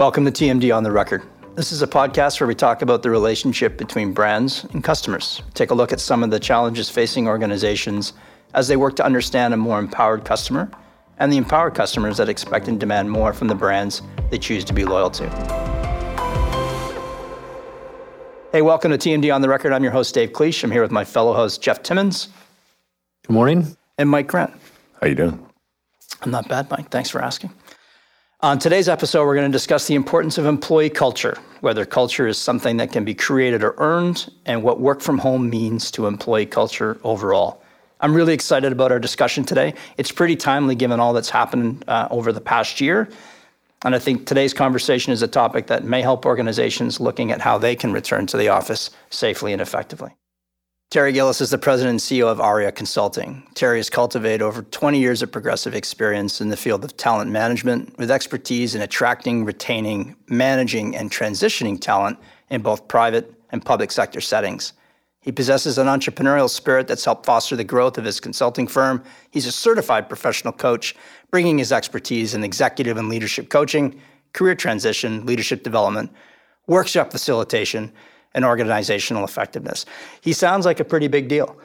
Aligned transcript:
Welcome 0.00 0.24
to 0.24 0.30
TMD 0.30 0.74
on 0.74 0.82
the 0.82 0.90
Record. 0.90 1.24
This 1.56 1.72
is 1.72 1.82
a 1.82 1.86
podcast 1.86 2.40
where 2.40 2.48
we 2.48 2.54
talk 2.54 2.80
about 2.80 3.02
the 3.02 3.10
relationship 3.10 3.76
between 3.76 4.14
brands 4.14 4.64
and 4.72 4.82
customers. 4.82 5.42
Take 5.52 5.72
a 5.72 5.74
look 5.74 5.92
at 5.92 6.00
some 6.00 6.22
of 6.24 6.30
the 6.30 6.40
challenges 6.40 6.88
facing 6.88 7.28
organizations 7.28 8.14
as 8.54 8.66
they 8.66 8.78
work 8.78 8.96
to 8.96 9.04
understand 9.04 9.52
a 9.52 9.58
more 9.58 9.78
empowered 9.78 10.24
customer 10.24 10.70
and 11.18 11.30
the 11.30 11.36
empowered 11.36 11.74
customers 11.74 12.16
that 12.16 12.30
expect 12.30 12.66
and 12.66 12.80
demand 12.80 13.10
more 13.10 13.34
from 13.34 13.48
the 13.48 13.54
brands 13.54 14.00
they 14.30 14.38
choose 14.38 14.64
to 14.64 14.72
be 14.72 14.86
loyal 14.86 15.10
to. 15.10 15.28
Hey, 18.52 18.62
welcome 18.62 18.90
to 18.92 18.96
TMD 18.96 19.34
on 19.34 19.42
the 19.42 19.50
Record. 19.50 19.74
I'm 19.74 19.82
your 19.82 19.92
host, 19.92 20.14
Dave 20.14 20.32
Cleach. 20.32 20.64
I'm 20.64 20.70
here 20.70 20.80
with 20.80 20.90
my 20.90 21.04
fellow 21.04 21.34
host, 21.34 21.60
Jeff 21.60 21.82
Timmons. 21.82 22.28
Good 23.26 23.34
morning. 23.34 23.76
And 23.98 24.08
Mike 24.08 24.28
Grant. 24.28 24.54
How 24.98 25.08
you 25.08 25.14
doing? 25.14 25.46
I'm 26.22 26.30
not 26.30 26.48
bad, 26.48 26.70
Mike. 26.70 26.88
Thanks 26.88 27.10
for 27.10 27.20
asking. 27.20 27.50
On 28.42 28.58
today's 28.58 28.88
episode, 28.88 29.26
we're 29.26 29.34
going 29.34 29.52
to 29.52 29.52
discuss 29.52 29.86
the 29.86 29.94
importance 29.94 30.38
of 30.38 30.46
employee 30.46 30.88
culture, 30.88 31.36
whether 31.60 31.84
culture 31.84 32.26
is 32.26 32.38
something 32.38 32.78
that 32.78 32.90
can 32.90 33.04
be 33.04 33.12
created 33.12 33.62
or 33.62 33.74
earned, 33.76 34.32
and 34.46 34.62
what 34.62 34.80
work 34.80 35.02
from 35.02 35.18
home 35.18 35.50
means 35.50 35.90
to 35.90 36.06
employee 36.06 36.46
culture 36.46 36.98
overall. 37.04 37.62
I'm 38.00 38.14
really 38.14 38.32
excited 38.32 38.72
about 38.72 38.92
our 38.92 38.98
discussion 38.98 39.44
today. 39.44 39.74
It's 39.98 40.10
pretty 40.10 40.36
timely 40.36 40.74
given 40.74 41.00
all 41.00 41.12
that's 41.12 41.28
happened 41.28 41.84
uh, 41.86 42.08
over 42.10 42.32
the 42.32 42.40
past 42.40 42.80
year. 42.80 43.10
And 43.84 43.94
I 43.94 43.98
think 43.98 44.26
today's 44.26 44.54
conversation 44.54 45.12
is 45.12 45.20
a 45.20 45.28
topic 45.28 45.66
that 45.66 45.84
may 45.84 46.00
help 46.00 46.24
organizations 46.24 46.98
looking 46.98 47.32
at 47.32 47.42
how 47.42 47.58
they 47.58 47.76
can 47.76 47.92
return 47.92 48.26
to 48.28 48.38
the 48.38 48.48
office 48.48 48.88
safely 49.10 49.52
and 49.52 49.60
effectively. 49.60 50.12
Terry 50.90 51.12
Gillis 51.12 51.40
is 51.40 51.50
the 51.50 51.58
president 51.58 51.90
and 51.90 52.00
CEO 52.00 52.26
of 52.26 52.40
Ahria 52.40 52.72
Consulting. 52.72 53.46
Terry 53.54 53.78
has 53.78 53.88
cultivated 53.88 54.42
over 54.42 54.62
20 54.62 54.98
years 54.98 55.22
of 55.22 55.30
progressive 55.30 55.72
experience 55.72 56.40
in 56.40 56.48
the 56.48 56.56
field 56.56 56.82
of 56.82 56.96
talent 56.96 57.30
management 57.30 57.96
with 57.96 58.10
expertise 58.10 58.74
in 58.74 58.82
attracting, 58.82 59.44
retaining, 59.44 60.16
managing, 60.26 60.96
and 60.96 61.08
transitioning 61.08 61.80
talent 61.80 62.18
in 62.48 62.60
both 62.60 62.88
private 62.88 63.32
and 63.50 63.64
public 63.64 63.92
sector 63.92 64.20
settings. 64.20 64.72
He 65.20 65.30
possesses 65.30 65.78
an 65.78 65.86
entrepreneurial 65.86 66.50
spirit 66.50 66.88
that's 66.88 67.04
helped 67.04 67.24
foster 67.24 67.54
the 67.54 67.62
growth 67.62 67.96
of 67.96 68.04
his 68.04 68.18
consulting 68.18 68.66
firm. 68.66 69.04
He's 69.30 69.46
a 69.46 69.52
certified 69.52 70.08
professional 70.08 70.52
coach, 70.52 70.96
bringing 71.30 71.58
his 71.58 71.70
expertise 71.70 72.34
in 72.34 72.42
executive 72.42 72.96
and 72.96 73.08
leadership 73.08 73.48
coaching, 73.48 74.00
career 74.32 74.56
transition, 74.56 75.24
leadership 75.24 75.62
development, 75.62 76.10
workshop 76.66 77.12
facilitation, 77.12 77.92
and 78.34 78.44
organizational 78.44 79.24
effectiveness. 79.24 79.86
He 80.20 80.32
sounds 80.32 80.66
like 80.66 80.80
a 80.80 80.84
pretty 80.84 81.08
big 81.08 81.28
deal, 81.28 81.56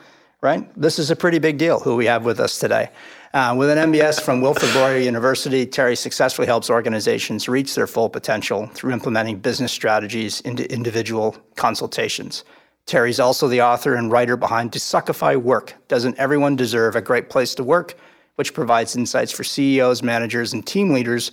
right? 0.41 0.69
This 0.79 0.99
is 0.99 1.11
a 1.11 1.15
pretty 1.15 1.39
big 1.39 1.57
deal 1.57 1.79
who 1.79 1.95
we 1.95 2.05
have 2.05 2.25
with 2.25 2.39
us 2.39 2.59
today. 2.59 2.89
Uh, 3.33 3.53
with 3.57 3.69
an 3.69 3.91
MBS 3.91 4.21
from 4.21 4.41
Wilfrid 4.41 4.73
Laurier 4.75 4.99
University, 4.99 5.65
Terry 5.65 5.95
successfully 5.95 6.47
helps 6.47 6.69
organizations 6.69 7.49
reach 7.49 7.75
their 7.75 7.87
full 7.87 8.09
potential 8.09 8.67
through 8.67 8.93
implementing 8.93 9.39
business 9.39 9.71
strategies 9.71 10.41
into 10.41 10.71
individual 10.71 11.35
consultations. 11.55 12.45
Terry's 12.85 13.19
also 13.19 13.47
the 13.47 13.61
author 13.61 13.95
and 13.95 14.11
writer 14.11 14.37
behind 14.37 14.71
Desuckify 14.71 15.35
Work 15.35 15.73
Doesn't 15.87 16.17
Everyone 16.17 16.55
Deserve 16.55 16.95
a 16.95 17.01
Great 17.01 17.29
Place 17.29 17.55
to 17.55 17.63
Work? 17.63 17.95
which 18.35 18.53
provides 18.53 18.95
insights 18.95 19.31
for 19.31 19.43
CEOs, 19.43 20.03
managers, 20.03 20.53
and 20.53 20.65
team 20.65 20.91
leaders 20.91 21.31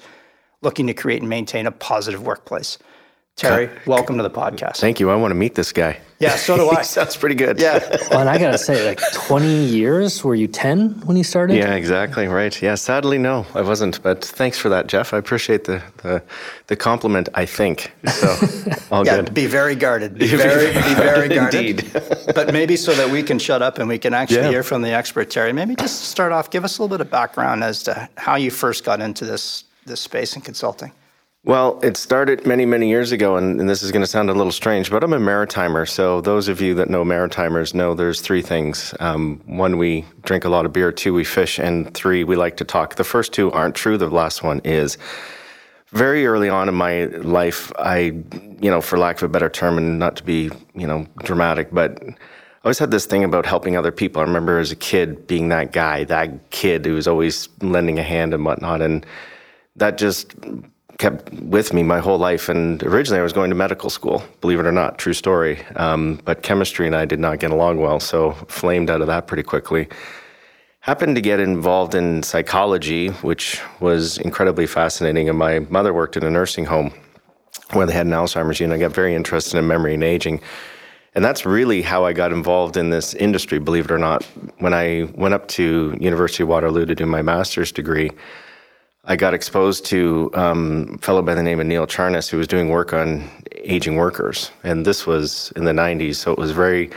looking 0.63 0.87
to 0.87 0.95
create 0.95 1.21
and 1.21 1.29
maintain 1.29 1.67
a 1.67 1.73
positive 1.73 2.23
workplace. 2.23 2.79
Terry, 3.37 3.71
welcome 3.87 4.19
to 4.19 4.23
the 4.23 4.31
podcast. 4.31 4.77
Thank 4.77 5.01
you. 5.01 5.11
I 5.11 5.17
want 5.17 5.31
to 5.31 5.35
meet 5.35 5.55
this 5.55 5.73
guy. 5.73 5.99
Yeah, 6.19 6.37
so 6.37 6.57
do 6.57 6.69
I. 6.79 6.83
sounds 6.83 7.17
pretty 7.17 7.35
good. 7.35 7.59
Yeah. 7.59 7.81
well, 8.11 8.21
and 8.21 8.29
I 8.29 8.39
got 8.39 8.53
to 8.53 8.59
say, 8.59 8.87
like 8.87 9.01
20 9.13 9.65
years, 9.65 10.23
were 10.23 10.35
you 10.35 10.47
10 10.47 11.01
when 11.07 11.17
you 11.17 11.25
started? 11.25 11.57
Yeah, 11.57 11.75
exactly. 11.75 12.27
Right. 12.29 12.61
Yeah, 12.61 12.75
sadly, 12.75 13.17
no, 13.17 13.47
I 13.55 13.63
wasn't. 13.63 14.03
But 14.03 14.23
thanks 14.23 14.59
for 14.59 14.69
that, 14.69 14.87
Jeff. 14.87 15.15
I 15.15 15.19
appreciate 15.19 15.65
the 15.65 15.83
the, 16.03 16.23
the 16.67 16.77
compliment, 16.77 17.31
I 17.35 17.47
think. 17.47 17.91
So, 18.07 18.37
all 18.93 19.05
yeah, 19.05 19.17
good. 19.17 19.35
Be 19.35 19.47
very 19.47 19.77
guarded. 19.77 20.19
Be 20.19 20.27
very, 20.37 20.67
be 20.67 20.95
very 20.95 21.29
guarded. 21.29 21.81
Indeed. 21.81 22.03
but 22.35 22.53
maybe 22.53 22.77
so 22.77 22.93
that 22.93 23.11
we 23.11 23.23
can 23.23 23.39
shut 23.39 23.63
up 23.63 23.79
and 23.79 23.89
we 23.89 23.99
can 23.99 24.13
actually 24.13 24.43
yeah. 24.43 24.51
hear 24.51 24.63
from 24.63 24.83
the 24.83 24.91
expert, 24.91 25.31
Terry, 25.31 25.55
maybe 25.55 25.75
just 25.75 26.03
start 26.03 26.33
off, 26.33 26.51
give 26.51 26.65
us 26.65 26.79
a 26.79 26.83
little 26.83 26.97
bit 26.97 27.01
of 27.01 27.11
background 27.11 27.65
as 27.65 27.83
to 27.85 28.09
how 28.19 28.37
you 28.37 28.51
first 28.51 28.85
got 28.85 29.01
into 29.01 29.25
this, 29.25 29.65
this 29.87 30.01
space 30.03 30.37
in 30.37 30.43
consulting. 30.43 30.93
Well, 31.45 31.81
it 31.83 31.97
started 31.97 32.47
many, 32.47 32.65
many 32.65 32.89
years 32.89 33.11
ago, 33.11 33.35
and, 33.37 33.59
and 33.59 33.69
this 33.69 33.83
is 33.83 33.91
going 33.91 34.03
to 34.03 34.07
sound 34.07 34.31
a 34.31 34.33
little 34.33 34.53
strange, 34.53 34.93
but 34.93 35.03
I'm 35.03 35.13
a 35.13 35.19
maritimer. 35.19 35.89
So, 35.89 36.21
those 36.21 36.47
of 36.47 36.61
you 36.61 36.75
that 36.75 36.89
know 36.89 37.05
maritimers 37.05 37.75
know 37.75 37.95
there's 37.95 38.21
three 38.21 38.43
things. 38.43 38.95
Um, 39.01 39.43
one, 39.47 39.77
we 39.77 40.05
drink 40.23 40.45
a 40.45 40.49
lot 40.49 40.67
of 40.67 40.73
beer. 40.73 40.93
Two, 40.93 41.13
we 41.13 41.25
fish. 41.25 41.59
And 41.59 41.93
three, 41.95 42.23
we 42.23 42.37
like 42.37 42.59
to 42.59 42.65
talk. 42.65 42.95
The 42.95 43.03
first 43.03 43.33
two 43.33 43.51
aren't 43.51 43.75
true. 43.75 43.99
The 43.99 44.09
last 44.09 44.45
one 44.45 44.61
is. 44.61 44.99
Very 45.89 46.27
early 46.27 46.49
on 46.49 46.69
in 46.69 46.77
my 46.77 47.07
life, 47.07 47.73
I, 47.77 47.97
you 48.61 48.71
know, 48.71 48.81
for 48.81 48.97
lack 48.97 49.17
of 49.17 49.25
a 49.25 49.29
better 49.29 49.51
term, 49.51 49.79
and 49.79 49.99
not 49.99 50.15
to 50.17 50.23
be, 50.23 50.49
you 50.75 50.87
know, 50.87 51.09
dramatic, 51.25 51.71
but 51.73 52.01
I 52.03 52.15
always 52.65 52.79
had 52.79 52.93
this 52.93 53.05
thing 53.05 53.25
about 53.25 53.47
helping 53.47 53.77
other 53.77 53.91
people. 53.91 54.23
I 54.23 54.25
remember 54.25 54.61
as 54.61 54.71
a 54.71 54.77
kid 54.77 55.27
being 55.27 55.49
that 55.49 55.73
guy, 55.73 56.05
that 56.05 56.51
kid 56.51 56.87
who 56.87 56.95
was 56.95 57.09
always 57.09 57.49
lending 57.61 57.99
a 57.99 58.03
hand 58.05 58.33
and 58.33 58.45
whatnot. 58.45 58.81
And 58.81 59.05
that 59.77 59.99
just 59.99 60.35
kept 61.03 61.33
with 61.33 61.73
me 61.73 61.83
my 61.83 61.99
whole 61.99 62.17
life. 62.17 62.49
And 62.49 62.81
originally, 62.85 63.19
I 63.19 63.25
was 63.25 63.33
going 63.33 63.51
to 63.51 63.57
medical 63.57 63.91
school, 63.91 64.23
believe 64.41 64.61
it 64.61 64.67
or 64.67 64.73
not, 64.73 64.99
true 64.99 65.13
story. 65.13 65.61
Um, 65.75 66.21
but 66.25 66.43
chemistry 66.43 66.87
and 66.87 66.95
I 66.95 67.05
did 67.07 67.19
not 67.19 67.41
get 67.41 67.51
along 67.51 67.81
well, 67.81 67.99
so 67.99 68.33
flamed 68.47 68.89
out 68.89 69.01
of 69.01 69.09
that 69.09 69.27
pretty 69.27 69.43
quickly. 69.43 69.89
Happened 70.79 71.17
to 71.17 71.21
get 71.21 71.41
involved 71.41 71.97
in 71.97 72.23
psychology, 72.23 73.09
which 73.29 73.61
was 73.81 74.19
incredibly 74.19 74.67
fascinating. 74.67 75.29
And 75.29 75.37
my 75.37 75.61
mother 75.71 75.93
worked 75.93 76.17
in 76.17 76.23
a 76.23 76.31
nursing 76.31 76.67
home 76.67 76.93
where 77.73 77.87
they 77.87 77.93
had 77.93 78.07
an 78.07 78.13
Alzheimer's 78.13 78.61
unit. 78.61 78.77
I 78.77 78.81
got 78.81 78.95
very 78.95 79.15
interested 79.15 79.59
in 79.59 79.67
memory 79.67 79.95
and 79.95 80.05
aging. 80.05 80.41
And 81.17 81.25
that's 81.25 81.45
really 81.45 81.83
how 81.83 82.05
I 82.05 82.13
got 82.13 82.33
involved 82.33 82.77
in 82.77 82.91
this 82.91 83.13
industry, 83.15 83.59
believe 83.59 83.87
it 83.87 83.91
or 83.91 83.99
not. 83.99 84.25
When 84.59 84.73
I 84.73 85.11
went 85.15 85.35
up 85.35 85.49
to 85.49 85.97
University 86.01 86.45
of 86.45 86.49
Waterloo 86.49 86.87
to 86.87 86.95
do 86.95 87.07
my 87.07 87.23
master's 87.23 87.73
degree, 87.73 88.11
I 89.05 89.17
got 89.17 89.35
exposed 89.35 89.85
to 89.87 90.31
um, 90.35 90.95
a 90.95 90.99
fellow 90.99 91.23
by 91.23 91.35
the 91.35 91.43
name 91.43 91.59
of 91.59 91.67
Neil 91.67 91.87
Charness 91.87 92.29
who 92.29 92.39
was 92.39 92.47
doing 92.47 92.69
work 92.69 92.93
on 92.93 93.29
aging 93.57 93.97
workers. 93.97 94.53
And 94.63 94.87
this 94.87 95.07
was 95.07 95.53
in 95.57 95.65
the 95.65 95.73
90s, 95.73 96.17
so 96.17 96.31
it 96.31 96.39
was 96.39 96.53
very 96.53 96.91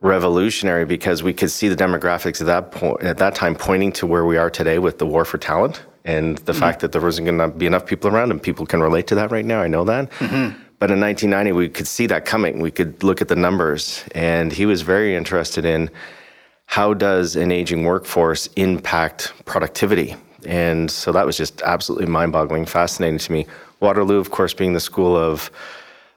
revolutionary 0.00 0.84
because 0.84 1.22
we 1.22 1.32
could 1.32 1.50
see 1.50 1.68
the 1.68 1.76
demographics 1.76 2.40
at 2.40 2.46
that 2.46 2.70
point 2.70 3.02
at 3.02 3.18
that 3.18 3.34
time 3.34 3.54
pointing 3.54 3.90
to 3.90 4.06
where 4.06 4.24
we 4.24 4.36
are 4.36 4.50
today 4.50 4.78
with 4.78 4.98
the 4.98 5.06
war 5.06 5.24
for 5.24 5.38
talent 5.38 5.82
and 6.04 6.38
the 6.38 6.52
mm-hmm. 6.52 6.60
fact 6.60 6.80
that 6.80 6.92
there 6.92 7.00
wasn't 7.00 7.24
going 7.24 7.38
to 7.38 7.48
be 7.48 7.66
enough 7.66 7.84
people 7.84 8.08
around 8.08 8.30
and 8.30 8.40
people 8.40 8.64
can 8.64 8.80
relate 8.80 9.08
to 9.08 9.16
that 9.16 9.32
right 9.32 9.44
now 9.44 9.60
i 9.60 9.66
know 9.66 9.82
that 9.84 10.08
mm-hmm. 10.12 10.56
but 10.78 10.92
in 10.92 11.00
1990 11.00 11.50
we 11.50 11.68
could 11.68 11.88
see 11.88 12.06
that 12.06 12.24
coming 12.24 12.60
we 12.60 12.70
could 12.70 13.02
look 13.02 13.20
at 13.20 13.26
the 13.26 13.34
numbers 13.34 14.04
and 14.14 14.52
he 14.52 14.66
was 14.66 14.82
very 14.82 15.16
interested 15.16 15.64
in 15.64 15.90
how 16.66 16.94
does 16.94 17.34
an 17.34 17.50
aging 17.50 17.82
workforce 17.82 18.46
impact 18.54 19.32
productivity 19.46 20.14
and 20.46 20.90
so 20.90 21.12
that 21.12 21.26
was 21.26 21.36
just 21.36 21.62
absolutely 21.62 22.06
mind 22.06 22.32
boggling, 22.32 22.66
fascinating 22.66 23.18
to 23.18 23.32
me. 23.32 23.46
Waterloo, 23.80 24.18
of 24.18 24.30
course, 24.30 24.54
being 24.54 24.72
the 24.72 24.80
school 24.80 25.16
of 25.16 25.50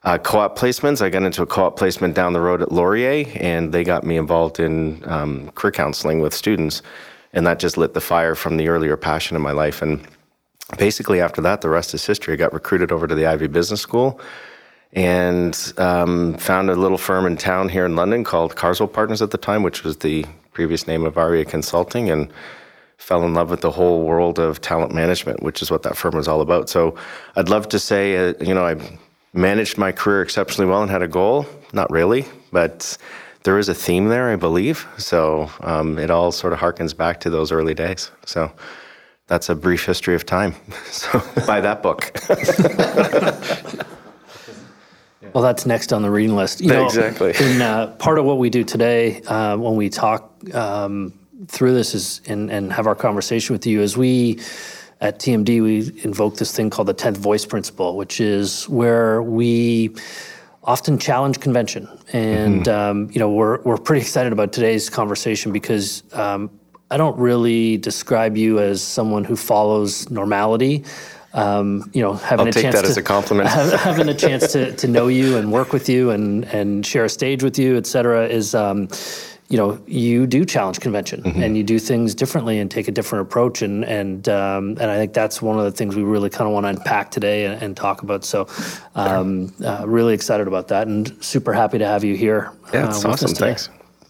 uh, 0.04 0.18
co 0.18 0.40
op 0.40 0.58
placements. 0.58 1.02
I 1.02 1.10
got 1.10 1.24
into 1.24 1.42
a 1.42 1.46
co 1.46 1.66
op 1.66 1.78
placement 1.78 2.16
down 2.16 2.34
the 2.34 2.42
road 2.42 2.62
at 2.62 2.72
Laurier, 2.72 3.26
and 3.36 3.72
they 3.72 3.84
got 3.84 4.04
me 4.04 4.18
involved 4.18 4.60
in 4.60 5.04
um, 5.10 5.52
career 5.52 5.72
counseling 5.72 6.20
with 6.20 6.34
students. 6.34 6.82
And 7.34 7.48
that 7.48 7.60
just 7.60 7.78
lit 7.78 7.94
the 7.94 8.02
fire 8.02 8.36
from 8.36 8.58
the 8.58 8.68
earlier 8.68 8.98
passion 8.98 9.38
in 9.38 9.42
my 9.42 9.54
life. 9.54 9.82
And 9.82 10.06
basically, 10.78 11.22
after 11.22 11.42
that, 11.42 11.62
the 11.62 11.70
rest 11.70 11.94
is 11.94 12.06
history. 12.06 12.34
I 12.34 12.38
got 12.38 12.52
recruited 12.52 12.92
over 12.92 13.08
to 13.08 13.16
the 13.16 13.26
Ivey 13.26 13.48
Business 13.48 13.80
School 13.80 14.20
and 14.94 15.74
um, 15.78 16.34
found 16.38 16.70
a 16.70 16.76
little 16.76 16.98
firm 16.98 17.26
in 17.26 17.38
town 17.38 17.70
here 17.70 17.86
in 17.86 17.96
London 17.96 18.26
called 18.26 18.58
Carswell 18.58 18.90
Partners 18.90 19.22
at 19.22 19.32
the 19.32 19.38
time, 19.38 19.64
which 19.64 19.84
was 19.84 19.98
the 19.98 20.26
previous 20.52 20.88
name 20.88 21.06
of 21.06 21.18
Ahria 21.18 21.46
Consulting. 21.46 22.10
And 22.10 22.32
fell 23.02 23.26
in 23.26 23.34
love 23.34 23.50
with 23.50 23.62
the 23.62 23.72
whole 23.72 24.04
world 24.04 24.38
of 24.38 24.62
talent 24.62 24.94
management, 24.94 25.42
which 25.42 25.64
is 25.64 25.72
what 25.72 25.82
that 25.82 25.98
firm 25.98 26.16
was 26.16 26.28
all 26.28 26.40
about. 26.40 26.70
So 26.70 26.96
I'd 27.36 27.50
love 27.50 27.68
to 27.70 27.80
say, 27.80 28.30
uh, 28.30 28.34
you 28.40 28.54
know, 28.54 28.64
I 28.64 28.76
managed 29.34 29.78
my 29.80 29.92
career 29.92 30.22
exceptionally 30.22 30.70
well 30.70 30.84
and 30.84 30.92
had 30.92 31.02
a 31.02 31.08
goal. 31.08 31.48
Not 31.74 31.90
really, 31.90 32.26
but 32.52 32.96
there 33.42 33.58
is 33.58 33.70
a 33.70 33.74
theme 33.74 34.10
there, 34.10 34.30
I 34.30 34.36
believe. 34.36 34.86
So 34.98 35.50
um, 35.62 35.98
it 35.98 36.12
all 36.12 36.32
sort 36.32 36.54
of 36.54 36.60
harkens 36.60 36.96
back 36.96 37.20
to 37.22 37.32
those 37.32 37.52
early 37.52 37.74
days. 37.74 38.12
So 38.26 38.52
that's 39.26 39.50
a 39.50 39.56
brief 39.56 39.84
history 39.84 40.16
of 40.16 40.26
time. 40.26 40.56
So 40.86 41.24
buy 41.48 41.60
that 41.62 41.82
book. 41.82 42.12
Well, 45.34 45.44
that's 45.44 45.66
next 45.66 45.94
on 45.94 46.02
the 46.02 46.12
reading 46.12 46.36
list. 46.36 46.60
You 46.60 46.68
know, 46.68 46.86
exactly. 46.86 47.34
In 47.40 47.62
uh, 47.62 47.96
part 48.00 48.20
of 48.20 48.26
what 48.26 48.38
we 48.38 48.50
do 48.50 48.66
today, 48.66 49.22
uh, 49.22 49.56
when 49.56 49.78
we 49.78 49.88
talk 49.88 50.30
um, 50.54 51.14
through 51.48 51.74
this 51.74 51.96
is 51.96 52.22
and, 52.28 52.52
and 52.52 52.72
have 52.74 52.88
our 52.88 52.96
conversation 52.96 53.54
with 53.54 53.66
you 53.66 53.82
as 53.82 53.98
we 53.98 54.40
at 55.00 55.20
TMD 55.20 55.64
we 55.64 56.04
invoke 56.04 56.38
this 56.38 56.56
thing 56.56 56.70
called 56.70 56.88
the 56.88 56.94
10th 56.94 57.18
voice 57.18 57.46
principle, 57.46 57.98
which 57.98 58.22
is 58.22 58.70
where 58.70 59.24
we 59.24 59.96
often 60.64 61.00
challenge 61.00 61.40
convention. 61.40 61.88
And 62.14 62.66
mm-hmm. 62.66 62.72
um, 62.72 63.12
you 63.12 63.20
know, 63.20 63.32
we're 63.32 63.62
we're 63.62 63.78
pretty 63.78 64.02
excited 64.02 64.32
about 64.32 64.54
today's 64.54 64.90
conversation 64.90 65.52
because 65.52 66.04
um, 66.14 66.52
I 66.92 66.98
don't 66.98 67.18
really 67.18 67.78
describe 67.78 68.38
you 68.38 68.60
as 68.60 68.82
someone 68.84 69.24
who 69.24 69.36
follows 69.36 70.10
normality. 70.10 70.84
um, 71.34 71.90
you 71.94 72.02
know, 72.02 72.14
having 72.14 72.48
I'll 72.48 72.50
a 72.50 72.52
take 72.52 72.64
chance 72.64 72.76
that 72.76 72.82
to, 72.82 72.88
as 72.90 72.98
a 72.98 73.02
compliment. 73.02 73.50
having 73.80 74.10
a 74.10 74.14
chance 74.14 74.52
to, 74.52 74.76
to 74.76 74.88
know 74.88 75.08
you 75.08 75.38
and 75.38 75.52
work 75.52 75.72
with 75.72 75.88
you 75.88 76.10
and, 76.10 76.44
and 76.46 76.86
share 76.86 77.06
a 77.06 77.10
stage 77.10 77.42
with 77.42 77.58
you, 77.58 77.78
et 77.78 77.88
cetera, 77.88 78.28
is, 78.28 78.54
um, 78.54 78.90
you 79.52 79.58
know, 79.58 79.78
you 79.86 80.26
do 80.26 80.46
challenge 80.46 80.80
convention 80.80 81.22
Mm-hmm. 81.22 81.44
and 81.44 81.58
you 81.58 81.64
do 81.64 81.78
things 81.78 82.16
differently 82.16 82.58
and 82.60 82.72
take 82.72 82.88
a 82.88 82.92
different 82.92 83.28
approach. 83.28 83.62
And, 83.62 83.84
and, 83.84 84.28
um, 84.30 84.78
and 84.80 84.90
I 84.90 84.96
think 84.96 85.14
that's 85.14 85.42
one 85.42 85.60
of 85.60 85.66
the 85.66 85.72
things 85.72 85.96
we 85.96 86.04
really 86.04 86.30
kind 86.30 86.48
of 86.48 86.54
want 86.54 86.64
to 86.64 86.70
unpack 86.70 87.12
today 87.12 87.46
and, 87.46 87.62
and 87.62 87.76
talk 87.76 88.02
about. 88.02 88.24
So, 88.24 88.48
um, 88.96 89.54
uh, 89.64 89.84
really 89.86 90.14
excited 90.14 90.48
about 90.48 90.70
that 90.70 90.88
and 90.88 91.22
super 91.24 91.52
happy 91.52 91.78
to 91.80 91.86
have 91.86 92.04
you 92.04 92.16
here. 92.16 92.52
Yeah, 92.74 92.86
uh, 92.86 92.90
it's 92.90 93.04
with 93.04 93.14
us 93.14 93.24
awesome. 93.24 93.34
today. 93.36 93.46
Thanks. 93.48 93.70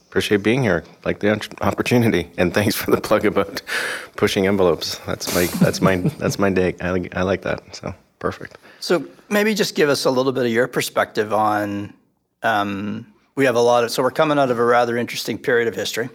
Appreciate 0.09 0.43
being 0.43 0.61
here. 0.61 0.83
Like 1.05 1.19
the 1.21 1.31
opportunity, 1.61 2.29
and 2.37 2.53
thanks 2.53 2.75
for 2.75 2.91
the 2.91 3.01
plug 3.01 3.25
about 3.25 3.61
pushing 4.17 4.45
envelopes. 4.45 4.99
That's 5.07 5.33
my 5.33 5.45
that's 5.59 5.81
my 5.81 5.97
that's 6.19 6.37
my 6.37 6.49
day. 6.49 6.75
I 6.81 6.91
like 6.91 7.15
I 7.15 7.21
like 7.23 7.41
that. 7.43 7.75
So 7.75 7.93
perfect. 8.19 8.57
So 8.79 9.05
maybe 9.29 9.55
just 9.55 9.73
give 9.73 9.89
us 9.89 10.05
a 10.05 10.11
little 10.11 10.33
bit 10.33 10.45
of 10.45 10.51
your 10.51 10.67
perspective 10.67 11.33
on. 11.33 11.93
Um, 12.43 13.10
we 13.35 13.45
have 13.45 13.55
a 13.55 13.61
lot 13.61 13.83
of 13.83 13.91
so 13.91 14.03
we're 14.03 14.11
coming 14.11 14.37
out 14.37 14.51
of 14.51 14.59
a 14.59 14.65
rather 14.65 14.97
interesting 14.97 15.37
period 15.37 15.67
of 15.67 15.75
history. 15.75 16.09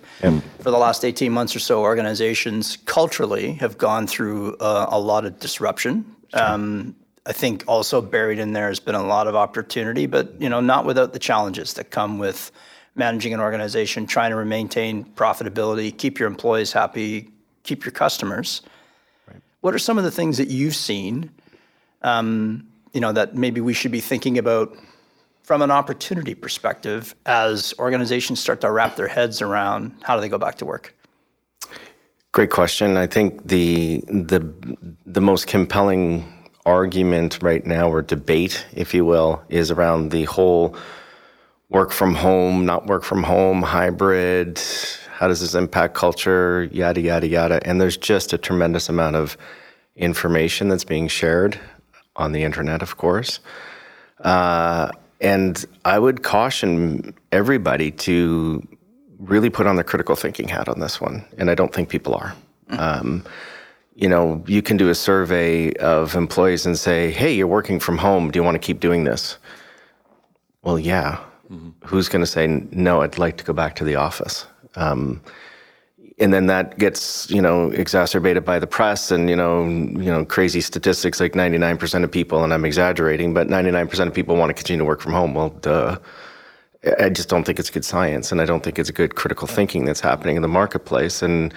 For 0.61 0.71
the 0.71 0.79
last 0.79 1.05
eighteen 1.05 1.33
months 1.33 1.57
or 1.57 1.59
so, 1.59 1.81
organizations 1.81 2.79
culturally 2.85 3.53
have 3.55 3.79
gone 3.79 4.07
through 4.07 4.57
uh, 4.57 4.87
a 4.89 4.99
lot 4.99 5.25
of 5.25 5.39
disruption. 5.39 6.05
Um, 6.33 6.95
I 7.25 7.33
think 7.33 7.65
also 7.67 8.01
buried 8.01 8.39
in 8.39 8.53
there 8.53 8.69
has 8.69 8.81
been 8.81 8.95
a 8.95 9.05
lot 9.05 9.27
of 9.27 9.35
opportunity, 9.35 10.07
but 10.07 10.41
you 10.41 10.49
know 10.49 10.61
not 10.61 10.85
without 10.85 11.13
the 11.13 11.19
challenges 11.19 11.75
that 11.75 11.91
come 11.91 12.19
with 12.19 12.53
managing 12.95 13.35
an 13.35 13.41
organization, 13.41 14.07
trying 14.07 14.31
to 14.31 14.45
maintain 14.45 15.05
profitability, 15.05 15.97
keep 15.97 16.19
your 16.19 16.29
employees 16.29 16.73
happy, 16.73 17.31
keep 17.63 17.85
your 17.85 17.93
customers. 17.93 18.63
What 19.61 19.75
are 19.75 19.79
some 19.79 19.99
of 19.99 20.05
the 20.05 20.11
things 20.11 20.39
that 20.39 20.49
you've 20.49 20.77
seen 20.77 21.31
um, 22.03 22.67
you 22.93 23.01
know, 23.01 23.13
that 23.13 23.35
maybe 23.35 23.61
we 23.61 23.75
should 23.75 23.93
be 23.93 24.01
thinking 24.01 24.39
about 24.39 24.75
from 25.47 25.63
an 25.63 25.71
opportunity 25.71 26.35
perspective 26.35 27.15
as 27.25 27.73
organizations 27.79 28.41
start 28.41 28.61
to 28.61 28.69
wrap 28.69 28.97
their 28.97 29.07
heads 29.07 29.41
around 29.41 29.95
how 30.03 30.17
do 30.17 30.21
they 30.21 30.29
go 30.29 30.39
back 30.39 30.57
to 30.57 30.65
work? 30.65 30.93
Great 32.33 32.51
question. 32.51 32.97
I 32.97 33.07
think 33.07 33.47
the 33.47 34.03
the 34.09 34.41
the 35.07 35.21
most 35.21 35.47
compelling 35.47 36.25
argument 36.67 37.39
right 37.43 37.65
now 37.65 37.89
or 37.89 38.03
debate, 38.03 38.67
if 38.75 38.93
you 38.93 39.05
will, 39.05 39.41
is 39.49 39.71
around 39.71 40.11
the 40.11 40.25
whole 40.25 40.77
work 41.69 41.93
from 41.93 42.17
home, 42.17 42.67
not 42.67 42.89
work 42.89 43.05
from 43.05 43.23
home, 43.23 43.63
hybrid. 43.63 44.61
How 45.13 45.29
does 45.29 45.41
this 45.41 45.55
impact 45.55 45.95
culture? 45.95 46.69
Yada 46.73 47.01
yada 47.01 47.29
yada. 47.29 47.61
And 47.65 47.81
there's 47.81 47.97
just 47.97 48.33
a 48.33 48.39
tremendous 48.39 48.89
amount 48.89 49.15
of 49.15 49.39
information 49.95 50.69
that's 50.69 50.85
being 50.85 51.07
shared 51.07 51.61
on 52.17 52.33
the 52.33 52.43
internet, 52.43 52.83
of 52.83 52.97
course. 52.97 53.39
Uh, 54.19 54.91
and 55.21 55.65
I 55.85 55.99
would 55.99 56.23
caution 56.23 57.15
everybody 57.33 57.91
to 57.91 58.67
really 59.19 59.51
put 59.51 59.67
on 59.67 59.77
the 59.77 59.85
critical 59.85 60.17
thinking 60.17 60.49
hat 60.49 60.69
on 60.69 60.81
this 60.81 61.01
one. 61.01 61.25
And 61.39 61.51
I 61.51 61.55
don't 61.55 61.73
think 61.73 61.89
people 61.89 62.15
are. 62.15 62.35
Um, 62.71 63.25
you 63.95 64.09
know, 64.09 64.45
you 64.47 64.61
can 64.61 64.77
do 64.77 64.91
a 64.91 64.95
survey 64.95 65.73
of 65.75 66.15
employees 66.15 66.67
and 66.67 66.79
say, 66.79 67.11
hey, 67.11 67.33
you're 67.33 67.47
working 67.47 67.81
from 67.81 67.97
home. 67.97 68.31
Do 68.31 68.39
you 68.39 68.45
want 68.45 68.57
to 68.57 68.59
keep 68.59 68.79
doing 68.81 69.05
this? 69.05 69.39
Well, 70.63 70.79
yeah. 70.79 71.21
Who's 71.85 72.09
going 72.09 72.21
to 72.23 72.27
say, 72.27 72.47
no, 72.73 73.01
I'd 73.03 73.19
like 73.19 73.39
to 73.39 73.45
go 73.45 73.53
back 73.53 73.77
to 73.77 73.85
the 73.85 73.95
office? 73.95 74.47
Um, 74.75 75.23
and 76.19 76.33
then 76.33 76.47
that 76.47 76.79
gets 76.79 77.31
you 77.31 77.43
know 77.43 77.71
exacerbated 77.71 78.45
by 78.45 78.59
the 78.59 78.67
press 78.67 79.11
and 79.11 79.29
you 79.29 79.37
know 79.37 79.65
you 79.65 80.11
know 80.11 80.25
crazy 80.25 80.61
statistics 80.61 81.21
like 81.21 81.33
99% 81.33 82.05
of 82.05 82.11
people 82.11 82.43
and 82.43 82.53
I'm 82.53 82.65
exaggerating 82.65 83.35
but 83.35 83.49
99% 83.49 84.07
of 84.07 84.15
people 84.15 84.37
want 84.37 84.51
to 84.51 84.55
continue 84.55 84.79
to 84.79 84.85
work 84.85 85.01
from 85.01 85.13
home. 85.13 85.35
Well 85.35 85.51
duh. 85.51 85.99
I 87.01 87.09
just 87.09 87.29
don't 87.29 87.45
think 87.45 87.59
it's 87.59 87.71
good 87.71 87.85
science 87.85 88.31
and 88.31 88.41
I 88.41 88.45
don't 88.45 88.63
think 88.63 88.79
it's 88.79 88.91
good 88.91 89.17
critical 89.17 89.49
thinking 89.49 89.85
that's 89.85 90.01
happening 90.01 90.37
in 90.37 90.43
the 90.43 90.49
marketplace 90.49 91.23
and 91.23 91.53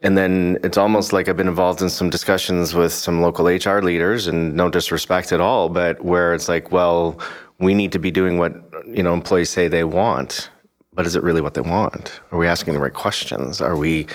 and 0.00 0.16
then 0.16 0.58
it's 0.62 0.78
almost 0.78 1.12
like 1.12 1.28
I've 1.28 1.36
been 1.36 1.48
involved 1.48 1.82
in 1.82 1.90
some 1.90 2.08
discussions 2.08 2.72
with 2.72 2.92
some 2.92 3.20
local 3.20 3.46
HR 3.46 3.80
leaders 3.80 4.28
and 4.28 4.54
no 4.54 4.68
disrespect 4.68 5.32
at 5.32 5.40
all 5.40 5.68
but 5.68 6.04
where 6.04 6.34
it's 6.34 6.48
like 6.48 6.70
well 6.70 7.18
we 7.58 7.74
need 7.74 7.90
to 7.92 7.98
be 7.98 8.10
doing 8.10 8.38
what 8.38 8.52
you 8.86 9.02
know 9.02 9.14
employees 9.14 9.50
say 9.50 9.66
they 9.66 9.84
want 9.84 10.50
but 10.98 11.06
is 11.06 11.14
it 11.14 11.22
really 11.22 11.40
what 11.40 11.54
they 11.54 11.60
want? 11.60 12.20
Are 12.32 12.38
we 12.40 12.48
asking 12.48 12.74
the 12.74 12.80
right 12.80 12.92
questions? 12.92 13.60
Are 13.60 13.76
we 13.76 14.08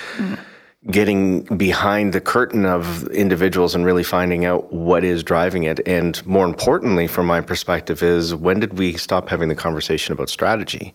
getting 0.92 1.44
behind 1.56 2.12
the 2.12 2.20
curtain 2.20 2.66
of 2.66 3.08
individuals 3.08 3.74
and 3.74 3.86
really 3.86 4.04
finding 4.04 4.44
out 4.44 4.74
what 4.74 5.06
is 5.06 5.24
driving 5.24 5.64
it? 5.64 5.80
And 5.88 6.24
more 6.26 6.46
importantly, 6.46 7.08
from 7.08 7.26
my 7.26 7.40
perspective, 7.40 8.04
is 8.04 8.36
when 8.36 8.60
did 8.60 8.78
we 8.78 8.98
stop 8.98 9.30
having 9.30 9.48
the 9.48 9.56
conversation 9.56 10.12
about 10.12 10.28
strategy? 10.28 10.94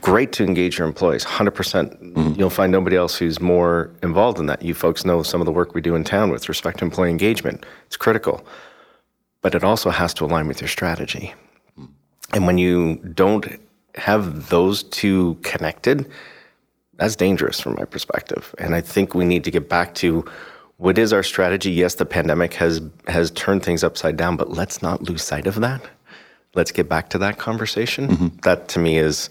Great 0.00 0.32
to 0.32 0.42
engage 0.42 0.78
your 0.78 0.88
employees, 0.88 1.24
100%. 1.24 1.54
percent 1.54 2.02
mm-hmm. 2.02 2.32
You'll 2.36 2.50
find 2.50 2.72
nobody 2.72 2.96
else 2.96 3.16
who's 3.16 3.38
more 3.38 3.92
involved 4.02 4.40
in 4.40 4.46
that. 4.46 4.60
You 4.60 4.74
folks 4.74 5.04
know 5.04 5.22
some 5.22 5.40
of 5.40 5.44
the 5.44 5.52
work 5.52 5.72
we 5.72 5.80
do 5.80 5.94
in 5.94 6.02
town 6.02 6.32
with 6.32 6.48
respect 6.48 6.80
to 6.80 6.84
employee 6.84 7.10
engagement. 7.10 7.64
It's 7.86 7.96
critical. 7.96 8.44
But 9.40 9.54
it 9.54 9.62
also 9.62 9.90
has 9.90 10.12
to 10.14 10.24
align 10.24 10.48
with 10.48 10.60
your 10.60 10.66
strategy. 10.66 11.32
Mm. 11.78 11.90
And 12.32 12.44
when 12.44 12.58
you 12.58 12.96
don't 13.14 13.46
have 13.94 14.48
those 14.48 14.82
two 14.84 15.36
connected, 15.42 16.10
that's 16.96 17.16
dangerous 17.16 17.60
from 17.60 17.76
my 17.76 17.84
perspective. 17.84 18.54
And 18.58 18.74
I 18.74 18.80
think 18.80 19.14
we 19.14 19.24
need 19.24 19.44
to 19.44 19.50
get 19.50 19.68
back 19.68 19.94
to 19.96 20.24
what 20.76 20.98
is 20.98 21.12
our 21.12 21.22
strategy. 21.22 21.70
Yes, 21.70 21.94
the 21.96 22.06
pandemic 22.06 22.54
has 22.54 22.80
has 23.06 23.30
turned 23.32 23.62
things 23.62 23.84
upside 23.84 24.16
down, 24.16 24.36
but 24.36 24.50
let's 24.50 24.82
not 24.82 25.02
lose 25.02 25.22
sight 25.22 25.46
of 25.46 25.60
that. 25.60 25.82
Let's 26.54 26.72
get 26.72 26.88
back 26.88 27.10
to 27.10 27.18
that 27.18 27.38
conversation. 27.38 28.08
Mm-hmm. 28.08 28.36
That 28.42 28.68
to 28.68 28.78
me 28.78 28.98
is 28.98 29.28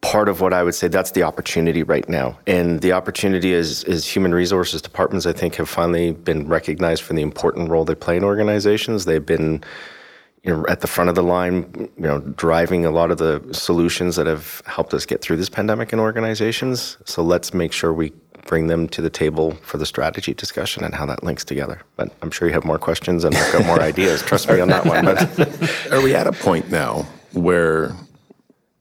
part 0.00 0.28
of 0.28 0.40
what 0.40 0.52
I 0.52 0.62
would 0.62 0.74
say 0.74 0.88
that's 0.88 1.10
the 1.10 1.24
opportunity 1.24 1.82
right 1.82 2.08
now. 2.08 2.38
And 2.46 2.80
the 2.80 2.92
opportunity 2.92 3.52
is 3.52 3.84
is 3.84 4.06
human 4.06 4.34
resources 4.34 4.80
departments 4.82 5.26
I 5.26 5.32
think 5.32 5.56
have 5.56 5.68
finally 5.68 6.12
been 6.12 6.48
recognized 6.48 7.02
for 7.02 7.14
the 7.14 7.22
important 7.22 7.70
role 7.70 7.84
they 7.84 7.94
play 7.94 8.16
in 8.16 8.24
organizations. 8.24 9.04
They've 9.04 9.24
been 9.24 9.62
you 10.42 10.54
know, 10.54 10.64
at 10.68 10.80
the 10.80 10.86
front 10.86 11.10
of 11.10 11.16
the 11.16 11.22
line, 11.22 11.90
you 11.96 12.02
know, 12.02 12.20
driving 12.20 12.84
a 12.84 12.90
lot 12.90 13.10
of 13.10 13.18
the 13.18 13.42
solutions 13.52 14.16
that 14.16 14.26
have 14.26 14.62
helped 14.66 14.94
us 14.94 15.04
get 15.04 15.20
through 15.20 15.36
this 15.36 15.48
pandemic 15.48 15.92
in 15.92 15.98
organizations. 15.98 16.96
So 17.04 17.22
let's 17.22 17.52
make 17.52 17.72
sure 17.72 17.92
we 17.92 18.12
bring 18.46 18.68
them 18.68 18.88
to 18.88 19.02
the 19.02 19.10
table 19.10 19.52
for 19.62 19.76
the 19.78 19.86
strategy 19.86 20.32
discussion 20.34 20.82
and 20.82 20.94
how 20.94 21.04
that 21.06 21.22
links 21.22 21.44
together. 21.44 21.82
But 21.96 22.12
I'm 22.22 22.30
sure 22.30 22.48
you 22.48 22.54
have 22.54 22.64
more 22.64 22.78
questions 22.78 23.24
and 23.24 23.36
I've 23.36 23.52
got 23.52 23.66
more 23.66 23.80
ideas. 23.80 24.22
Trust 24.22 24.48
me 24.48 24.58
on 24.60 24.68
that 24.68 24.86
one. 24.86 25.04
But 25.04 25.92
Are 25.92 26.02
we 26.02 26.14
at 26.14 26.26
a 26.26 26.32
point 26.32 26.70
now 26.70 27.06
where, 27.32 27.92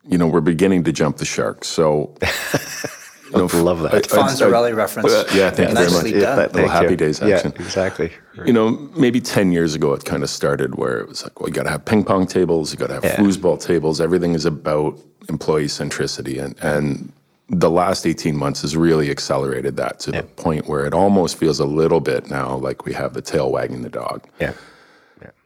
you 0.07 0.17
know, 0.17 0.27
we're 0.27 0.41
beginning 0.41 0.85
to 0.85 0.93
jump 0.93 1.17
the 1.17 1.25
shark? 1.25 1.65
So, 1.65 2.15
you 3.31 3.37
know, 3.37 3.45
love 3.63 3.81
that. 3.83 3.93
I- 3.93 3.97
I- 3.97 4.01
Fonzarelli 4.01 4.75
reference. 4.75 5.11
Uh, 5.11 5.27
yeah, 5.33 5.49
thank 5.51 5.69
you 5.69 5.75
very 5.75 5.87
Nicely 5.91 6.11
much. 6.13 6.21
done. 6.21 6.37
Little 6.53 6.69
happy 6.69 6.89
you. 6.91 6.95
days 6.95 7.19
Yeah, 7.21 7.35
action. 7.35 7.53
exactly. 7.59 8.11
You 8.45 8.53
know, 8.53 8.71
maybe 8.95 9.19
10 9.21 9.51
years 9.51 9.75
ago, 9.75 9.93
it 9.93 10.05
kind 10.05 10.23
of 10.23 10.29
started 10.29 10.75
where 10.75 10.99
it 10.99 11.07
was 11.07 11.23
like, 11.23 11.39
well, 11.39 11.49
you 11.49 11.53
got 11.55 11.63
to 11.63 11.69
have 11.69 11.85
ping 11.85 12.03
pong 12.03 12.27
tables, 12.27 12.71
you 12.71 12.77
got 12.77 12.87
to 12.87 12.93
have 12.95 13.03
foosball 13.17 13.59
tables. 13.61 13.99
Everything 13.99 14.33
is 14.35 14.45
about 14.45 14.99
employee 15.29 15.65
centricity. 15.65 16.41
And, 16.43 16.55
and 16.61 17.11
the 17.49 17.69
last 17.69 18.05
18 18.05 18.35
months 18.35 18.61
has 18.61 18.75
really 18.77 19.09
accelerated 19.09 19.77
that 19.77 19.99
to 20.01 20.11
the 20.11 20.23
point 20.23 20.67
where 20.67 20.85
it 20.85 20.93
almost 20.93 21.37
feels 21.37 21.59
a 21.59 21.65
little 21.65 21.99
bit 22.01 22.29
now 22.29 22.55
like 22.57 22.85
we 22.85 22.93
have 22.93 23.13
the 23.13 23.21
tail 23.21 23.51
wagging 23.51 23.81
the 23.81 23.89
dog. 23.89 24.23
Yeah. 24.39 24.53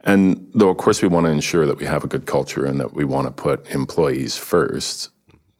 And 0.04 0.50
though, 0.52 0.68
of 0.68 0.76
course, 0.78 1.00
we 1.00 1.06
want 1.08 1.26
to 1.26 1.30
ensure 1.30 1.64
that 1.64 1.78
we 1.78 1.86
have 1.86 2.02
a 2.02 2.08
good 2.08 2.26
culture 2.26 2.64
and 2.66 2.80
that 2.80 2.92
we 2.92 3.04
want 3.04 3.28
to 3.28 3.30
put 3.32 3.64
employees 3.70 4.36
first, 4.36 5.10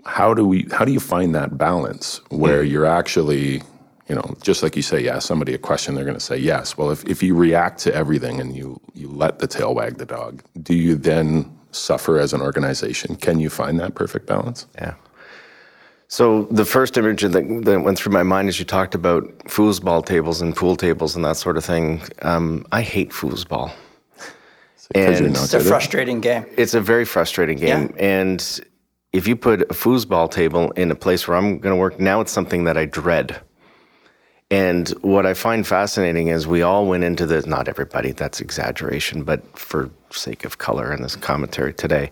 how 0.05 0.35
do 0.35 0.47
we? 0.47 0.67
How 0.73 0.85
do 0.85 0.93
you 0.93 1.01
find 1.01 1.35
that 1.35 1.57
balance 1.59 2.21
where 2.31 2.63
you're 2.63 2.87
actually, 2.87 3.63
you 4.09 4.15
know, 4.15 4.37
just 4.43 4.63
like 4.63 4.77
you 4.77 4.83
say, 4.83 5.01
yeah, 5.01 5.19
somebody 5.19 5.55
a 5.55 5.59
question, 5.59 5.95
they're 5.95 6.05
going 6.05 6.17
to 6.17 6.21
say 6.21 6.37
yes. 6.37 6.77
Well, 6.77 6.91
if, 6.91 7.05
if 7.07 7.23
you 7.23 7.35
react 7.35 7.79
to 7.81 7.95
everything 7.95 8.41
and 8.41 8.57
you 8.57 8.81
you 8.95 9.09
let 9.09 9.39
the 9.39 9.47
tail 9.47 9.75
wag 9.75 9.99
the 9.99 10.07
dog, 10.07 10.43
do 10.63 10.75
you 10.75 10.97
then 10.97 11.57
suffer 11.71 12.19
as 12.19 12.33
an 12.33 12.41
organization? 12.41 13.17
Can 13.17 13.41
you 13.41 13.49
find 13.51 13.79
that 13.81 13.95
perfect 13.95 14.27
balance? 14.27 14.67
Yeah. 14.75 14.95
So 16.09 16.45
the 16.51 16.67
first 16.67 16.99
image 16.99 17.23
that, 17.23 17.33
that 17.65 17.81
went 17.81 17.97
through 17.99 18.13
my 18.13 18.23
mind 18.23 18.49
as 18.49 18.59
you 18.59 18.67
talked 18.67 18.95
about 18.95 19.23
foosball 19.45 20.05
tables 20.05 20.43
and 20.43 20.55
pool 20.55 20.77
tables 20.77 21.17
and 21.17 21.25
that 21.25 21.39
sort 21.39 21.57
of 21.57 21.65
thing. 21.65 22.03
Um, 22.21 22.67
I 22.71 22.83
hate 22.83 23.13
foosball. 23.13 23.73
Because 24.93 25.21
And 25.21 25.29
It's 25.29 25.55
a 25.55 25.57
good 25.57 25.61
at 25.63 25.67
it? 25.67 25.69
frustrating 25.71 26.21
game. 26.21 26.45
It's 26.59 26.75
a 26.75 26.83
very 26.83 27.07
frustrating 27.07 27.57
game. 27.57 27.95
And 27.99 28.61
if 29.13 29.27
you 29.29 29.37
put 29.37 29.63
a 29.63 29.75
foosball 29.75 30.31
table 30.31 30.71
in 30.73 30.91
a 30.91 30.95
place 30.95 31.29
where 31.29 31.37
I'm 31.37 31.59
going 31.59 31.75
to 31.75 31.81
work, 31.81 32.01
now 32.01 32.21
it's 32.21 32.33
something 32.33 32.65
that 32.65 32.77
I 32.77 32.87
dread. 32.87 33.41
And 34.51 34.89
what 35.01 35.27
I 35.27 35.35
find 35.35 35.67
fascinating 35.67 36.29
is 36.29 36.47
we 36.47 36.63
all 36.63 36.87
went 36.87 37.05
into 37.05 37.27
the, 37.27 37.41
not 37.47 37.69
everybody, 37.69 38.13
that's 38.13 38.41
exaggeration, 38.41 39.23
but 39.25 39.41
for 39.59 39.91
sake 40.11 40.45
of 40.45 40.59
color 40.59 40.93
in 40.93 41.03
this 41.03 41.17
commentary 41.17 41.73
today, 41.73 42.11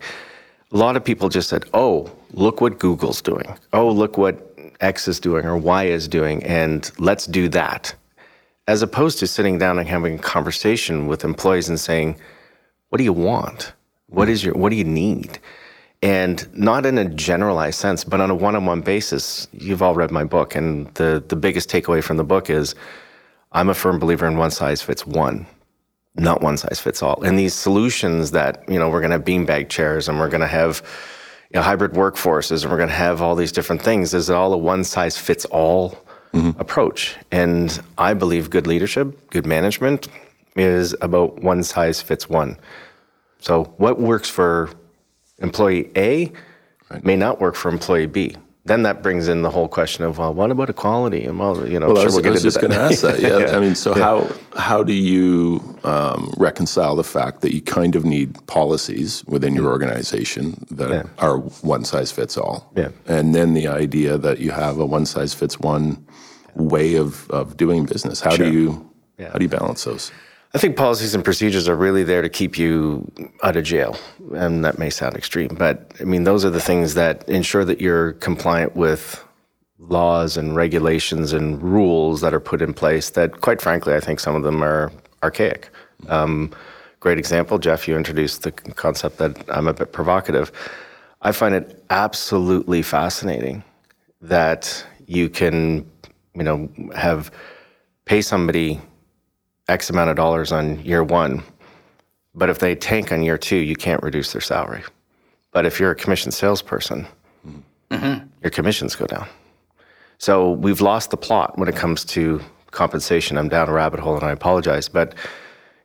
a 0.72 0.76
lot 0.76 0.96
of 0.96 1.04
people 1.04 1.28
just 1.28 1.48
said, 1.48 1.64
oh, 1.74 2.10
look 2.32 2.60
what 2.60 2.78
Google's 2.78 3.20
doing. 3.22 3.56
Oh, 3.72 3.90
look 3.90 4.16
what 4.16 4.54
X 4.80 5.08
is 5.08 5.20
doing 5.20 5.44
or 5.44 5.56
Y 5.58 5.84
is 5.84 6.08
doing, 6.08 6.42
and 6.44 6.90
let's 6.98 7.26
do 7.26 7.48
that. 7.50 7.94
as 8.66 8.82
opposed 8.82 9.18
to 9.18 9.26
sitting 9.26 9.58
down 9.58 9.78
and 9.78 9.88
having 9.88 10.14
a 10.14 10.22
conversation 10.22 11.08
with 11.08 11.24
employees 11.24 11.68
and 11.68 11.80
saying, 11.80 12.16
"What 12.88 12.98
do 12.98 13.04
you 13.04 13.12
want? 13.12 13.72
What 14.06 14.28
is 14.28 14.44
your 14.44 14.54
what 14.54 14.70
do 14.70 14.76
you 14.76 14.84
need?" 14.84 15.40
And 16.02 16.48
not 16.56 16.86
in 16.86 16.96
a 16.96 17.04
generalized 17.04 17.78
sense, 17.78 18.04
but 18.04 18.20
on 18.20 18.30
a 18.30 18.34
one-on-one 18.34 18.80
basis. 18.80 19.46
You've 19.52 19.82
all 19.82 19.94
read 19.94 20.10
my 20.10 20.24
book, 20.24 20.54
and 20.54 20.86
the 20.94 21.22
the 21.28 21.36
biggest 21.36 21.68
takeaway 21.68 22.02
from 22.02 22.16
the 22.16 22.24
book 22.24 22.48
is, 22.48 22.74
I'm 23.52 23.68
a 23.68 23.74
firm 23.74 23.98
believer 23.98 24.26
in 24.26 24.38
one 24.38 24.50
size 24.50 24.80
fits 24.80 25.06
one, 25.06 25.46
not 26.14 26.40
one 26.40 26.56
size 26.56 26.80
fits 26.80 27.02
all. 27.02 27.22
And 27.22 27.38
these 27.38 27.52
solutions 27.52 28.30
that 28.30 28.64
you 28.66 28.78
know 28.78 28.88
we're 28.88 29.00
going 29.00 29.10
to 29.10 29.18
have 29.18 29.26
beanbag 29.26 29.68
chairs, 29.68 30.08
and 30.08 30.18
we're 30.18 30.30
going 30.30 30.40
to 30.40 30.46
have 30.46 30.82
you 31.52 31.58
know, 31.58 31.62
hybrid 31.62 31.92
workforces, 31.92 32.62
and 32.62 32.70
we're 32.70 32.78
going 32.78 32.88
to 32.88 32.94
have 32.94 33.20
all 33.20 33.34
these 33.34 33.52
different 33.52 33.82
things. 33.82 34.14
Is 34.14 34.30
it 34.30 34.34
all 34.34 34.54
a 34.54 34.58
one 34.58 34.84
size 34.84 35.18
fits 35.18 35.44
all 35.46 35.98
mm-hmm. 36.32 36.58
approach? 36.60 37.16
And 37.30 37.78
I 37.98 38.14
believe 38.14 38.48
good 38.48 38.66
leadership, 38.66 39.30
good 39.30 39.46
management, 39.46 40.08
is 40.56 40.94
about 41.02 41.42
one 41.42 41.62
size 41.62 42.00
fits 42.00 42.28
one. 42.28 42.56
So 43.40 43.64
what 43.78 44.00
works 44.00 44.30
for 44.30 44.70
employee 45.40 45.90
A 45.96 46.32
right. 46.90 47.04
may 47.04 47.16
not 47.16 47.40
work 47.40 47.54
for 47.54 47.70
employee 47.70 48.06
B. 48.06 48.36
Then 48.66 48.82
that 48.82 49.02
brings 49.02 49.26
in 49.26 49.40
the 49.40 49.50
whole 49.50 49.68
question 49.68 50.04
of 50.04 50.18
well, 50.18 50.34
what 50.34 50.50
about 50.50 50.68
equality? 50.68 51.24
And 51.24 51.38
well, 51.38 51.66
you 51.66 51.80
know, 51.80 51.88
well, 51.88 51.96
sure 51.96 52.02
I 52.02 52.04
was, 52.04 52.16
we'll 52.16 52.26
I 52.26 52.30
was 52.30 52.42
just 52.42 52.60
going 52.60 52.72
to 52.72 52.78
ask 52.78 53.00
that. 53.00 53.18
Yeah. 53.18 53.38
yeah. 53.46 53.56
I 53.56 53.58
mean, 53.60 53.74
so 53.74 53.96
yeah. 53.96 54.02
how 54.02 54.30
how 54.54 54.82
do 54.82 54.92
you 54.92 55.78
um, 55.82 56.32
reconcile 56.36 56.94
the 56.94 57.04
fact 57.04 57.40
that 57.40 57.54
you 57.54 57.62
kind 57.62 57.96
of 57.96 58.04
need 58.04 58.46
policies 58.46 59.24
within 59.26 59.54
your 59.54 59.68
organization 59.68 60.62
that 60.70 60.90
yeah. 60.90 61.02
are 61.18 61.38
one 61.38 61.84
size 61.84 62.12
fits 62.12 62.36
all, 62.36 62.70
yeah. 62.76 62.90
and 63.06 63.34
then 63.34 63.54
the 63.54 63.66
idea 63.66 64.18
that 64.18 64.40
you 64.40 64.50
have 64.50 64.78
a 64.78 64.84
one 64.84 65.06
size 65.06 65.32
fits 65.32 65.58
one 65.58 66.06
way 66.54 66.96
of, 66.96 67.30
of 67.30 67.56
doing 67.56 67.86
business? 67.86 68.20
How 68.20 68.36
sure. 68.36 68.46
do 68.46 68.52
you 68.52 68.90
how 69.18 69.38
do 69.38 69.42
you 69.42 69.48
balance 69.48 69.84
those? 69.84 70.12
I 70.52 70.58
think 70.58 70.76
policies 70.76 71.14
and 71.14 71.24
procedures 71.24 71.68
are 71.68 71.76
really 71.76 72.02
there 72.02 72.22
to 72.22 72.28
keep 72.28 72.58
you 72.58 73.10
out 73.42 73.56
of 73.56 73.64
jail. 73.64 73.96
And 74.34 74.64
that 74.64 74.78
may 74.78 74.90
sound 74.90 75.14
extreme, 75.14 75.54
but 75.56 75.92
I 76.00 76.04
mean, 76.04 76.24
those 76.24 76.44
are 76.44 76.50
the 76.50 76.60
things 76.60 76.94
that 76.94 77.28
ensure 77.28 77.64
that 77.64 77.80
you're 77.80 78.14
compliant 78.14 78.74
with 78.74 79.24
laws 79.78 80.36
and 80.36 80.56
regulations 80.56 81.32
and 81.32 81.62
rules 81.62 82.20
that 82.20 82.34
are 82.34 82.40
put 82.40 82.62
in 82.62 82.74
place 82.74 83.10
that, 83.10 83.40
quite 83.40 83.60
frankly, 83.62 83.94
I 83.94 84.00
think 84.00 84.20
some 84.20 84.34
of 84.34 84.42
them 84.42 84.62
are 84.62 84.92
archaic. 85.22 85.70
Um, 86.08 86.50
great 86.98 87.18
example, 87.18 87.58
Jeff, 87.58 87.86
you 87.86 87.96
introduced 87.96 88.42
the 88.42 88.52
concept 88.52 89.18
that 89.18 89.42
I'm 89.48 89.68
a 89.68 89.72
bit 89.72 89.92
provocative. 89.92 90.50
I 91.22 91.32
find 91.32 91.54
it 91.54 91.84
absolutely 91.90 92.82
fascinating 92.82 93.62
that 94.20 94.84
you 95.06 95.28
can, 95.28 95.90
you 96.34 96.42
know, 96.42 96.68
have 96.94 97.30
pay 98.04 98.20
somebody 98.20 98.80
X 99.70 99.88
amount 99.88 100.10
of 100.10 100.16
dollars 100.16 100.52
on 100.52 100.84
year 100.84 101.02
one. 101.02 101.42
But 102.34 102.50
if 102.50 102.58
they 102.58 102.74
tank 102.74 103.12
on 103.12 103.22
year 103.22 103.38
two, 103.38 103.56
you 103.56 103.76
can't 103.76 104.02
reduce 104.02 104.32
their 104.32 104.40
salary. 104.40 104.82
But 105.52 105.66
if 105.66 105.80
you're 105.80 105.90
a 105.90 105.96
commission 105.96 106.30
salesperson, 106.30 107.06
mm-hmm. 107.90 108.26
your 108.42 108.50
commissions 108.50 108.94
go 108.94 109.06
down. 109.06 109.26
So 110.18 110.52
we've 110.52 110.80
lost 110.80 111.10
the 111.10 111.16
plot 111.16 111.58
when 111.58 111.68
it 111.68 111.76
comes 111.76 112.04
to 112.06 112.40
compensation. 112.70 113.38
I'm 113.38 113.48
down 113.48 113.68
a 113.68 113.72
rabbit 113.72 114.00
hole 114.00 114.14
and 114.14 114.24
I 114.24 114.30
apologize. 114.30 114.88
But 114.88 115.14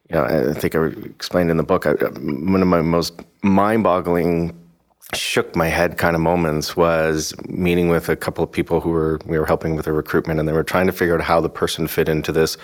you 0.09 0.15
know, 0.15 0.23
I 0.23 0.53
think 0.53 0.75
I 0.75 0.85
explained 1.05 1.49
in 1.49 1.57
the 1.57 1.63
book, 1.63 1.87
I, 1.87 1.93
one 1.93 2.61
of 2.61 2.67
my 2.67 2.81
most 2.81 3.21
mind 3.41 3.83
boggling, 3.83 4.55
shook 5.13 5.55
my 5.55 5.67
head 5.67 5.97
kind 5.97 6.15
of 6.15 6.21
moments 6.21 6.75
was 6.75 7.33
meeting 7.47 7.89
with 7.89 8.09
a 8.09 8.15
couple 8.15 8.43
of 8.43 8.51
people 8.51 8.81
who 8.81 8.89
were, 8.89 9.19
we 9.25 9.37
were 9.39 9.45
helping 9.45 9.75
with 9.75 9.87
a 9.87 9.93
recruitment 9.93 10.39
and 10.39 10.49
they 10.49 10.53
were 10.53 10.63
trying 10.63 10.87
to 10.87 10.91
figure 10.91 11.15
out 11.15 11.21
how 11.21 11.39
the 11.39 11.49
person 11.49 11.87
fit 11.87 12.09
into 12.09 12.31
this 12.31 12.57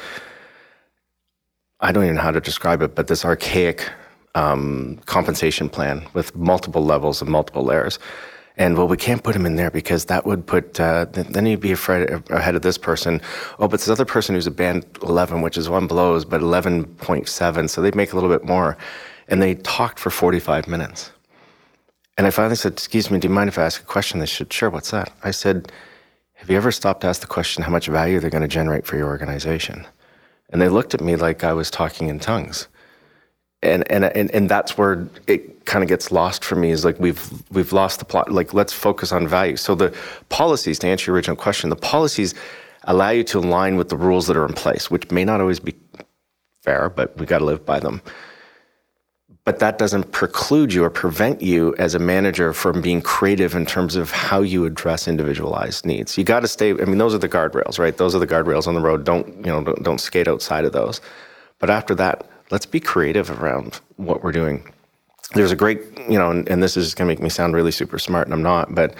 I 1.82 1.92
don't 1.92 2.04
even 2.04 2.16
know 2.16 2.22
how 2.22 2.32
to 2.32 2.42
describe 2.42 2.82
it, 2.82 2.96
but 2.96 3.08
this 3.08 3.26
archaic 3.26 3.90
um, 4.36 5.00
compensation 5.06 5.68
plan 5.68 6.08
with 6.14 6.36
multiple 6.36 6.86
levels 6.86 7.22
and 7.22 7.30
multiple 7.30 7.64
layers. 7.64 8.00
And 8.58 8.78
well, 8.78 8.88
we 8.88 8.98
can't 8.98 9.24
put 9.24 9.36
him 9.36 9.46
in 9.46 9.56
there 9.56 9.72
because 9.72 10.06
that 10.06 10.26
would 10.26 10.46
put, 10.46 10.80
uh, 10.80 11.06
then 11.06 11.46
he'd 11.46 11.62
be 11.62 11.72
afraid 11.72 12.10
ahead 12.30 12.56
of 12.56 12.62
this 12.62 12.78
person. 12.78 13.22
Oh, 13.60 13.68
but 13.68 13.80
this 13.80 13.90
other 13.90 14.06
person 14.06 14.36
who's 14.36 14.46
a 14.46 14.52
band 14.52 14.86
11, 15.02 15.42
which 15.42 15.58
is 15.58 15.70
one 15.70 15.88
blows, 15.88 16.26
but 16.26 16.42
11.7. 16.42 17.70
So 17.70 17.82
they'd 17.82 17.96
make 17.96 18.12
a 18.12 18.16
little 18.16 18.30
bit 18.30 18.46
more. 18.46 18.78
And 19.30 19.42
they 19.42 19.56
talked 19.56 19.98
for 19.98 20.10
45 20.10 20.68
minutes. 20.68 21.12
And 22.18 22.28
I 22.28 22.30
finally 22.30 22.56
said, 22.56 22.74
Excuse 22.74 23.10
me, 23.10 23.20
do 23.20 23.28
you 23.28 23.34
mind 23.34 23.48
if 23.48 23.58
I 23.58 23.64
ask 23.64 23.82
a 23.82 23.86
question? 23.86 24.20
They 24.20 24.26
said, 24.26 24.52
Sure, 24.52 24.70
what's 24.70 24.92
that? 24.92 25.12
I 25.24 25.32
said, 25.32 25.72
Have 26.34 26.50
you 26.50 26.58
ever 26.58 26.72
stopped 26.72 27.02
to 27.02 27.08
ask 27.08 27.22
the 27.22 27.28
question 27.28 27.64
how 27.64 27.72
much 27.72 27.88
value 27.88 28.20
they're 28.20 28.30
going 28.30 28.42
to 28.42 28.48
generate 28.48 28.86
for 28.86 28.98
your 28.98 29.08
organization? 29.08 29.88
And 30.52 30.62
they 30.62 30.70
looked 30.70 30.94
at 30.94 31.02
me 31.02 31.16
like 31.16 31.44
I 31.44 31.54
was 31.54 31.72
talking 31.72 32.08
in 32.08 32.20
tongues. 32.20 32.68
And, 33.64 33.90
and, 33.92 34.06
and, 34.06 34.32
and 34.32 34.50
that's 34.50 34.78
where 34.78 35.08
it 35.28 35.66
kind 35.66 35.84
of 35.84 35.88
gets 35.88 36.12
lost 36.12 36.44
for 36.44 36.56
me 36.56 36.72
is 36.72 36.84
like 36.84 37.00
we've, 37.00 37.32
we've 37.52 37.72
lost 37.72 38.00
the 38.00 38.06
plot. 38.06 38.32
Like, 38.32 38.54
let's 38.54 38.74
focus 38.74 39.12
on 39.12 39.28
value. 39.28 39.56
So, 39.56 39.76
the 39.76 39.96
policies, 40.30 40.80
to 40.80 40.88
answer 40.88 41.12
your 41.12 41.16
original 41.16 41.38
question, 41.38 41.70
the 41.70 41.76
policies 41.76 42.34
allow 42.86 43.12
you 43.12 43.24
to 43.26 43.38
align 43.38 43.76
with 43.76 43.90
the 43.90 43.98
rules 43.98 44.26
that 44.28 44.36
are 44.36 44.46
in 44.46 44.54
place, 44.54 44.90
which 44.90 45.12
may 45.12 45.24
not 45.24 45.42
always 45.42 45.60
be 45.60 45.76
fair, 46.62 46.90
but 46.90 47.16
we 47.18 47.28
got 47.28 47.40
to 47.40 47.46
live 47.46 47.64
by 47.64 47.80
them 47.80 48.02
but 49.44 49.60
that 49.60 49.78
doesn't 49.80 50.12
preclude 50.12 50.72
you 50.72 50.84
or 50.84 50.90
prevent 50.90 51.42
you 51.42 51.74
as 51.80 51.96
a 51.96 52.00
manager 52.00 52.54
from 52.54 52.82
being 52.82 53.02
creative 53.02 53.56
in 53.56 53.66
terms 53.66 53.96
of 53.96 54.12
how 54.12 54.42
you 54.42 54.66
address 54.66 55.08
individualized 55.08 55.84
needs. 55.86 56.18
You 56.18 56.24
got 56.24 56.42
to 56.42 56.48
stay. 56.48 56.72
I 56.72 56.86
mean, 56.86 57.00
those 57.00 57.16
are 57.16 57.20
the 57.20 57.30
guardrails, 57.30 57.80
right? 57.80 57.98
Those 57.98 58.14
are 58.14 58.20
the 58.20 58.28
guardrails 58.28 58.68
on 58.68 58.76
the 58.76 58.82
road. 58.82 59.04
Don't 59.04 59.28
you 59.38 59.52
know? 59.52 59.64
Don't, 59.64 59.84
don't 59.84 60.02
skate 60.02 60.28
outside 60.28 60.64
of 60.64 60.74
those. 60.74 61.02
But 61.58 61.70
after 61.72 61.96
that, 61.96 62.28
let's 62.52 62.68
be 62.68 62.80
creative 62.80 63.32
around 63.42 63.80
what 63.98 64.24
we're 64.24 64.32
doing. 64.32 64.72
There's 65.34 65.52
a 65.52 65.56
great, 65.56 65.80
you 66.10 66.20
know, 66.20 66.30
and, 66.30 66.48
and 66.50 66.62
this 66.62 66.78
is 66.78 66.94
going 66.94 67.08
to 67.08 67.12
make 67.12 67.22
me 67.22 67.30
sound 67.30 67.56
really 67.56 67.72
super 67.72 67.98
smart, 67.98 68.28
and 68.28 68.34
I'm 68.34 68.44
not, 68.44 68.74
but. 68.76 68.96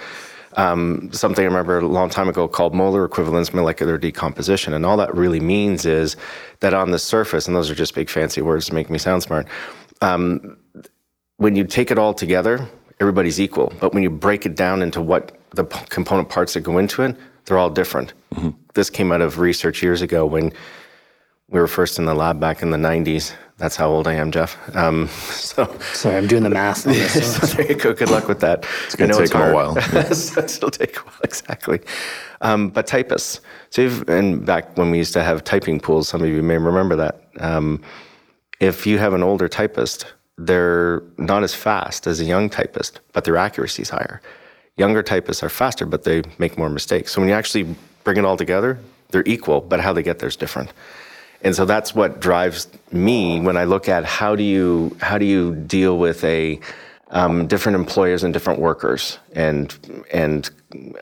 Um, 0.54 1.10
something 1.14 1.42
I 1.42 1.48
remember 1.48 1.78
a 1.78 1.86
long 1.86 2.10
time 2.10 2.28
ago 2.28 2.46
called 2.46 2.74
molar 2.74 3.06
equivalence 3.06 3.54
molecular 3.54 3.96
decomposition. 3.96 4.74
And 4.74 4.84
all 4.84 4.98
that 4.98 5.14
really 5.14 5.40
means 5.40 5.86
is 5.86 6.14
that 6.60 6.74
on 6.74 6.90
the 6.90 6.98
surface, 6.98 7.46
and 7.46 7.56
those 7.56 7.70
are 7.70 7.74
just 7.74 7.94
big 7.94 8.10
fancy 8.10 8.42
words 8.42 8.66
to 8.66 8.74
make 8.74 8.90
me 8.90 8.98
sound 8.98 9.22
smart, 9.22 9.46
um, 10.02 10.56
when 11.36 11.56
you 11.56 11.64
take 11.64 11.90
it 11.90 11.98
all 11.98 12.12
together, 12.12 12.68
everybody's 13.00 13.40
equal. 13.40 13.72
But 13.80 13.94
when 13.94 14.02
you 14.02 14.10
break 14.10 14.44
it 14.46 14.54
down 14.54 14.82
into 14.82 15.00
what 15.00 15.38
the 15.50 15.64
p- 15.64 15.84
component 15.88 16.28
parts 16.28 16.54
that 16.54 16.60
go 16.60 16.78
into 16.78 17.02
it, 17.02 17.16
they're 17.44 17.58
all 17.58 17.70
different. 17.70 18.12
Mm-hmm. 18.34 18.50
This 18.74 18.90
came 18.90 19.12
out 19.12 19.20
of 19.20 19.38
research 19.38 19.82
years 19.82 20.02
ago 20.02 20.26
when 20.26 20.52
we 21.48 21.60
were 21.60 21.68
first 21.68 21.98
in 21.98 22.04
the 22.04 22.14
lab 22.14 22.40
back 22.40 22.62
in 22.62 22.70
the 22.70 22.78
90s. 22.78 23.34
That's 23.58 23.76
how 23.76 23.88
old 23.90 24.08
I 24.08 24.14
am, 24.14 24.32
Jeff. 24.32 24.56
Um, 24.76 25.08
so 25.30 25.76
sorry, 25.92 26.16
I'm 26.16 26.26
doing 26.26 26.42
the 26.42 26.50
math. 26.50 26.86
On 26.86 26.92
this, 26.92 27.36
so 27.40 27.46
there 27.56 27.70
you 27.70 27.76
go. 27.76 27.92
Good 27.92 28.10
luck 28.10 28.28
with 28.28 28.40
that. 28.40 28.66
It's 28.86 28.96
going 28.96 29.10
to 29.10 29.18
take 29.18 29.34
a 29.34 29.52
while. 29.52 29.76
It'll 29.78 30.70
take 30.70 30.96
a 30.96 31.00
while, 31.00 31.20
exactly. 31.22 31.80
Um, 32.40 32.70
but 32.70 32.86
typists. 32.86 33.40
So, 33.70 34.02
and 34.08 34.44
back 34.44 34.76
when 34.76 34.90
we 34.90 34.98
used 34.98 35.12
to 35.12 35.22
have 35.22 35.44
typing 35.44 35.78
pools, 35.80 36.08
some 36.08 36.22
of 36.22 36.28
you 36.28 36.42
may 36.42 36.58
remember 36.58 36.96
that. 36.96 37.22
Um, 37.38 37.82
if 38.62 38.86
you 38.86 38.96
have 38.98 39.12
an 39.12 39.24
older 39.24 39.48
typist, 39.48 40.06
they're 40.38 41.02
not 41.18 41.42
as 41.42 41.52
fast 41.52 42.06
as 42.06 42.20
a 42.20 42.24
young 42.24 42.48
typist, 42.48 43.00
but 43.12 43.24
their 43.24 43.36
accuracy 43.36 43.82
is 43.82 43.90
higher. 43.90 44.22
Younger 44.76 45.02
typists 45.02 45.42
are 45.42 45.48
faster, 45.48 45.84
but 45.84 46.04
they 46.04 46.22
make 46.38 46.56
more 46.56 46.70
mistakes. 46.70 47.10
So 47.10 47.20
when 47.20 47.28
you 47.28 47.34
actually 47.34 47.74
bring 48.04 48.18
it 48.18 48.24
all 48.24 48.36
together, 48.36 48.78
they're 49.10 49.24
equal, 49.26 49.60
but 49.60 49.80
how 49.80 49.92
they 49.92 50.04
get 50.04 50.20
there 50.20 50.28
is 50.28 50.36
different. 50.36 50.72
And 51.42 51.56
so 51.56 51.64
that's 51.64 51.92
what 51.92 52.20
drives 52.20 52.68
me 52.92 53.40
when 53.40 53.56
I 53.56 53.64
look 53.64 53.88
at 53.88 54.04
how 54.04 54.36
do 54.36 54.44
you 54.44 54.96
how 55.00 55.18
do 55.18 55.24
you 55.24 55.56
deal 55.56 55.98
with 55.98 56.22
a 56.22 56.60
um, 57.10 57.48
different 57.48 57.74
employers 57.74 58.22
and 58.22 58.32
different 58.32 58.60
workers 58.60 59.18
and 59.32 59.76
and 60.12 60.48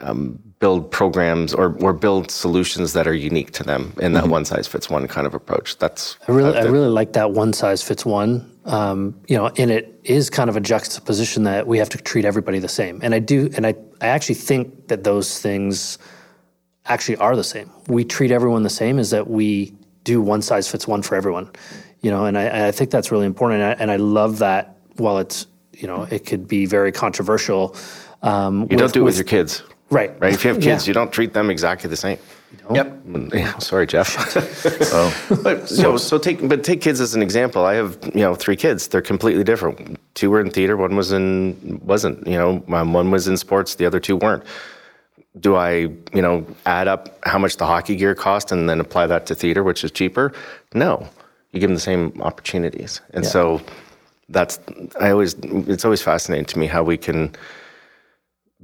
um, 0.01 0.39
build 0.61 0.91
programs 0.91 1.55
or, 1.55 1.77
or 1.81 1.93
build 1.93 2.31
solutions 2.31 2.93
that 2.93 3.07
are 3.07 3.15
unique 3.15 3.51
to 3.53 3.65
them 3.65 3.95
in 4.01 4.13
that 4.13 4.25
mm-hmm. 4.25 4.33
one 4.33 4.45
size 4.45 4.69
fits 4.69 4.91
one 4.91 5.09
kind 5.09 5.27
of 5.27 5.35
approach. 5.35 5.79
That's 5.79 6.17
I 6.29 6.33
really 6.33 6.57
I 6.57 6.65
really 6.65 6.89
like 6.89 7.15
that 7.15 7.33
one 7.33 7.53
size 7.53 7.83
fits 7.83 8.05
one. 8.05 8.47
Um, 8.67 9.19
you 9.27 9.37
know, 9.37 9.51
and 9.57 9.71
it 9.71 10.01
is 10.05 10.29
kind 10.29 10.51
of 10.51 10.57
a 10.57 10.61
juxtaposition 10.61 11.45
that 11.45 11.67
we 11.67 11.79
have 11.79 11.89
to 11.91 11.99
treat 11.99 12.27
everybody 12.27 12.59
the 12.59 12.69
same. 12.69 13.01
And 13.03 13.15
I 13.15 13.19
do, 13.19 13.51
and 13.57 13.67
I 13.67 13.75
I 14.01 14.09
actually 14.09 14.35
think 14.35 14.89
that 14.89 15.03
those 15.03 15.41
things 15.41 15.99
actually 16.85 17.17
are 17.17 17.35
the 17.35 17.45
same. 17.45 17.71
We 17.89 18.05
treat 18.05 18.31
everyone 18.31 18.63
the 18.63 18.71
same. 18.71 18.99
Is 18.99 19.11
that 19.11 19.29
we 19.29 19.75
do 20.05 20.21
one 20.21 20.43
size 20.43 20.69
fits 20.69 20.87
one 20.87 21.03
for 21.03 21.15
everyone. 21.15 21.51
You 22.03 22.11
know, 22.11 22.25
and 22.25 22.37
I, 22.37 22.69
I 22.69 22.73
think 22.73 22.91
that's 22.91 23.11
really 23.13 23.27
important. 23.27 23.63
And 23.63 23.71
I, 23.71 23.83
and 23.83 23.91
I 23.91 23.97
love 23.97 24.39
that. 24.39 24.77
While 24.97 25.19
it's 25.19 25.47
you 25.73 25.87
know 25.87 26.03
it 26.03 26.27
could 26.27 26.47
be 26.47 26.67
very 26.67 26.93
controversial. 26.93 27.75
Um, 28.23 28.63
you 28.63 28.69
with, 28.69 28.79
don't 28.79 28.93
do 28.93 29.01
it 29.01 29.05
with, 29.05 29.13
with 29.13 29.19
your 29.19 29.25
kids. 29.25 29.63
Right. 29.91 30.19
Right. 30.21 30.33
If 30.33 30.45
you 30.45 30.53
have 30.53 30.63
kids, 30.63 30.87
yeah. 30.87 30.91
you 30.91 30.95
don't 30.95 31.13
treat 31.13 31.33
them 31.33 31.51
exactly 31.51 31.91
the 31.91 31.97
same. 31.97 32.19
Yep. 32.73 33.03
Yeah, 33.33 33.59
sorry, 33.59 33.87
Jeff. 33.87 34.17
oh. 34.93 35.39
But 35.43 35.71
know, 35.79 35.97
so 35.97 36.19
take 36.19 36.49
but 36.49 36.65
take 36.65 36.81
kids 36.81 37.01
as 37.01 37.15
an 37.15 37.23
example. 37.23 37.65
I 37.65 37.75
have 37.75 37.99
you 38.15 38.21
know 38.21 38.35
three 38.35 38.57
kids. 38.57 38.89
They're 38.89 39.03
completely 39.03 39.45
different. 39.45 39.99
Two 40.15 40.31
were 40.31 40.41
in 40.41 40.51
theater. 40.51 40.77
One 40.77 40.97
was 40.97 41.13
in 41.13 41.81
wasn't. 41.85 42.27
You 42.27 42.39
know, 42.39 42.65
um, 42.73 42.93
one 42.93 43.11
was 43.11 43.29
in 43.29 43.37
sports. 43.37 43.77
The 43.77 43.87
other 43.87 44.01
two 44.01 44.17
weren't. 44.17 44.43
do 45.39 45.55
I, 45.55 45.71
you 46.13 46.23
know, 46.23 46.45
add 46.67 46.89
up 46.89 47.25
how 47.25 47.39
much 47.39 47.57
the 47.57 47.67
hockey 47.67 47.95
gear 47.95 48.15
cost 48.17 48.51
and 48.51 48.69
then 48.69 48.81
apply 48.81 49.07
that 49.07 49.27
to 49.27 49.35
theater, 49.35 49.63
which 49.63 49.85
is 49.85 49.93
cheaper? 49.93 50.33
No, 50.75 51.09
you 51.53 51.61
give 51.61 51.69
them 51.69 51.77
the 51.77 51.81
same 51.81 52.21
opportunities, 52.21 53.01
and 53.15 53.25
yeah. 53.25 53.31
so 53.31 53.61
that's 54.29 54.59
I 55.01 55.11
always 55.11 55.35
it's 55.43 55.85
always 55.85 56.03
fascinating 56.03 56.47
to 56.47 56.59
me 56.59 56.67
how 56.67 56.83
we 56.83 56.97
can 56.97 57.35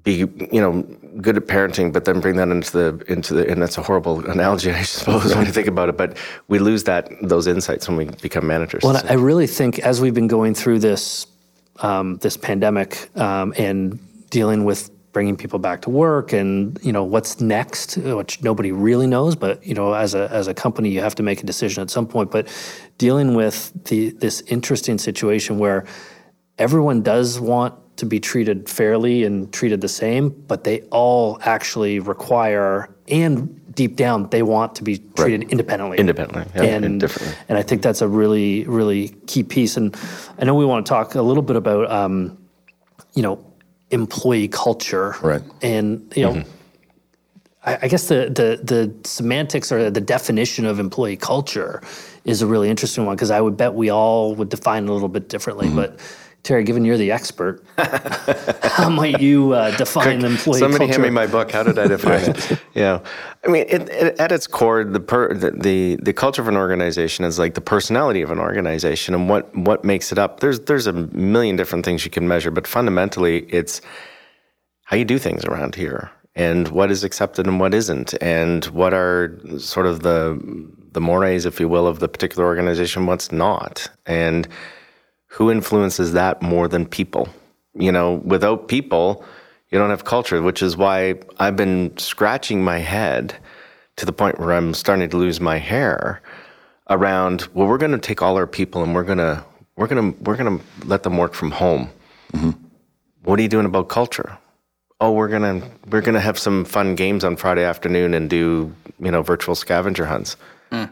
be 0.07 0.19
you 0.53 0.61
know 0.61 0.83
good 1.21 1.37
at 1.37 1.47
parenting, 1.47 1.93
but 1.93 2.07
then 2.07 2.21
bring 2.21 2.37
that 2.37 2.49
into 2.49 2.73
the 2.73 3.13
into 3.13 3.35
the 3.35 3.51
and 3.51 3.61
that's 3.61 3.77
a 3.77 3.83
horrible 3.83 4.25
analogy, 4.31 4.71
I 4.71 4.83
suppose, 4.83 5.35
when 5.35 5.45
you 5.45 5.53
think 5.53 5.67
about 5.67 5.91
it. 5.91 5.99
But 5.99 6.17
we 6.49 6.59
lose 6.59 6.85
that 6.85 7.11
those 7.21 7.47
insights 7.47 7.89
when 7.89 7.99
we 7.99 8.05
become 8.23 8.47
managers. 8.47 8.83
Well, 8.83 8.95
so. 8.95 9.07
I 9.07 9.15
really 9.15 9.49
think 9.49 9.81
as 9.81 10.01
we've 10.01 10.15
been 10.15 10.29
going 10.29 10.55
through 10.55 10.79
this 10.79 11.27
um, 11.81 12.17
this 12.19 12.37
pandemic 12.37 13.11
um, 13.19 13.53
and 13.59 13.99
dealing 14.31 14.65
with 14.65 14.91
bringing 15.13 15.37
people 15.37 15.59
back 15.59 15.81
to 15.81 15.91
work 15.91 16.33
and 16.33 16.79
you 16.83 16.93
know 16.93 17.03
what's 17.03 17.41
next 17.41 17.97
which 17.97 18.43
nobody 18.43 18.71
really 18.71 19.07
knows 19.07 19.35
but 19.35 19.65
you 19.65 19.73
know 19.73 19.95
as 19.95 20.15
a 20.15 20.31
as 20.31 20.47
a 20.47 20.53
company 20.53 20.91
you 20.91 21.01
have 21.01 21.15
to 21.15 21.23
make 21.23 21.43
a 21.43 21.47
decision 21.47 21.81
at 21.81 21.89
some 21.89 22.07
point 22.07 22.31
but 22.31 22.47
dealing 22.99 23.35
with 23.35 23.73
the 23.85 24.11
this 24.11 24.43
interesting 24.43 24.99
situation 24.99 25.59
where 25.59 25.87
everyone 26.59 27.01
does 27.01 27.41
want 27.41 27.73
to 27.97 28.07
be 28.07 28.21
treated 28.21 28.69
fairly 28.69 29.25
and 29.25 29.53
treated 29.53 29.81
the 29.81 29.89
same 29.89 30.29
but 30.49 30.65
they 30.65 30.81
all 30.91 31.39
actually 31.43 31.99
require 31.99 32.89
and 33.09 33.63
deep 33.75 33.97
down 33.97 34.29
they 34.31 34.43
want 34.43 34.75
to 34.75 34.83
be 34.83 34.99
treated 35.17 35.43
right. 35.43 35.51
independently 35.51 35.99
independently 35.99 36.45
yeah, 36.55 36.63
and, 36.63 36.85
and 36.85 37.01
differently 37.01 37.35
and 37.49 37.59
i 37.59 37.63
think 37.63 37.83
that's 37.83 38.03
a 38.03 38.09
really 38.09 38.65
really 38.65 39.09
key 39.27 39.43
piece 39.43 39.77
and 39.77 39.97
i 40.39 40.45
know 40.45 40.55
we 40.55 40.65
want 40.65 40.85
to 40.85 40.89
talk 40.89 41.15
a 41.15 41.23
little 41.23 41.43
bit 41.43 41.57
about 41.57 41.91
um, 41.91 42.39
you 43.15 43.23
know 43.23 43.45
employee 43.91 44.49
culture. 44.49 45.15
Right. 45.23 45.43
And 45.63 46.13
you 46.17 46.23
know, 46.23 46.33
mm-hmm. 46.33 46.51
I, 47.65 47.79
I, 47.83 47.89
guess 47.89 48.09
the, 48.09 48.27
the 48.27 48.61
the 48.63 48.95
semantics 49.09 49.73
or 49.73 49.91
the 49.91 50.01
definition 50.01 50.67
of 50.67 50.79
employee 50.79 51.17
culture 51.17 51.83
is 52.25 52.43
a 52.43 52.47
really 52.47 52.69
interesting 52.69 53.07
one 53.07 53.17
because 53.17 53.31
I 53.31 53.41
would 53.41 53.57
bet 53.57 53.75
we 53.75 53.91
all 53.91 54.35
would 54.35 54.49
define 54.49 54.85
it 54.85 54.91
a 54.91 54.93
little 54.93 55.09
bit 55.09 55.29
differently. 55.29 55.67
Mm-hmm. 55.67 55.77
But 55.77 56.01
Terry, 56.47 56.63
given 56.63 56.85
you're 56.85 56.97
the 56.97 57.11
expert, 57.11 57.63
how 58.63 58.89
might 58.89 59.21
you 59.21 59.53
uh, 59.53 59.77
define 59.77 60.21
Quick, 60.21 60.31
employee 60.31 60.59
somebody 60.61 60.87
culture? 60.87 60.93
hand 60.93 61.03
me 61.03 61.11
my 61.11 61.27
book. 61.27 61.51
How 61.51 61.65
did 61.65 61.77
I 61.77 61.89
define 61.89 62.31
it? 62.31 62.61
Yeah, 62.75 63.01
I 63.45 63.49
mean, 63.49 63.65
it, 63.69 63.89
it, 63.89 64.21
at 64.21 64.31
its 64.31 64.47
core, 64.47 64.85
the, 64.85 65.01
per, 65.01 65.35
the, 65.35 65.51
the 65.51 65.97
the 65.97 66.13
culture 66.13 66.43
of 66.43 66.49
an 66.49 66.57
organization 66.57 67.25
is 67.25 67.39
like 67.39 67.55
the 67.55 67.61
personality 67.61 68.23
of 68.23 68.31
an 68.31 68.39
organization 68.39 69.15
and 69.15 69.29
what 69.29 69.55
what 69.57 69.83
makes 69.83 70.13
it 70.13 70.19
up. 70.19 70.41
There's 70.41 70.61
there's 70.61 70.87
a 70.87 70.93
million 70.93 71.57
different 71.57 71.85
things 71.85 72.05
you 72.05 72.11
can 72.11 72.29
measure, 72.29 72.51
but 72.51 72.67
fundamentally, 72.67 73.47
it's 73.49 73.81
how 74.85 74.97
you 74.97 75.05
do 75.05 75.19
things 75.19 75.45
around 75.45 75.75
here 75.75 76.11
and 76.37 76.69
what 76.69 76.91
is 76.91 77.03
accepted 77.03 77.47
and 77.47 77.59
what 77.59 77.75
isn't, 77.75 78.15
and 78.23 78.67
what 78.67 78.95
are 78.95 79.41
sort 79.59 79.87
of 79.87 80.03
the 80.03 80.39
the 80.93 81.01
mores, 81.01 81.45
if 81.45 81.59
you 81.59 81.69
will, 81.69 81.87
of 81.87 81.99
the 81.99 82.09
particular 82.09 82.47
organization, 82.47 83.07
what's 83.07 83.33
not, 83.33 83.91
and 84.07 84.47
who 85.37 85.51
influences 85.51 86.15
that 86.15 86.41
more 86.41 86.67
than 86.67 86.87
people? 86.87 87.29
You 87.75 87.93
know, 87.93 88.15
without 88.25 88.69
people, 88.69 89.23
you 89.69 89.79
don't 89.79 89.91
have 89.91 90.05
culture, 90.05 90.41
which 90.41 90.63
is 90.63 90.79
why 90.79 91.17
I've 91.39 91.57
been 91.57 91.95
scratching 91.99 92.65
my 92.65 92.79
head 92.79 93.37
to 93.97 94.07
the 94.07 94.15
point 94.15 94.41
where 94.41 94.55
I'm 94.55 94.73
starting 94.73 95.11
to 95.11 95.17
lose 95.17 95.39
my 95.39 95.59
hair 95.59 96.23
around, 96.89 97.49
well, 97.53 97.67
we're 97.67 97.77
going 97.77 97.93
to 97.93 97.99
take 97.99 98.23
all 98.23 98.37
our 98.37 98.47
people 98.47 98.83
and 98.83 98.95
we're 98.95 99.05
going 99.05 99.19
to 99.19 99.45
we're 99.77 99.89
going 99.89 100.15
to 100.15 100.23
we're 100.23 100.37
going 100.39 100.59
to 100.59 100.65
let 100.87 101.03
them 101.03 101.19
work 101.19 101.35
from 101.35 101.51
home. 101.51 101.91
Mm-hmm. 102.33 102.53
What 103.25 103.39
are 103.39 103.43
you 103.43 103.49
doing 103.51 103.67
about 103.67 103.91
culture? 103.91 104.39
Oh, 105.03 105.13
we're 105.13 105.29
going 105.29 105.61
to 105.61 105.69
we're 105.91 106.01
going 106.01 106.15
to 106.15 106.21
have 106.21 106.39
some 106.39 106.65
fun 106.65 106.95
games 106.95 107.25
on 107.25 107.37
Friday 107.37 107.63
afternoon 107.63 108.15
and 108.15 108.31
do, 108.31 108.75
you 108.99 109.11
know, 109.11 109.21
virtual 109.21 109.55
scavenger 109.55 110.07
hunts. 110.07 110.39
Mm. 110.73 110.91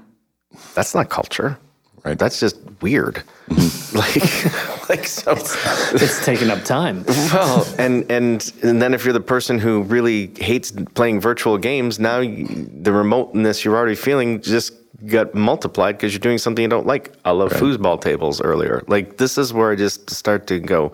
That's 0.74 0.94
not 0.94 1.08
culture. 1.08 1.58
Right. 2.04 2.18
That's 2.18 2.38
just 2.38 2.58
weird. 2.82 3.22
Mm-hmm. 3.48 3.96
like, 4.88 4.88
like 4.90 5.06
so. 5.06 5.32
It's, 5.32 6.02
it's 6.02 6.24
taking 6.24 6.50
up 6.50 6.62
time. 6.64 7.04
Well, 7.32 7.66
and, 7.78 8.08
and 8.12 8.52
and 8.62 8.80
then 8.80 8.94
if 8.94 9.04
you're 9.04 9.14
the 9.14 9.20
person 9.20 9.58
who 9.58 9.82
really 9.82 10.30
hates 10.36 10.70
playing 10.94 11.20
virtual 11.20 11.58
games, 11.58 11.98
now 11.98 12.20
you, 12.20 12.68
the 12.82 12.92
remoteness 12.92 13.64
you're 13.64 13.76
already 13.76 13.94
feeling 13.96 14.40
just 14.40 14.74
got 15.06 15.34
multiplied 15.34 15.96
because 15.96 16.12
you're 16.12 16.20
doing 16.20 16.38
something 16.38 16.62
you 16.62 16.68
don't 16.68 16.86
like. 16.86 17.12
I 17.24 17.30
love 17.30 17.52
right. 17.52 17.60
foosball 17.60 18.00
tables 18.00 18.40
earlier. 18.40 18.84
Like 18.86 19.16
this 19.16 19.38
is 19.38 19.52
where 19.52 19.72
I 19.72 19.74
just 19.74 20.10
start 20.10 20.46
to 20.48 20.60
go. 20.60 20.92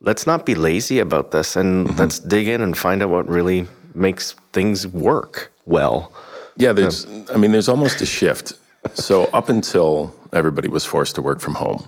Let's 0.00 0.26
not 0.26 0.46
be 0.46 0.54
lazy 0.54 0.98
about 1.00 1.30
this, 1.30 1.56
and 1.56 1.88
mm-hmm. 1.88 1.98
let's 1.98 2.18
dig 2.18 2.46
in 2.46 2.60
and 2.60 2.76
find 2.76 3.02
out 3.02 3.08
what 3.08 3.26
really 3.26 3.66
makes 3.94 4.34
things 4.52 4.86
work 4.86 5.50
well. 5.64 6.12
Yeah, 6.56 6.72
there's. 6.72 7.06
I 7.30 7.36
mean, 7.36 7.52
there's 7.52 7.68
almost 7.68 8.00
a 8.02 8.06
shift 8.06 8.52
so 8.92 9.24
up 9.26 9.48
until 9.48 10.14
everybody 10.32 10.68
was 10.68 10.84
forced 10.84 11.14
to 11.14 11.22
work 11.22 11.40
from 11.40 11.54
home, 11.54 11.86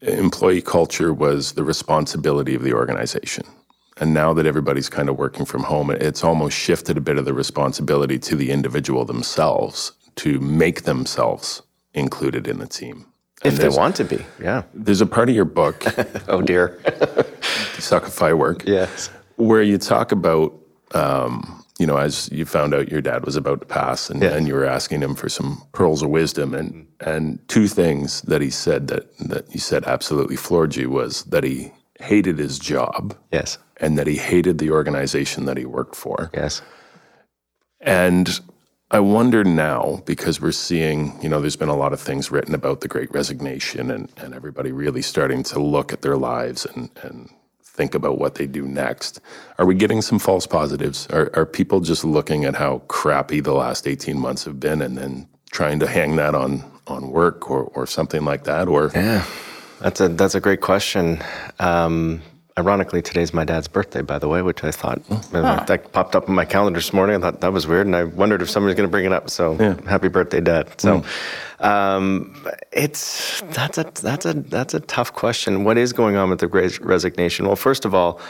employee 0.00 0.62
culture 0.62 1.12
was 1.12 1.52
the 1.52 1.64
responsibility 1.64 2.54
of 2.54 2.62
the 2.62 2.72
organization. 2.72 3.44
And 3.96 4.14
now 4.14 4.32
that 4.32 4.46
everybody's 4.46 4.88
kind 4.88 5.08
of 5.08 5.18
working 5.18 5.44
from 5.44 5.64
home, 5.64 5.90
it's 5.90 6.24
almost 6.24 6.56
shifted 6.56 6.96
a 6.96 7.00
bit 7.00 7.18
of 7.18 7.26
the 7.26 7.34
responsibility 7.34 8.18
to 8.20 8.34
the 8.34 8.50
individual 8.50 9.04
themselves 9.04 9.92
to 10.16 10.40
make 10.40 10.82
themselves 10.82 11.62
included 11.92 12.48
in 12.48 12.58
the 12.58 12.66
team. 12.66 13.06
And 13.42 13.52
if 13.52 13.60
they 13.60 13.68
want 13.68 13.96
to 13.96 14.04
be, 14.04 14.24
yeah. 14.40 14.62
There's 14.74 15.00
a 15.00 15.06
part 15.06 15.28
of 15.28 15.34
your 15.34 15.44
book. 15.44 15.84
oh 16.28 16.42
dear. 16.42 16.78
Suckify 17.78 18.36
work. 18.36 18.64
Yes. 18.66 19.10
Where 19.36 19.62
you 19.62 19.78
talk 19.78 20.12
about 20.12 20.54
um, 20.92 21.59
you 21.80 21.86
know, 21.86 21.96
as 21.96 22.28
you 22.30 22.44
found 22.44 22.74
out 22.74 22.90
your 22.90 23.00
dad 23.00 23.24
was 23.24 23.36
about 23.36 23.60
to 23.60 23.66
pass, 23.66 24.10
and, 24.10 24.22
yeah. 24.22 24.34
and 24.34 24.46
you 24.46 24.52
were 24.52 24.66
asking 24.66 25.00
him 25.00 25.14
for 25.14 25.30
some 25.30 25.62
pearls 25.72 26.02
of 26.02 26.10
wisdom, 26.10 26.54
and 26.54 26.86
and 27.00 27.40
two 27.48 27.66
things 27.66 28.20
that 28.22 28.42
he 28.42 28.50
said 28.50 28.88
that 28.88 29.16
that 29.18 29.48
he 29.50 29.58
said 29.58 29.84
absolutely 29.84 30.36
floored 30.36 30.76
you 30.76 30.90
was 30.90 31.24
that 31.24 31.42
he 31.42 31.72
hated 31.98 32.38
his 32.38 32.58
job, 32.58 33.16
yes, 33.32 33.56
and 33.78 33.96
that 33.96 34.06
he 34.06 34.16
hated 34.16 34.58
the 34.58 34.70
organization 34.70 35.46
that 35.46 35.56
he 35.56 35.64
worked 35.64 35.96
for, 35.96 36.30
yes, 36.34 36.60
and 37.80 38.40
I 38.90 39.00
wonder 39.00 39.42
now 39.42 40.02
because 40.04 40.38
we're 40.38 40.52
seeing, 40.52 41.18
you 41.22 41.30
know, 41.30 41.40
there's 41.40 41.56
been 41.56 41.70
a 41.70 41.76
lot 41.76 41.94
of 41.94 42.00
things 42.00 42.30
written 42.30 42.54
about 42.54 42.82
the 42.82 42.88
Great 42.88 43.10
Resignation, 43.10 43.90
and 43.90 44.12
and 44.18 44.34
everybody 44.34 44.70
really 44.70 45.02
starting 45.02 45.42
to 45.44 45.58
look 45.58 45.94
at 45.94 46.02
their 46.02 46.18
lives 46.18 46.66
and 46.66 46.90
and 47.02 47.30
think 47.80 47.94
about 47.94 48.18
what 48.18 48.34
they 48.34 48.46
do 48.46 48.66
next. 48.66 49.22
Are 49.56 49.64
we 49.64 49.74
getting 49.74 50.02
some 50.02 50.18
false 50.18 50.46
positives? 50.46 51.06
Are, 51.06 51.30
are 51.32 51.46
people 51.46 51.80
just 51.80 52.04
looking 52.04 52.44
at 52.44 52.54
how 52.54 52.82
crappy 52.88 53.40
the 53.40 53.54
last 53.54 53.88
18 53.88 54.20
months 54.20 54.44
have 54.44 54.60
been 54.60 54.82
and 54.82 54.98
then 54.98 55.26
trying 55.50 55.78
to 55.80 55.86
hang 55.86 56.16
that 56.16 56.34
on, 56.34 56.62
on 56.86 57.10
work 57.10 57.50
or, 57.50 57.62
or 57.74 57.86
something 57.86 58.22
like 58.22 58.44
that? 58.44 58.68
Or 58.68 58.90
Yeah, 58.94 59.24
that's 59.80 59.98
a, 59.98 60.08
that's 60.08 60.34
a 60.34 60.40
great 60.40 60.60
question. 60.60 61.22
Um, 61.58 62.20
Ironically, 62.60 63.00
today's 63.00 63.32
my 63.32 63.46
dad's 63.46 63.68
birthday, 63.68 64.02
by 64.02 64.18
the 64.18 64.28
way, 64.28 64.42
which 64.42 64.62
I 64.62 64.70
thought 64.70 65.00
huh. 65.08 65.64
that 65.66 65.92
popped 65.92 66.14
up 66.14 66.28
on 66.28 66.34
my 66.34 66.44
calendar 66.44 66.78
this 66.78 66.92
morning. 66.92 67.16
I 67.16 67.20
thought 67.20 67.40
that 67.40 67.54
was 67.54 67.66
weird, 67.66 67.86
and 67.86 67.96
I 67.96 68.04
wondered 68.04 68.42
if 68.42 68.50
somebody's 68.50 68.76
going 68.76 68.86
to 68.86 68.90
bring 68.90 69.06
it 69.06 69.14
up. 69.14 69.30
So, 69.30 69.56
yeah. 69.58 69.80
happy 69.88 70.08
birthday, 70.08 70.42
Dad! 70.42 70.68
So, 70.78 71.00
mm. 71.00 71.64
um, 71.64 72.36
it's 72.70 73.40
that's 73.52 73.78
a 73.78 73.90
that's 74.02 74.26
a 74.26 74.34
that's 74.34 74.74
a 74.74 74.80
tough 74.80 75.14
question. 75.14 75.64
What 75.64 75.78
is 75.78 75.94
going 75.94 76.16
on 76.16 76.28
with 76.28 76.40
the 76.40 76.48
Great 76.48 76.78
Resignation? 76.80 77.46
Well, 77.46 77.56
first 77.56 77.86
of 77.86 77.94
all, 77.94 78.20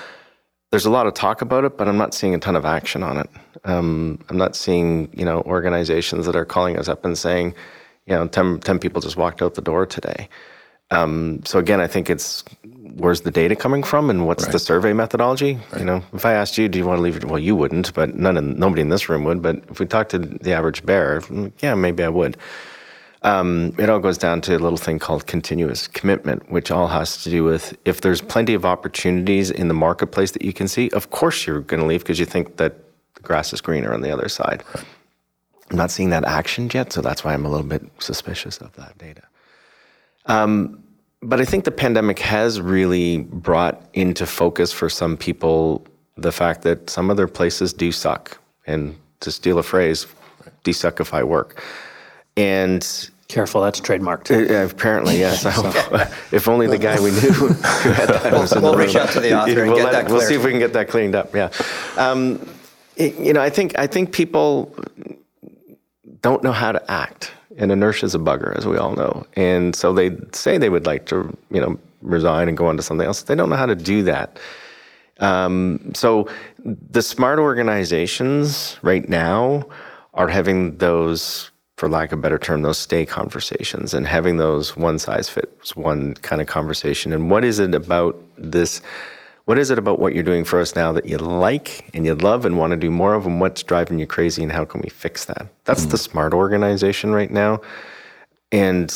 there's 0.70 0.86
a 0.86 0.90
lot 0.90 1.08
of 1.08 1.14
talk 1.14 1.42
about 1.42 1.64
it, 1.64 1.76
but 1.76 1.88
I'm 1.88 1.98
not 1.98 2.14
seeing 2.14 2.32
a 2.32 2.38
ton 2.38 2.54
of 2.54 2.64
action 2.64 3.02
on 3.02 3.16
it. 3.16 3.30
Um, 3.64 4.24
I'm 4.28 4.36
not 4.36 4.54
seeing 4.54 5.10
you 5.12 5.24
know 5.24 5.40
organizations 5.42 6.24
that 6.26 6.36
are 6.36 6.44
calling 6.44 6.78
us 6.78 6.86
up 6.86 7.04
and 7.04 7.18
saying, 7.18 7.52
you 8.06 8.14
know, 8.14 8.28
10, 8.28 8.60
10 8.60 8.78
people 8.78 9.00
just 9.00 9.16
walked 9.16 9.42
out 9.42 9.54
the 9.54 9.60
door 9.60 9.86
today. 9.86 10.28
Um, 10.92 11.40
so 11.44 11.58
again, 11.58 11.80
I 11.80 11.86
think 11.86 12.10
it's 12.10 12.44
where's 12.96 13.22
the 13.22 13.30
data 13.30 13.56
coming 13.56 13.82
from 13.82 14.10
and 14.10 14.26
what's 14.26 14.44
right. 14.44 14.52
the 14.52 14.58
survey 14.58 14.92
methodology? 14.92 15.58
Right. 15.72 15.80
You 15.80 15.84
know, 15.84 16.02
if 16.12 16.24
I 16.24 16.32
asked 16.32 16.58
you, 16.58 16.68
do 16.68 16.78
you 16.78 16.86
want 16.86 16.98
to 16.98 17.02
leave? 17.02 17.16
It? 17.16 17.24
Well, 17.24 17.38
you 17.38 17.56
wouldn't, 17.56 17.92
but 17.94 18.14
none 18.14 18.36
of, 18.36 18.44
nobody 18.44 18.82
in 18.82 18.88
this 18.88 19.08
room 19.08 19.24
would. 19.24 19.42
But 19.42 19.56
if 19.70 19.80
we 19.80 19.86
talked 19.86 20.10
to 20.10 20.18
the 20.18 20.52
average 20.52 20.84
bear, 20.84 21.22
yeah, 21.60 21.74
maybe 21.74 22.02
I 22.02 22.08
would. 22.08 22.36
Um, 23.22 23.74
it 23.78 23.90
all 23.90 23.98
goes 23.98 24.16
down 24.16 24.40
to 24.42 24.56
a 24.56 24.58
little 24.58 24.78
thing 24.78 24.98
called 24.98 25.26
continuous 25.26 25.86
commitment, 25.86 26.50
which 26.50 26.70
all 26.70 26.88
has 26.88 27.22
to 27.24 27.30
do 27.30 27.44
with 27.44 27.76
if 27.84 28.00
there's 28.00 28.22
plenty 28.22 28.54
of 28.54 28.64
opportunities 28.64 29.50
in 29.50 29.68
the 29.68 29.74
marketplace 29.74 30.30
that 30.32 30.42
you 30.42 30.54
can 30.54 30.68
see, 30.68 30.88
of 30.90 31.10
course 31.10 31.46
you're 31.46 31.60
going 31.60 31.80
to 31.80 31.86
leave 31.86 32.00
because 32.00 32.18
you 32.18 32.24
think 32.24 32.56
that 32.56 32.76
the 33.16 33.20
grass 33.20 33.52
is 33.52 33.60
greener 33.60 33.92
on 33.92 34.00
the 34.00 34.10
other 34.10 34.28
side. 34.28 34.64
Right. 34.74 34.84
I'm 35.70 35.76
not 35.76 35.90
seeing 35.90 36.10
that 36.10 36.24
action 36.24 36.70
yet, 36.72 36.92
so 36.92 37.00
that's 37.00 37.22
why 37.22 37.34
I'm 37.34 37.44
a 37.44 37.50
little 37.50 37.66
bit 37.66 37.82
suspicious 37.98 38.58
of 38.58 38.74
that 38.76 38.96
data. 38.98 39.22
Um, 40.26 40.82
but 41.22 41.40
I 41.40 41.44
think 41.44 41.64
the 41.64 41.70
pandemic 41.70 42.18
has 42.20 42.60
really 42.60 43.18
brought 43.18 43.82
into 43.94 44.26
focus 44.26 44.72
for 44.72 44.88
some 44.88 45.16
people 45.16 45.86
the 46.16 46.32
fact 46.32 46.62
that 46.62 46.90
some 46.90 47.10
other 47.10 47.26
places 47.26 47.72
do 47.72 47.92
suck. 47.92 48.38
And 48.66 48.96
to 49.20 49.30
steal 49.30 49.58
a 49.58 49.62
phrase, 49.62 50.06
desuckify 50.64 51.24
work. 51.24 51.62
And 52.36 52.86
Careful, 53.30 53.62
that's 53.62 53.80
trademarked. 53.80 54.30
Uh, 54.32 54.68
apparently, 54.68 55.16
yes. 55.16 55.44
Hope, 55.46 55.74
if 56.32 56.48
only 56.48 56.66
the 56.66 56.78
guy 56.78 56.98
we 57.00 57.12
knew 57.12 57.18
who 57.30 57.48
had 57.92 58.08
that 58.08 58.32
was 58.32 58.52
we'll, 58.52 58.62
we'll 58.62 58.74
reach 58.74 58.96
out 58.96 59.10
to 59.10 59.20
the 59.20 59.38
author 59.38 59.62
and 59.62 59.70
we'll 59.70 59.76
get 59.76 59.92
that 59.92 60.08
We'll 60.10 60.20
see 60.20 60.34
if 60.34 60.44
we 60.44 60.50
can 60.50 60.58
get 60.58 60.72
that 60.72 60.88
cleaned 60.88 61.14
up, 61.14 61.32
yeah. 61.32 61.50
Um, 61.96 62.44
you 62.96 63.32
know, 63.32 63.40
I 63.40 63.48
think 63.48 63.78
I 63.78 63.86
think 63.86 64.12
people 64.12 64.74
don't 66.22 66.42
know 66.42 66.50
how 66.50 66.72
to 66.72 66.90
act, 66.90 67.30
and 67.56 67.72
inertia 67.72 68.06
is 68.06 68.14
a 68.14 68.18
bugger, 68.18 68.56
as 68.56 68.66
we 68.66 68.76
all 68.76 68.94
know. 68.94 69.26
And 69.34 69.74
so 69.74 69.92
they 69.92 70.16
say 70.32 70.58
they 70.58 70.68
would 70.68 70.86
like 70.86 71.06
to, 71.06 71.36
you 71.50 71.60
know, 71.60 71.78
resign 72.02 72.48
and 72.48 72.56
go 72.56 72.66
on 72.66 72.76
to 72.76 72.82
something 72.82 73.06
else. 73.06 73.22
They 73.22 73.34
don't 73.34 73.50
know 73.50 73.56
how 73.56 73.66
to 73.66 73.74
do 73.74 74.02
that. 74.04 74.38
Um, 75.18 75.92
so 75.94 76.28
the 76.64 77.02
smart 77.02 77.38
organizations 77.38 78.78
right 78.82 79.08
now 79.08 79.68
are 80.14 80.28
having 80.28 80.78
those, 80.78 81.50
for 81.76 81.88
lack 81.88 82.12
of 82.12 82.18
a 82.18 82.22
better 82.22 82.38
term, 82.38 82.62
those 82.62 82.78
stay 82.78 83.04
conversations 83.04 83.92
and 83.92 84.06
having 84.06 84.38
those 84.38 84.76
one 84.76 84.98
size 84.98 85.28
fits 85.28 85.76
one 85.76 86.14
kind 86.14 86.40
of 86.40 86.48
conversation. 86.48 87.12
And 87.12 87.30
what 87.30 87.44
is 87.44 87.58
it 87.58 87.74
about 87.74 88.16
this? 88.38 88.80
What 89.50 89.58
is 89.58 89.72
it 89.72 89.78
about 89.78 89.98
what 89.98 90.14
you're 90.14 90.22
doing 90.22 90.44
for 90.44 90.60
us 90.60 90.76
now 90.76 90.92
that 90.92 91.06
you 91.06 91.18
like 91.18 91.90
and 91.92 92.06
you 92.06 92.14
love 92.14 92.44
and 92.44 92.56
want 92.56 92.70
to 92.70 92.76
do 92.76 92.88
more 92.88 93.14
of? 93.14 93.26
And 93.26 93.40
what's 93.40 93.64
driving 93.64 93.98
you 93.98 94.06
crazy? 94.06 94.44
And 94.44 94.52
how 94.52 94.64
can 94.64 94.80
we 94.80 94.88
fix 94.88 95.24
that? 95.24 95.48
That's 95.64 95.86
mm. 95.86 95.90
the 95.90 95.98
smart 95.98 96.32
organization 96.32 97.10
right 97.10 97.32
now. 97.32 97.60
And 98.52 98.94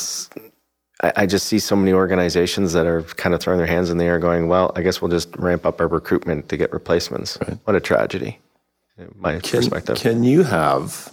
I, 1.02 1.12
I 1.16 1.26
just 1.26 1.48
see 1.48 1.58
so 1.58 1.74
many 1.74 1.92
organizations 1.92 2.72
that 2.72 2.86
are 2.86 3.02
kind 3.02 3.34
of 3.34 3.40
throwing 3.40 3.58
their 3.58 3.66
hands 3.66 3.90
in 3.90 3.98
the 3.98 4.04
air, 4.04 4.20
going, 4.20 4.46
"Well, 4.46 4.70
I 4.76 4.82
guess 4.82 5.02
we'll 5.02 5.10
just 5.10 5.34
ramp 5.38 5.66
up 5.66 5.80
our 5.80 5.88
recruitment 5.88 6.48
to 6.50 6.56
get 6.56 6.72
replacements." 6.72 7.36
Right. 7.40 7.58
What 7.64 7.74
a 7.74 7.80
tragedy! 7.80 8.38
My 9.16 9.40
can, 9.40 9.58
perspective. 9.58 9.96
Can 9.96 10.22
you 10.22 10.44
have 10.44 11.12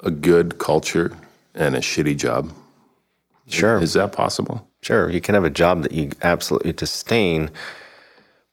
a 0.00 0.10
good 0.10 0.58
culture 0.58 1.16
and 1.54 1.74
a 1.74 1.80
shitty 1.80 2.18
job? 2.18 2.52
Sure. 3.46 3.80
Is 3.80 3.94
that 3.94 4.12
possible? 4.12 4.68
Sure. 4.82 5.08
You 5.08 5.22
can 5.22 5.34
have 5.34 5.44
a 5.44 5.48
job 5.48 5.84
that 5.84 5.92
you 5.92 6.10
absolutely 6.20 6.74
disdain, 6.74 7.50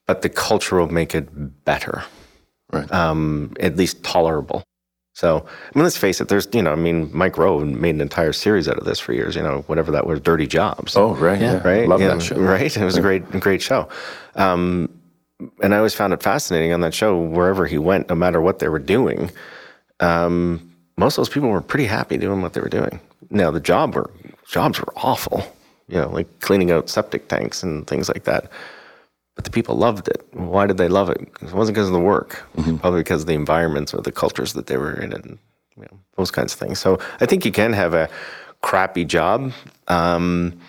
but 0.07 0.21
the 0.21 0.29
culture 0.29 0.77
will 0.77 0.91
make 0.91 1.15
it 1.15 1.63
better. 1.65 2.03
Right. 2.71 2.91
Um, 2.91 3.53
at 3.59 3.75
least 3.75 4.03
tolerable. 4.03 4.63
So, 5.13 5.45
I 5.45 5.77
mean, 5.77 5.83
let's 5.83 5.97
face 5.97 6.21
it. 6.21 6.29
There's, 6.29 6.47
you 6.53 6.61
know, 6.61 6.71
I 6.71 6.75
mean, 6.75 7.09
Mike 7.13 7.37
Rowe 7.37 7.59
made 7.59 7.95
an 7.95 8.01
entire 8.01 8.31
series 8.31 8.67
out 8.69 8.77
of 8.77 8.85
this 8.85 8.99
for 8.99 9.13
years. 9.13 9.35
You 9.35 9.43
know, 9.43 9.63
whatever 9.67 9.91
that 9.91 10.07
was, 10.07 10.21
Dirty 10.21 10.47
Jobs. 10.47 10.95
Oh, 10.95 11.15
right, 11.15 11.39
yeah, 11.39 11.61
right. 11.67 11.87
Love 11.87 12.01
yeah, 12.01 12.15
that 12.15 12.21
show. 12.21 12.39
Right, 12.39 12.75
it 12.75 12.83
was 12.83 12.95
a 12.95 13.01
great, 13.01 13.29
great 13.39 13.61
show. 13.61 13.89
Um, 14.35 14.89
and 15.61 15.73
I 15.73 15.77
always 15.77 15.93
found 15.93 16.13
it 16.13 16.23
fascinating 16.23 16.71
on 16.71 16.81
that 16.81 16.93
show. 16.93 17.19
Wherever 17.19 17.65
he 17.67 17.77
went, 17.77 18.09
no 18.09 18.15
matter 18.15 18.39
what 18.39 18.59
they 18.59 18.69
were 18.69 18.79
doing, 18.79 19.31
um, 19.99 20.73
most 20.97 21.17
of 21.17 21.21
those 21.21 21.33
people 21.33 21.49
were 21.49 21.61
pretty 21.61 21.85
happy 21.85 22.17
doing 22.17 22.41
what 22.41 22.53
they 22.53 22.61
were 22.61 22.69
doing. 22.69 22.99
Now, 23.29 23.51
the 23.51 23.59
job 23.59 23.95
were 23.95 24.09
jobs 24.47 24.79
were 24.79 24.93
awful. 24.95 25.43
You 25.87 25.97
know, 25.97 26.09
like 26.09 26.39
cleaning 26.39 26.71
out 26.71 26.89
septic 26.89 27.27
tanks 27.27 27.63
and 27.63 27.85
things 27.85 28.07
like 28.07 28.23
that 28.23 28.49
but 29.41 29.45
the 29.45 29.55
people 29.59 29.75
loved 29.75 30.07
it. 30.07 30.23
Why 30.33 30.67
did 30.67 30.77
they 30.77 30.87
love 30.87 31.09
it? 31.09 31.19
It 31.41 31.51
wasn't 31.51 31.73
because 31.75 31.87
of 31.87 31.93
the 31.93 31.99
work, 31.99 32.43
mm-hmm. 32.55 32.77
probably 32.77 32.99
because 32.99 33.21
of 33.21 33.27
the 33.27 33.33
environments 33.33 33.91
or 33.91 33.99
the 34.01 34.11
cultures 34.11 34.53
that 34.53 34.67
they 34.67 34.77
were 34.77 34.93
in, 34.93 35.13
and 35.13 35.39
you 35.75 35.81
know, 35.81 35.99
those 36.15 36.29
kinds 36.29 36.53
of 36.53 36.59
things. 36.59 36.77
So 36.77 36.99
I 37.21 37.25
think 37.25 37.43
you 37.43 37.51
can 37.51 37.73
have 37.73 37.95
a 37.95 38.07
crappy 38.61 39.03
job 39.03 39.51
um, 39.87 40.59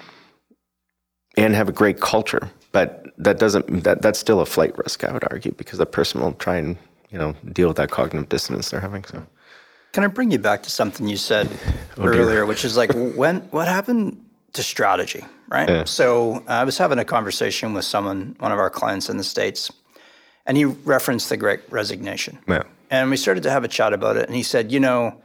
and 1.37 1.55
have 1.55 1.69
a 1.69 1.73
great 1.73 2.01
culture, 2.01 2.51
but 2.73 3.05
that 3.19 3.39
doesn't 3.39 3.85
that 3.85 4.01
that's 4.01 4.19
still 4.19 4.41
a 4.41 4.47
flight 4.47 4.73
risk. 4.79 5.05
I 5.05 5.13
would 5.13 5.25
argue 5.31 5.53
because 5.53 5.79
the 5.79 5.85
person 5.85 6.23
will 6.23 6.33
try 6.33 6.57
and 6.57 6.79
you 7.11 7.19
know 7.19 7.35
deal 7.53 7.69
with 7.69 7.77
that 7.77 7.91
cognitive 7.91 8.31
dissonance 8.31 8.71
they're 8.71 8.81
having. 8.81 9.05
So. 9.05 9.23
Can 9.93 10.03
I 10.03 10.07
bring 10.07 10.31
you 10.31 10.39
back 10.39 10.63
to 10.63 10.71
something 10.71 11.07
you 11.07 11.19
said 11.19 11.51
oh, 11.99 12.07
earlier, 12.07 12.47
which 12.47 12.65
is 12.65 12.75
like 12.75 12.91
when 12.95 13.41
what 13.51 13.69
happened 13.69 14.22
to 14.53 14.63
strategy, 14.63 15.25
right? 15.49 15.69
Yeah. 15.69 15.85
So 15.85 16.37
uh, 16.49 16.53
I 16.53 16.65
was 16.65 16.79
having 16.79 16.99
a 16.99 17.05
conversation 17.05 17.73
with 17.73 17.85
someone, 17.85 18.37
one 18.39 18.53
of 18.53 18.59
our 18.59 18.71
clients 18.71 19.09
in 19.09 19.17
the 19.17 19.25
States, 19.25 19.73
and 20.47 20.57
he 20.57 20.65
referenced 20.65 21.29
the 21.29 21.37
great 21.37 21.61
resignation. 21.71 22.39
Yeah. 22.49 22.65
And 22.91 23.11
we 23.11 23.17
started 23.17 23.43
to 23.45 23.51
have 23.51 23.65
a 23.65 23.69
chat 23.69 23.93
about 23.93 24.17
it. 24.17 24.27
And 24.27 24.37
he 24.37 24.43
said, 24.43 24.71
you 24.71 24.81
know, 24.81 25.21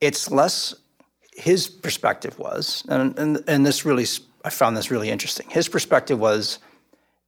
it's 0.00 0.30
less, 0.30 0.74
his 1.34 1.68
perspective 1.68 2.38
was, 2.38 2.84
and, 2.88 3.18
and, 3.18 3.44
and 3.48 3.66
this 3.66 3.84
really, 3.84 4.06
I 4.44 4.50
found 4.50 4.76
this 4.76 4.90
really 4.90 5.10
interesting. 5.10 5.48
His 5.50 5.68
perspective 5.68 6.20
was, 6.20 6.58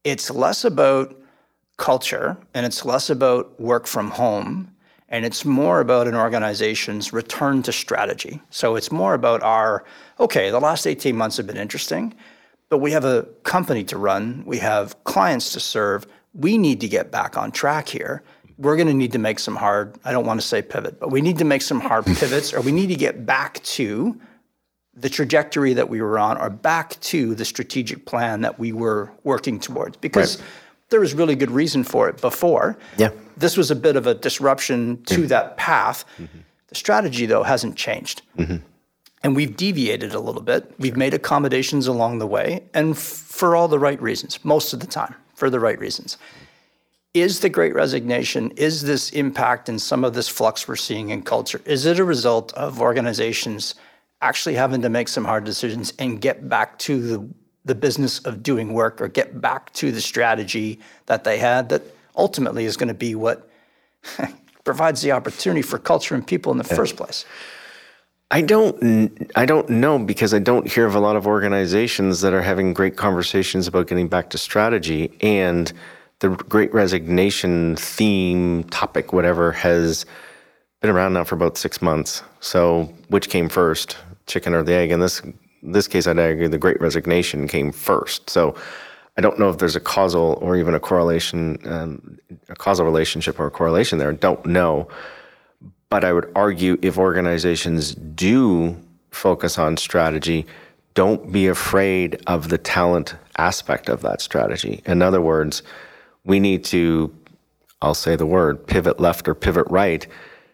it's 0.04 0.30
less 0.30 0.64
about 0.64 1.16
culture 1.76 2.36
and 2.54 2.64
it's 2.64 2.84
less 2.84 3.10
about 3.10 3.60
work 3.60 3.86
from 3.86 4.10
home 4.10 4.72
and 5.08 5.26
it's 5.26 5.44
more 5.44 5.80
about 5.80 6.08
an 6.08 6.14
organization's 6.14 7.12
return 7.12 7.62
to 7.62 7.72
strategy. 7.72 8.40
So 8.50 8.76
it's 8.76 8.90
more 8.90 9.12
about 9.12 9.42
our, 9.42 9.84
okay, 10.22 10.50
the 10.50 10.60
last 10.60 10.86
18 10.86 11.16
months 11.16 11.36
have 11.36 11.46
been 11.46 11.56
interesting, 11.56 12.14
but 12.68 12.78
we 12.78 12.92
have 12.92 13.04
a 13.04 13.24
company 13.42 13.84
to 13.84 13.98
run, 13.98 14.42
we 14.46 14.58
have 14.58 15.02
clients 15.04 15.52
to 15.52 15.60
serve, 15.60 16.06
we 16.34 16.56
need 16.56 16.80
to 16.80 16.88
get 16.88 17.10
back 17.10 17.36
on 17.36 17.52
track 17.52 17.88
here. 17.88 18.22
We're 18.58 18.76
going 18.76 18.88
to 18.88 18.94
need 18.94 19.12
to 19.12 19.18
make 19.18 19.38
some 19.38 19.56
hard, 19.56 19.98
I 20.04 20.12
don't 20.12 20.24
want 20.24 20.40
to 20.40 20.46
say 20.46 20.62
pivot, 20.62 21.00
but 21.00 21.10
we 21.10 21.20
need 21.20 21.38
to 21.38 21.44
make 21.44 21.62
some 21.62 21.80
hard 21.80 22.06
pivots 22.18 22.54
or 22.54 22.60
we 22.60 22.72
need 22.72 22.86
to 22.88 22.94
get 22.94 23.26
back 23.26 23.62
to 23.64 24.18
the 24.94 25.08
trajectory 25.08 25.74
that 25.74 25.88
we 25.88 26.00
were 26.00 26.18
on 26.18 26.38
or 26.38 26.50
back 26.50 27.00
to 27.00 27.34
the 27.34 27.44
strategic 27.44 28.06
plan 28.06 28.42
that 28.42 28.58
we 28.58 28.72
were 28.72 29.10
working 29.24 29.58
towards 29.58 29.96
because 29.96 30.38
right 30.38 30.46
there 30.92 31.00
was 31.00 31.14
really 31.14 31.34
good 31.34 31.50
reason 31.50 31.82
for 31.82 32.08
it 32.08 32.20
before. 32.20 32.78
Yeah. 32.96 33.10
This 33.36 33.56
was 33.56 33.72
a 33.72 33.74
bit 33.74 33.96
of 33.96 34.06
a 34.06 34.14
disruption 34.14 35.02
to 35.04 35.14
mm-hmm. 35.14 35.26
that 35.28 35.56
path. 35.56 36.04
Mm-hmm. 36.18 36.38
The 36.68 36.74
strategy, 36.76 37.26
though, 37.26 37.42
hasn't 37.42 37.76
changed. 37.76 38.22
Mm-hmm. 38.38 38.56
And 39.22 39.36
we've 39.36 39.56
deviated 39.56 40.14
a 40.14 40.20
little 40.20 40.42
bit. 40.42 40.72
We've 40.78 40.96
made 40.96 41.14
accommodations 41.14 41.86
along 41.86 42.18
the 42.18 42.26
way, 42.26 42.64
and 42.74 42.92
f- 42.92 42.98
for 42.98 43.54
all 43.54 43.68
the 43.68 43.78
right 43.78 44.00
reasons, 44.02 44.44
most 44.44 44.72
of 44.72 44.80
the 44.80 44.86
time, 44.86 45.14
for 45.34 45.48
the 45.48 45.60
right 45.60 45.78
reasons. 45.78 46.18
Is 47.14 47.40
the 47.40 47.48
great 47.48 47.74
resignation, 47.74 48.50
is 48.52 48.82
this 48.82 49.10
impact 49.10 49.68
and 49.68 49.80
some 49.80 50.02
of 50.02 50.14
this 50.14 50.28
flux 50.28 50.66
we're 50.66 50.76
seeing 50.76 51.10
in 51.10 51.22
culture, 51.22 51.60
is 51.66 51.86
it 51.86 51.98
a 51.98 52.04
result 52.04 52.52
of 52.54 52.80
organizations 52.80 53.74
actually 54.22 54.54
having 54.54 54.82
to 54.82 54.88
make 54.88 55.08
some 55.08 55.24
hard 55.24 55.44
decisions 55.44 55.92
and 55.98 56.20
get 56.20 56.48
back 56.48 56.78
to 56.78 57.00
the 57.00 57.28
the 57.64 57.74
business 57.74 58.18
of 58.20 58.42
doing 58.42 58.72
work 58.72 59.00
or 59.00 59.08
get 59.08 59.40
back 59.40 59.72
to 59.74 59.92
the 59.92 60.00
strategy 60.00 60.80
that 61.06 61.24
they 61.24 61.38
had 61.38 61.68
that 61.68 61.82
ultimately 62.16 62.64
is 62.64 62.76
going 62.76 62.88
to 62.88 62.94
be 62.94 63.14
what 63.14 63.48
provides 64.64 65.02
the 65.02 65.12
opportunity 65.12 65.62
for 65.62 65.78
culture 65.78 66.14
and 66.14 66.26
people 66.26 66.50
in 66.52 66.58
the 66.58 66.66
yeah. 66.68 66.76
first 66.76 66.96
place. 66.96 67.24
I 68.32 68.40
don't 68.40 69.30
I 69.36 69.44
don't 69.44 69.68
know 69.68 69.98
because 69.98 70.32
I 70.32 70.38
don't 70.38 70.66
hear 70.66 70.86
of 70.86 70.94
a 70.94 71.00
lot 71.00 71.16
of 71.16 71.26
organizations 71.26 72.22
that 72.22 72.32
are 72.32 72.40
having 72.40 72.72
great 72.72 72.96
conversations 72.96 73.66
about 73.66 73.88
getting 73.88 74.08
back 74.08 74.30
to 74.30 74.38
strategy 74.38 75.12
and 75.20 75.70
the 76.20 76.30
great 76.30 76.72
resignation 76.72 77.76
theme 77.76 78.64
topic 78.64 79.12
whatever 79.12 79.52
has 79.52 80.06
been 80.80 80.90
around 80.90 81.12
now 81.12 81.24
for 81.24 81.34
about 81.34 81.58
6 81.58 81.82
months. 81.82 82.22
So 82.40 82.92
which 83.08 83.28
came 83.28 83.50
first, 83.50 83.98
chicken 84.26 84.54
or 84.54 84.62
the 84.62 84.72
egg? 84.72 84.90
In 84.90 85.00
this 85.00 85.20
this 85.62 85.86
case, 85.86 86.06
I'd 86.06 86.18
argue 86.18 86.48
the 86.48 86.58
Great 86.58 86.80
Resignation 86.80 87.46
came 87.46 87.70
first. 87.70 88.30
So 88.30 88.54
I 89.16 89.20
don't 89.20 89.38
know 89.38 89.50
if 89.50 89.58
there's 89.58 89.76
a 89.76 89.80
causal 89.80 90.38
or 90.40 90.56
even 90.56 90.74
a 90.74 90.80
correlation, 90.80 91.58
um, 91.66 92.18
a 92.48 92.56
causal 92.56 92.84
relationship 92.86 93.38
or 93.38 93.46
a 93.46 93.50
correlation 93.50 93.98
there. 93.98 94.12
Don't 94.12 94.44
know. 94.46 94.88
But 95.92 96.04
I 96.04 96.12
would 96.12 96.30
argue 96.34 96.78
if 96.82 96.98
organizations 96.98 97.94
do 97.94 98.76
focus 99.10 99.58
on 99.58 99.76
strategy, 99.76 100.46
don't 100.94 101.30
be 101.30 101.46
afraid 101.46 102.20
of 102.26 102.48
the 102.48 102.58
talent 102.58 103.14
aspect 103.36 103.88
of 103.88 104.02
that 104.02 104.20
strategy. 104.20 104.82
In 104.86 105.02
other 105.02 105.20
words, 105.20 105.62
we 106.24 106.40
need 106.40 106.64
to, 106.64 107.14
I'll 107.82 107.94
say 107.94 108.16
the 108.16 108.26
word, 108.26 108.66
pivot 108.66 109.00
left 109.00 109.28
or 109.28 109.34
pivot 109.34 109.66
right 109.68 110.06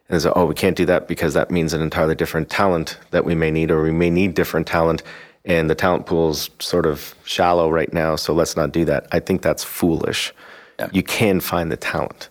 and 0.09 0.23
so, 0.23 0.33
oh, 0.35 0.47
we 0.47 0.55
can't 0.55 0.77
do 0.77 0.87
that 0.87 1.07
because 1.07 1.35
that 1.35 1.51
means 1.51 1.73
an 1.73 1.83
entirely 1.83 2.15
different 2.15 2.49
talent 2.49 2.99
that 3.11 3.25
we 3.25 3.35
may 3.35 3.51
need, 3.51 3.71
or 3.71 3.83
we 3.83 3.91
may 3.91 4.09
need 4.09 4.35
different 4.35 4.67
talent, 4.67 5.03
and 5.45 5.69
the 5.69 5.75
talent 5.75 6.07
pool's 6.07 6.51
sort 6.61 6.87
of 6.87 7.15
shallow 7.25 7.71
right 7.71 7.93
now, 7.93 8.17
so 8.17 8.33
let's 8.33 8.57
not 8.57 8.73
do 8.73 8.85
that. 8.87 9.07
I 9.13 9.21
think 9.21 9.43
that's 9.43 9.63
foolish. 9.63 10.33
Yeah. 10.79 10.89
You 10.93 11.03
can 11.03 11.41
find 11.41 11.71
the 11.71 11.77
talent. 11.77 12.31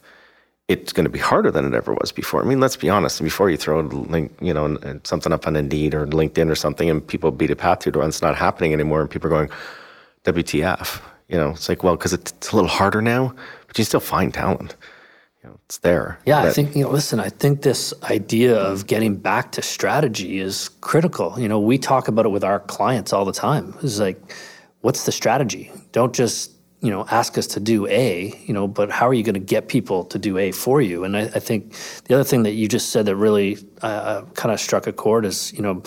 It's 0.68 0.92
going 0.92 1.06
to 1.06 1.10
be 1.10 1.20
harder 1.20 1.50
than 1.50 1.66
it 1.66 1.74
ever 1.74 1.94
was 1.94 2.12
before. 2.12 2.42
I 2.42 2.46
mean, 2.46 2.60
let's 2.60 2.76
be 2.76 2.90
honest. 2.90 3.24
Before 3.24 3.50
you 3.50 3.56
throw 3.56 3.80
a 3.80 3.84
link, 3.84 4.34
you 4.42 4.54
know, 4.54 4.78
something 5.04 5.32
up 5.32 5.48
on 5.48 5.56
Indeed 5.56 5.94
or 5.96 6.06
LinkedIn 6.06 6.50
or 6.52 6.56
something, 6.56 6.90
and 6.90 7.08
people 7.08 7.32
beat 7.32 7.52
a 7.52 7.56
path 7.56 7.80
to 7.80 7.90
it, 7.90 7.96
and 7.96 8.06
it's 8.06 8.22
not 8.22 8.36
happening 8.36 8.74
anymore, 8.74 9.00
and 9.00 9.10
people 9.10 9.28
are 9.28 9.30
going, 9.30 9.50
"WTF?" 10.26 11.02
You 11.30 11.38
know, 11.38 11.52
it's 11.52 11.70
like, 11.70 11.84
well, 11.84 11.96
because 11.96 12.14
it's 12.14 12.52
a 12.52 12.56
little 12.56 12.70
harder 12.70 13.02
now, 13.02 13.34
but 13.68 13.78
you 13.78 13.86
still 13.86 14.00
find 14.02 14.34
talent 14.34 14.76
You 15.44 15.50
know, 15.50 15.60
it's 15.66 15.78
there. 15.78 16.20
Yeah, 16.26 16.42
I 16.44 16.52
think 16.52 16.76
you 16.76 16.84
know. 16.84 16.90
Listen, 16.90 17.20
I 17.20 17.30
think 17.30 17.62
this 17.62 17.94
idea 18.04 18.58
of 18.58 18.88
getting 18.88 19.16
back 19.16 19.52
to 19.54 19.62
strategy 19.62 20.40
is 20.40 20.70
critical. 20.82 21.40
You 21.40 21.48
know, 21.48 21.60
we 21.60 21.78
talk 21.78 22.08
about 22.08 22.26
it 22.26 22.30
with 22.30 22.44
our 22.44 22.60
clients 22.60 23.14
all 23.14 23.24
the 23.26 23.32
time. 23.32 23.74
It's 23.82 24.00
like, 24.00 24.20
what's 24.82 25.06
the 25.06 25.12
strategy? 25.12 25.72
Don't 25.92 26.14
just 26.14 26.52
you 26.82 26.92
know 26.92 27.06
ask 27.10 27.38
us 27.38 27.48
to 27.48 27.60
do 27.60 27.88
A. 27.88 28.34
You 28.46 28.54
know, 28.54 28.68
but 28.68 28.92
how 28.92 29.08
are 29.08 29.14
you 29.14 29.24
going 29.24 29.34
to 29.34 29.40
get 29.40 29.68
people 29.68 30.04
to 30.06 30.20
do 30.20 30.38
A 30.38 30.52
for 30.52 30.82
you? 30.82 31.04
And 31.04 31.18
I, 31.18 31.22
I 31.22 31.40
think 31.40 31.74
the 32.06 32.16
other 32.16 32.24
thing 32.24 32.44
that 32.44 32.54
you 32.54 32.68
just 32.68 32.90
said 32.90 33.06
that 33.06 33.16
really 33.16 33.58
uh, 33.82 33.86
uh 33.86 34.26
kind 34.36 34.54
of 34.54 34.60
struck 34.60 34.88
a 34.88 34.94
chord 34.94 35.26
is 35.26 35.54
you 35.54 35.62
know, 35.62 35.84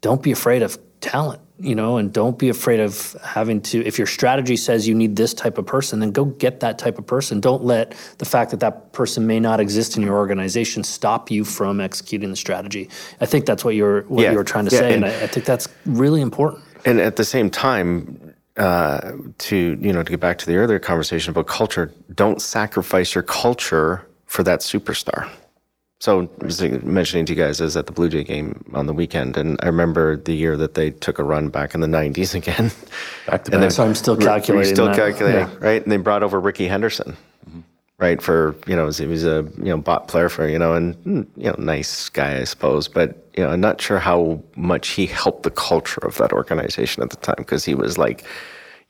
don't 0.00 0.22
be 0.22 0.32
afraid 0.32 0.62
of 0.62 0.78
talent 1.00 1.40
you 1.62 1.76
know, 1.76 1.96
and 1.96 2.12
don't 2.12 2.38
be 2.38 2.48
afraid 2.48 2.80
of 2.80 3.16
having 3.22 3.60
to. 3.60 3.84
If 3.86 3.96
your 3.96 4.06
strategy 4.06 4.56
says 4.56 4.88
you 4.88 4.96
need 4.96 5.14
this 5.14 5.32
type 5.32 5.58
of 5.58 5.66
person, 5.66 6.00
then 6.00 6.10
go 6.10 6.24
get 6.24 6.58
that 6.60 6.76
type 6.76 6.98
of 6.98 7.06
person. 7.06 7.40
Don't 7.40 7.62
let 7.62 7.94
the 8.18 8.24
fact 8.24 8.50
that 8.50 8.60
that 8.60 8.92
person 8.92 9.28
may 9.28 9.38
not 9.38 9.60
exist 9.60 9.96
in 9.96 10.02
your 10.02 10.16
organization 10.16 10.82
stop 10.82 11.30
you 11.30 11.44
from 11.44 11.80
executing 11.80 12.30
the 12.30 12.36
strategy. 12.36 12.90
I 13.20 13.26
think 13.26 13.46
that's 13.46 13.64
what 13.64 13.76
you're 13.76 14.02
what 14.02 14.22
Yeah. 14.22 14.32
you 14.32 14.38
were 14.38 14.44
trying 14.44 14.66
to 14.66 14.74
Yeah, 14.74 14.80
say, 14.80 14.94
and, 14.94 15.04
and- 15.04 15.14
I, 15.14 15.22
I 15.22 15.26
think 15.28 15.46
that's 15.46 15.68
really 15.86 16.20
important. 16.20 16.64
And 16.84 16.98
at 16.98 17.14
the 17.14 17.24
same 17.24 17.48
time, 17.48 18.31
uh, 18.56 19.12
to 19.38 19.56
you 19.80 19.92
know, 19.92 20.02
to 20.02 20.10
get 20.10 20.20
back 20.20 20.38
to 20.38 20.46
the 20.46 20.56
earlier 20.56 20.78
conversation 20.78 21.30
about 21.30 21.46
culture, 21.46 21.92
don't 22.14 22.40
sacrifice 22.42 23.14
your 23.14 23.22
culture 23.22 24.06
for 24.26 24.42
that 24.42 24.60
superstar. 24.60 25.28
So 26.00 26.28
mentioning 26.82 27.26
to 27.26 27.32
you 27.32 27.40
guys, 27.40 27.56
is 27.56 27.60
was 27.60 27.76
at 27.76 27.86
the 27.86 27.92
Blue 27.92 28.08
Jay 28.08 28.24
game 28.24 28.64
on 28.74 28.86
the 28.86 28.92
weekend, 28.92 29.36
and 29.36 29.56
I 29.62 29.66
remember 29.66 30.16
the 30.16 30.32
year 30.34 30.56
that 30.56 30.74
they 30.74 30.90
took 30.90 31.20
a 31.20 31.22
run 31.24 31.48
back 31.48 31.74
in 31.74 31.80
the 31.80 31.86
'90s 31.86 32.34
again. 32.40 32.72
Back 33.26 33.44
to 33.44 33.52
And 33.52 33.60
back. 33.62 33.70
So 33.70 33.84
I'm 33.84 33.94
still 33.94 34.16
We're- 34.16 34.26
we're 34.26 34.32
calculating. 34.38 34.74
still 34.74 34.86
that. 34.86 34.96
calculating, 34.96 35.40
Yeah. 35.48 35.56
right? 35.60 35.80
And 35.82 35.92
they 35.92 35.96
brought 35.98 36.24
over 36.24 36.40
Rickey 36.40 36.66
Henderson, 36.66 37.16
right? 38.02 38.20
For 38.20 38.56
you 38.66 38.74
know, 38.74 38.90
he 38.90 39.06
was 39.06 39.24
a 39.24 39.48
you 39.56 39.70
know 39.70 39.78
bot 39.78 40.08
player 40.08 40.28
for 40.28 40.48
you 40.48 40.58
know, 40.58 40.74
and 40.74 40.96
mm, 41.04 41.26
you 41.36 41.44
know, 41.44 41.54
nice 41.56 42.08
guy, 42.08 42.40
I 42.40 42.44
suppose. 42.44 42.88
But 42.88 43.16
you 43.36 43.44
know, 43.44 43.50
I'm 43.50 43.60
not 43.60 43.80
sure 43.80 44.00
how 44.00 44.42
much 44.56 44.88
he 44.88 45.06
helped 45.06 45.44
the 45.44 45.50
culture 45.50 46.04
of 46.04 46.18
that 46.18 46.32
organization 46.32 47.02
at 47.02 47.10
the 47.10 47.16
time 47.16 47.36
because 47.38 47.64
he 47.64 47.74
was 47.74 47.96
like, 47.96 48.24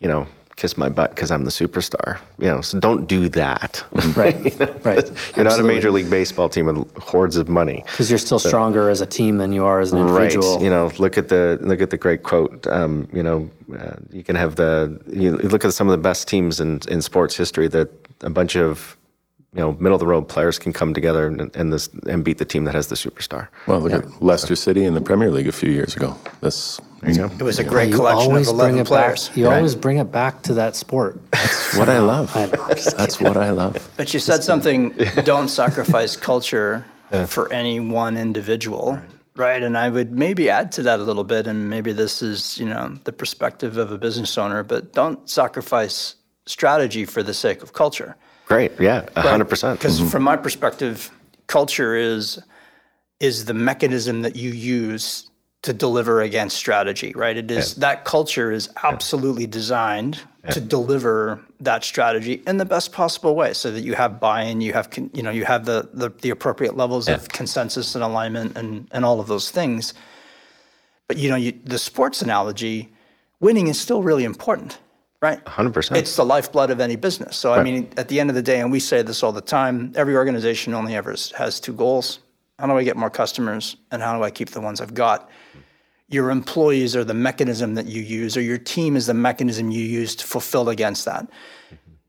you 0.00 0.08
know, 0.08 0.26
kiss 0.56 0.78
my 0.78 0.88
butt 0.88 1.10
because 1.14 1.30
I'm 1.30 1.44
the 1.44 1.50
superstar. 1.50 2.18
You 2.38 2.46
know, 2.46 2.60
so 2.62 2.80
don't 2.80 3.06
do 3.06 3.28
that. 3.28 3.84
Right, 4.16 4.84
right. 4.84 5.10
You're 5.36 5.44
not 5.44 5.60
a 5.60 5.62
major 5.62 5.90
league 5.90 6.10
baseball 6.10 6.48
team 6.48 6.66
with 6.66 6.78
hordes 6.96 7.36
of 7.36 7.48
money. 7.48 7.82
because 7.86 8.10
you're 8.10 8.18
still 8.18 8.38
stronger 8.38 8.90
as 8.90 9.00
a 9.00 9.06
team 9.06 9.38
than 9.38 9.52
you 9.52 9.64
are 9.64 9.80
as 9.80 9.92
an 9.92 9.98
individual. 9.98 10.54
Right. 10.54 10.64
You 10.64 10.70
know, 10.70 10.90
look 10.98 11.16
at 11.18 11.28
the 11.28 11.58
look 11.60 11.80
at 11.80 11.90
the 11.90 11.98
great 11.98 12.22
quote. 12.22 12.66
Um, 12.66 13.08
you 13.12 13.22
know, 13.22 13.50
uh, 13.78 13.96
you 14.10 14.24
can 14.24 14.36
have 14.36 14.56
the 14.56 15.00
you 15.06 15.36
look 15.36 15.64
at 15.64 15.72
some 15.74 15.88
of 15.88 15.92
the 15.92 16.02
best 16.02 16.28
teams 16.28 16.60
in 16.60 16.80
in 16.88 17.02
sports 17.02 17.36
history 17.36 17.68
that 17.68 17.90
a 18.22 18.30
bunch 18.30 18.56
of 18.56 18.96
you 19.54 19.60
know 19.60 19.72
middle 19.72 19.94
of 19.94 20.00
the 20.00 20.06
road 20.06 20.28
players 20.28 20.58
can 20.58 20.72
come 20.72 20.94
together 20.94 21.26
and 21.26 21.54
and 21.54 21.72
this 21.72 21.88
and 22.08 22.24
beat 22.24 22.38
the 22.38 22.44
team 22.44 22.64
that 22.64 22.74
has 22.74 22.86
the 22.88 22.94
superstar. 22.94 23.48
Well, 23.66 23.80
look 23.80 23.92
at 23.92 24.22
Leicester 24.22 24.56
City 24.56 24.84
in 24.84 24.94
the 24.94 25.00
Premier 25.00 25.30
League 25.30 25.48
a 25.48 25.52
few 25.52 25.70
years 25.70 25.94
ago. 25.94 26.16
That's 26.40 26.80
It 27.02 27.42
was 27.42 27.58
a 27.58 27.64
great 27.64 27.90
you 27.90 27.96
collection 27.96 28.34
of 28.34 28.46
11 28.46 28.84
players. 28.84 29.28
back. 29.28 29.36
You 29.36 29.50
always 29.50 29.74
bring 29.74 29.98
it 29.98 30.10
back 30.10 30.42
to 30.42 30.54
that 30.54 30.74
sport. 30.76 31.20
what 31.76 31.88
I 31.88 31.98
love. 31.98 32.34
I 32.36 32.46
know. 32.46 32.68
That's 32.68 33.20
what 33.20 33.36
I 33.36 33.50
love. 33.50 33.90
But 33.96 34.14
you 34.14 34.20
said 34.20 34.42
something, 34.42 34.90
don't 35.24 35.48
sacrifice 35.48 36.16
culture 36.16 36.84
for 37.26 37.52
any 37.52 37.78
one 37.80 38.16
individual. 38.16 38.98
Right. 39.34 39.62
And 39.62 39.78
I 39.78 39.88
would 39.88 40.12
maybe 40.12 40.50
add 40.50 40.72
to 40.72 40.82
that 40.82 41.00
a 41.00 41.02
little 41.02 41.24
bit. 41.24 41.46
And 41.46 41.70
maybe 41.70 41.92
this 41.92 42.22
is, 42.22 42.58
you 42.58 42.66
know, 42.66 42.98
the 43.04 43.12
perspective 43.12 43.78
of 43.78 43.90
a 43.90 43.98
business 43.98 44.36
owner, 44.36 44.62
but 44.62 44.92
don't 44.92 45.28
sacrifice 45.28 46.16
strategy 46.46 47.04
for 47.04 47.22
the 47.22 47.32
sake 47.34 47.62
of 47.62 47.72
culture. 47.72 48.16
Great. 48.52 48.72
Yeah. 48.80 49.08
a 49.16 49.22
hundred 49.22 49.48
percent. 49.48 49.78
Because 49.78 49.98
mm-hmm. 49.98 50.08
from 50.08 50.22
my 50.22 50.36
perspective, 50.36 51.10
culture 51.46 51.94
is 51.96 52.40
is 53.20 53.44
the 53.44 53.54
mechanism 53.54 54.22
that 54.22 54.36
you 54.36 54.50
use 54.50 55.30
to 55.62 55.72
deliver 55.72 56.20
against 56.20 56.56
strategy, 56.56 57.12
right? 57.14 57.36
It 57.36 57.50
is 57.50 57.76
that 57.76 58.04
culture 58.04 58.50
is 58.50 58.68
absolutely 58.82 59.46
designed 59.46 60.20
to 60.50 60.60
deliver 60.60 61.40
that 61.60 61.84
strategy 61.84 62.42
in 62.48 62.56
the 62.56 62.64
best 62.64 62.92
possible 62.92 63.36
way, 63.36 63.52
so 63.54 63.70
that 63.70 63.82
you 63.82 63.94
have 63.94 64.18
buy-in, 64.18 64.60
you 64.60 64.72
have 64.72 64.90
con- 64.90 65.10
you 65.14 65.22
know 65.22 65.30
you 65.30 65.44
have 65.44 65.64
the 65.64 65.88
the, 65.94 66.10
the 66.20 66.30
appropriate 66.30 66.76
levels 66.76 67.08
of 67.08 67.28
consensus 67.28 67.94
and 67.94 68.02
alignment 68.02 68.56
and 68.58 68.88
and 68.90 69.04
all 69.04 69.20
of 69.20 69.28
those 69.28 69.50
things. 69.50 69.94
But 71.06 71.16
you 71.18 71.28
know, 71.28 71.36
you, 71.36 71.52
the 71.64 71.78
sports 71.78 72.22
analogy, 72.22 72.92
winning 73.38 73.68
is 73.68 73.80
still 73.80 74.02
really 74.02 74.24
important, 74.24 74.78
right? 75.22 75.42
100%. 75.44 75.96
It's 75.96 76.16
the 76.16 76.24
lifeblood 76.24 76.70
of 76.70 76.80
any 76.80 76.96
business. 76.96 77.36
So 77.36 77.54
I 77.54 77.62
mean, 77.62 77.88
at 77.96 78.08
the 78.08 78.20
end 78.20 78.28
of 78.28 78.34
the 78.34 78.42
day, 78.42 78.60
and 78.60 78.70
we 78.70 78.80
say 78.80 79.00
this 79.02 79.22
all 79.22 79.32
the 79.32 79.40
time, 79.40 79.92
every 79.94 80.16
organization 80.16 80.74
only 80.74 80.94
ever 80.96 81.14
has 81.38 81.60
two 81.60 81.72
goals: 81.72 82.18
how 82.58 82.66
do 82.66 82.76
I 82.76 82.82
get 82.82 82.96
more 82.96 83.08
customers, 83.08 83.76
and 83.90 84.02
how 84.02 84.14
do 84.16 84.24
I 84.24 84.30
keep 84.30 84.50
the 84.50 84.60
ones 84.60 84.80
I've 84.80 84.94
got. 84.94 85.30
Your 86.08 86.30
employees 86.30 86.94
are 86.94 87.04
the 87.04 87.14
mechanism 87.14 87.74
that 87.76 87.86
you 87.86 88.02
use, 88.02 88.36
or 88.36 88.42
your 88.42 88.58
team 88.58 88.96
is 88.96 89.06
the 89.06 89.14
mechanism 89.14 89.70
you 89.70 89.82
use 89.82 90.14
to 90.16 90.26
fulfill 90.26 90.68
against 90.68 91.06
that. 91.06 91.26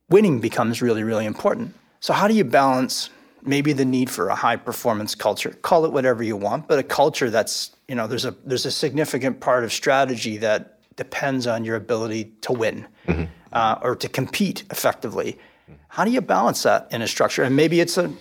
Winning 0.10 0.42
becomes 0.42 0.82
really, 0.82 1.04
really 1.04 1.26
important. 1.26 1.74
So 2.02 2.12
how 2.12 2.28
do 2.28 2.34
you 2.34 2.44
balance 2.44 3.10
maybe 3.44 3.72
the 3.72 3.86
need 3.86 4.10
for 4.10 4.28
a 4.28 4.36
high 4.36 4.58
performance 4.58 5.16
culture? 5.16 5.52
Call 5.62 5.86
it 5.86 5.94
whatever 5.94 6.22
you 6.22 6.36
want, 6.36 6.68
but 6.68 6.80
a 6.80 6.84
culture 6.84 7.30
that's 7.30 7.72
you 7.88 7.96
know 7.96 8.08
there's 8.08 8.26
a 8.26 8.36
there's 8.44 8.66
a 8.66 8.72
significant 8.72 9.40
part 9.40 9.64
of 9.64 9.72
strategy 9.72 10.38
that 10.38 10.80
depends 10.96 11.48
on 11.48 11.64
your 11.64 11.76
ability 11.76 12.26
to 12.42 12.52
win 12.52 12.88
uh, 13.52 13.80
or 13.82 13.96
to 13.96 14.10
compete 14.10 14.64
effectively. 14.72 15.38
How 15.88 16.04
do 16.04 16.12
you 16.12 16.22
balance 16.22 16.64
that 16.64 16.88
in 16.92 17.02
a 17.02 17.08
structure? 17.08 17.44
And 17.44 17.56
maybe 17.56 17.80
it's 17.80 17.98
a 17.98 18.12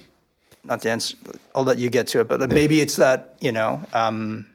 not 0.64 0.82
to 0.82 0.90
answer. 0.90 1.16
I'll 1.54 1.64
let 1.64 1.78
you 1.78 1.90
get 1.90 2.06
to 2.08 2.20
it, 2.20 2.28
but 2.28 2.48
maybe 2.50 2.80
it's 2.80 2.96
that 2.96 3.36
you 3.40 3.52
know 3.52 3.82
um, 3.92 4.46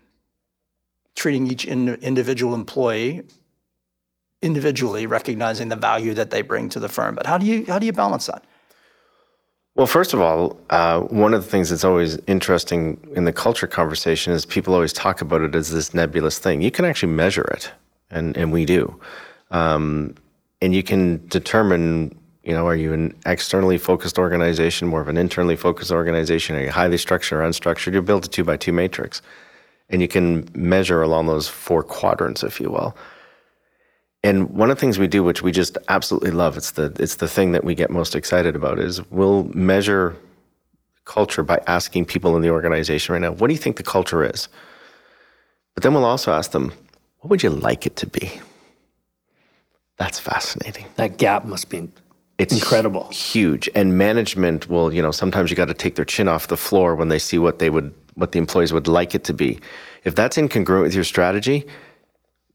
treating 1.16 1.48
each 1.48 1.66
in, 1.66 1.96
individual 1.96 2.54
employee 2.54 3.24
individually, 4.42 5.08
recognizing 5.08 5.70
the 5.70 5.76
value 5.76 6.14
that 6.14 6.30
they 6.30 6.42
bring 6.42 6.70
to 6.70 6.80
the 6.80 6.90
firm. 6.90 7.16
But 7.16 7.26
how 7.26 7.38
do 7.38 7.46
you 7.46 7.66
how 7.66 7.80
do 7.80 7.86
you 7.86 7.94
balance 7.94 8.28
that? 8.28 8.44
Well, 9.76 9.88
first 9.88 10.14
of 10.14 10.22
all, 10.22 10.60
uh, 10.72 11.02
one 11.02 11.36
of 11.36 11.44
the 11.44 11.50
things 11.50 11.70
that's 11.70 11.84
always 11.84 12.18
interesting 12.26 13.00
in 13.16 13.26
the 13.26 13.34
culture 13.34 13.68
conversation 13.68 14.34
is 14.34 14.44
people 14.44 14.74
always 14.74 14.92
talk 14.92 15.22
about 15.22 15.42
it 15.42 15.54
as 15.54 15.72
this 15.72 15.94
nebulous 15.94 16.40
thing. 16.40 16.64
You 16.64 16.72
can 16.72 16.84
actually 16.84 17.14
measure 17.14 17.44
it, 17.52 17.72
and, 18.10 18.36
and 18.36 18.52
we 18.52 18.66
do. 18.66 19.00
Um, 19.52 20.16
and 20.62 20.74
you 20.74 20.84
can 20.84 21.26
determine, 21.28 22.18
you 22.44 22.54
know, 22.54 22.68
are 22.68 22.76
you 22.76 22.94
an 22.94 23.16
externally 23.26 23.78
focused 23.78 24.18
organization, 24.18 24.88
more 24.88 25.02
of 25.02 25.08
an 25.08 25.18
internally 25.18 25.56
focused 25.56 25.92
organization? 25.92 26.56
Are 26.56 26.62
you 26.62 26.72
highly 26.72 26.98
structured 26.98 27.40
or 27.40 27.44
unstructured? 27.44 27.94
You 27.94 28.02
build 28.02 28.26
a 28.26 28.28
two 28.28 28.44
by 28.44 28.58
two 28.58 28.74
matrix. 28.74 29.22
And 29.90 30.02
you 30.02 30.08
can 30.08 30.50
measure 30.54 31.02
along 31.02 31.28
those 31.28 31.48
four 31.48 31.82
quadrants, 31.82 32.44
if 32.44 32.60
you 32.60 32.70
will. 32.70 32.98
And 34.24 34.50
one 34.50 34.70
of 34.70 34.76
the 34.76 34.82
things 34.82 35.00
we 35.00 35.08
do, 35.08 35.24
which 35.24 35.42
we 35.42 35.52
just 35.52 35.78
absolutely 35.88 36.32
love, 36.32 36.58
it's 36.58 36.72
the 36.72 36.94
it's 37.00 37.16
the 37.16 37.28
thing 37.28 37.54
that 37.54 37.64
we 37.64 37.76
get 37.76 37.90
most 37.90 38.16
excited 38.16 38.56
about, 38.56 38.80
is 38.80 39.10
we'll 39.12 39.46
measure 39.54 40.16
culture 41.06 41.44
by 41.44 41.62
asking 41.68 42.06
people 42.06 42.36
in 42.36 42.42
the 42.42 42.50
organization 42.50 43.14
right 43.14 43.22
now, 43.22 43.32
what 43.32 43.48
do 43.48 43.54
you 43.54 43.60
think 43.60 43.78
the 43.78 43.84
culture 43.84 44.24
is? 44.24 44.50
But 45.74 45.84
then 45.84 45.94
we'll 45.94 46.06
also 46.06 46.34
ask 46.34 46.52
them, 46.52 46.74
what 47.20 47.30
would 47.30 47.44
you 47.44 47.50
like 47.50 47.86
it 47.86 47.96
to 47.98 48.08
be? 48.08 48.42
That's 49.98 50.20
fascinating. 50.20 50.86
That 50.96 51.18
gap 51.18 51.46
must 51.46 51.70
be 51.70 51.90
It's 52.38 52.54
incredible. 52.54 53.10
huge. 53.10 53.70
And 53.76 53.98
management 53.98 54.70
will, 54.70 54.94
you 54.94 55.02
know, 55.02 55.12
sometimes 55.12 55.50
you 55.50 55.56
got 55.56 55.68
to 55.68 55.74
take 55.74 55.96
their 55.96 56.06
chin 56.06 56.28
off 56.28 56.48
the 56.48 56.58
floor 56.58 56.96
when 56.96 57.10
they 57.10 57.20
see 57.20 57.40
what 57.40 57.60
they 57.60 57.70
would, 57.70 57.94
what 58.16 58.32
the 58.32 58.40
employees 58.40 58.72
would 58.74 58.88
like 58.88 59.16
it 59.16 59.24
to 59.26 59.34
be. 59.34 59.60
If 60.04 60.16
that's 60.16 60.38
incongruent 60.38 60.84
with 60.84 60.94
your 60.96 61.04
strategy, 61.04 61.66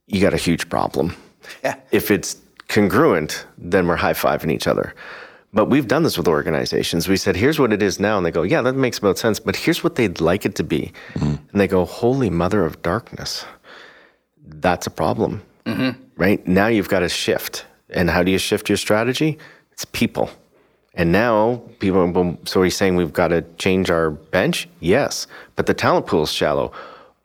you 0.07 0.21
got 0.21 0.35
a 0.35 0.39
huge 0.39 0.69
problem. 0.69 1.15
Yeah. 1.65 1.77
If 1.91 2.11
it's 2.11 2.37
congruent, 2.69 3.45
then 3.59 3.87
we're 3.89 3.97
high 3.97 4.13
fiving 4.15 4.51
each 4.53 4.67
other. 4.67 4.95
But 5.53 5.67
we've 5.67 5.87
done 5.87 6.03
this 6.03 6.17
with 6.17 6.29
organizations. 6.29 7.09
We 7.09 7.17
said, 7.19 7.37
here's 7.37 7.59
what 7.59 7.73
it 7.73 7.83
is 7.83 8.01
now. 8.01 8.17
And 8.17 8.25
they 8.25 8.31
go, 8.31 8.43
yeah, 8.43 8.63
that 8.63 8.75
makes 8.75 8.99
about 8.99 9.19
sense. 9.19 9.39
But 9.39 9.55
here's 9.57 9.85
what 9.85 9.97
they'd 9.97 10.21
like 10.21 10.47
it 10.47 10.55
to 10.55 10.65
be. 10.65 10.93
Mm-hmm. 11.15 11.35
And 11.51 11.61
they 11.61 11.67
go, 11.69 11.85
holy 11.85 12.31
mother 12.31 12.65
of 12.65 12.81
darkness. 12.83 13.45
That's 14.47 14.87
a 14.87 14.91
problem. 14.91 15.43
Right? 16.17 16.47
Now 16.47 16.67
you've 16.69 16.89
got 16.89 17.01
to 17.01 17.09
shift. 17.09 17.67
And 17.91 18.09
how 18.09 18.23
do 18.23 18.31
you 18.31 18.39
shift 18.39 18.69
your 18.69 18.79
strategy? 18.79 19.39
It's 19.73 19.85
people. 19.85 20.31
And 20.95 21.11
now 21.13 21.63
people, 21.79 22.11
well, 22.11 22.39
so 22.45 22.63
he's 22.63 22.77
saying 22.77 22.97
we've 22.97 23.13
got 23.13 23.29
to 23.29 23.43
change 23.59 23.91
our 23.91 24.11
bench? 24.11 24.69
Yes. 24.81 25.27
But 25.57 25.67
the 25.67 25.75
talent 25.75 26.07
pool 26.07 26.23
is 26.23 26.33
shallow. 26.33 26.73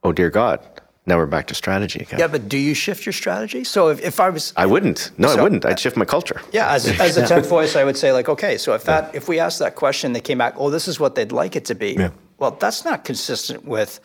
Oh, 0.04 0.12
dear 0.12 0.30
God. 0.30 0.60
Now 1.06 1.16
we're 1.16 1.26
back 1.26 1.48
to 1.48 1.56
strategy 1.56 2.02
again. 2.02 2.20
Yeah, 2.20 2.28
but 2.28 2.50
do 2.50 2.58
you 2.58 2.74
shift 2.74 3.06
your 3.06 3.14
strategy? 3.14 3.64
So 3.64 3.88
if, 3.88 4.02
if 4.02 4.20
I 4.20 4.30
was 4.30 4.52
I 4.58 4.66
wouldn't. 4.66 5.12
No, 5.18 5.30
I 5.30 5.42
wouldn't. 5.42 5.66
I'd 5.66 5.74
uh, 5.74 5.76
shift 5.78 5.96
my 5.96 6.04
culture. 6.04 6.42
Yeah, 6.52 6.70
as, 6.74 6.86
as 7.00 7.16
a 7.16 7.26
tenth 7.28 7.48
voice, 7.48 7.78
I 7.78 7.86
would 7.86 7.96
say 7.96 8.12
like, 8.12 8.28
okay, 8.28 8.58
so 8.58 8.74
if 8.74 8.84
that 8.84 9.16
if 9.16 9.30
we 9.30 9.40
asked 9.40 9.60
that 9.60 9.76
question, 9.76 10.12
they 10.12 10.20
came 10.20 10.38
back, 10.38 10.56
oh, 10.58 10.70
this 10.70 10.86
is 10.86 11.00
what 11.00 11.16
they'd 11.16 11.32
like 11.32 11.56
it 11.56 11.64
to 11.66 11.76
be. 11.76 11.94
Yeah. 11.94 12.10
Well, 12.40 12.52
that's 12.52 12.84
not 12.84 13.06
consistent 13.06 13.64
with 13.64 14.02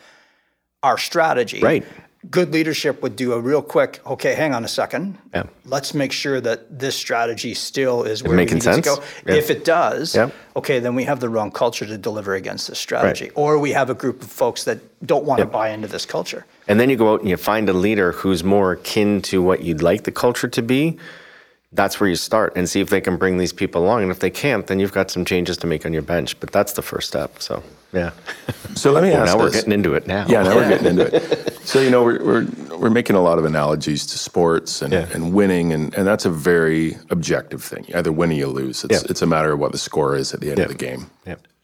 our 0.81 0.97
strategy. 0.97 1.59
Right. 1.59 1.85
Good 2.31 2.53
leadership 2.53 3.01
would 3.03 3.15
do 3.17 3.33
a 3.33 3.39
real 3.39 3.61
quick, 3.61 3.99
okay, 4.07 4.33
hang 4.33 4.53
on 4.53 4.63
a 4.63 4.67
second. 4.67 5.17
Yeah. 5.33 5.43
Let's 5.65 5.93
make 5.93 6.11
sure 6.13 6.39
that 6.39 6.79
this 6.79 6.95
strategy 6.95 7.53
still 7.53 8.03
is 8.03 8.23
where 8.23 8.35
making 8.35 8.55
we 8.55 8.55
need 8.55 8.63
sense? 8.63 8.77
to 8.87 8.95
go. 8.95 9.03
Yeah. 9.27 9.35
If 9.35 9.49
it 9.49 9.65
does, 9.65 10.15
Yeah. 10.15 10.29
okay, 10.55 10.79
then 10.79 10.95
we 10.95 11.03
have 11.03 11.19
the 11.19 11.27
wrong 11.27 11.51
culture 11.51 11.85
to 11.85 11.97
deliver 11.97 12.33
against 12.35 12.69
this 12.69 12.79
strategy. 12.79 13.29
Or 13.35 13.59
we 13.59 13.71
have 13.73 13.89
a 13.89 13.93
group 13.93 14.21
of 14.21 14.29
folks 14.29 14.63
that 14.63 14.79
don't 15.05 15.25
want 15.25 15.39
to 15.39 15.45
buy 15.45 15.69
into 15.69 15.87
this 15.89 16.05
culture. 16.05 16.45
And 16.69 16.79
then 16.79 16.89
you 16.89 16.95
go 16.95 17.13
out 17.13 17.19
and 17.19 17.29
you 17.29 17.35
find 17.35 17.67
a 17.67 17.73
leader 17.73 18.13
who's 18.13 18.41
more 18.43 18.71
akin 18.71 19.21
to 19.23 19.41
what 19.41 19.61
you'd 19.63 19.81
like 19.81 20.03
the 20.03 20.11
culture 20.11 20.47
to 20.47 20.61
be. 20.61 20.97
That's 21.73 21.99
where 21.99 22.07
you 22.07 22.15
start 22.15 22.53
and 22.55 22.69
see 22.69 22.79
if 22.81 22.89
they 22.89 23.01
can 23.01 23.17
bring 23.17 23.37
these 23.39 23.51
people 23.51 23.83
along. 23.83 24.03
And 24.03 24.11
if 24.11 24.19
they 24.19 24.29
can't, 24.29 24.65
then 24.67 24.79
you've 24.79 24.91
got 24.93 25.09
some 25.11 25.25
changes 25.25 25.57
to 25.57 25.67
make 25.67 25.85
on 25.85 25.91
your 25.91 26.03
bench. 26.03 26.39
But 26.39 26.51
that's 26.51 26.73
the 26.73 26.83
first 26.83 27.07
step. 27.07 27.41
So, 27.41 27.63
yeah. 27.91 28.11
So 28.75 28.91
let 28.91 29.03
me 29.03 29.09
Well, 29.13 29.23
ask 29.23 29.35
now 29.35 29.39
we're 29.43 29.49
getting 29.51 29.71
into 29.73 29.95
it 29.95 30.05
now. 30.05 30.25
Yeah, 30.29 30.43
now 30.43 30.55
we're 30.55 30.69
getting 30.77 30.87
into 30.87 31.15
it. 31.15 31.52
So 31.65 31.79
you 31.79 31.89
know 31.89 32.03
we're 32.03 32.23
we're, 32.23 32.45
we're 32.77 32.89
making 32.89 33.15
a 33.15 33.21
lot 33.21 33.39
of 33.39 33.45
analogies 33.45 34.05
to 34.07 34.17
sports 34.17 34.81
and, 34.81 34.91
Yeah. 34.93 35.07
and 35.13 35.33
winning, 35.33 35.71
and, 35.73 35.93
and 35.95 36.05
that's 36.05 36.25
a 36.25 36.29
very 36.29 36.97
objective 37.09 37.63
thing. 37.63 37.85
You 37.87 37.95
either 37.97 38.11
win 38.11 38.31
or 38.31 38.33
you 38.33 38.47
lose. 38.47 38.83
It's, 38.83 39.01
Yeah. 39.03 39.09
it's 39.09 39.21
a 39.21 39.25
matter 39.27 39.53
of 39.53 39.59
what 39.59 39.71
the 39.71 39.77
score 39.77 40.15
is 40.15 40.33
at 40.33 40.41
the 40.41 40.49
end 40.49 40.57
Yeah. 40.59 40.65
of 40.65 40.69
the 40.71 40.77
game. 40.77 41.07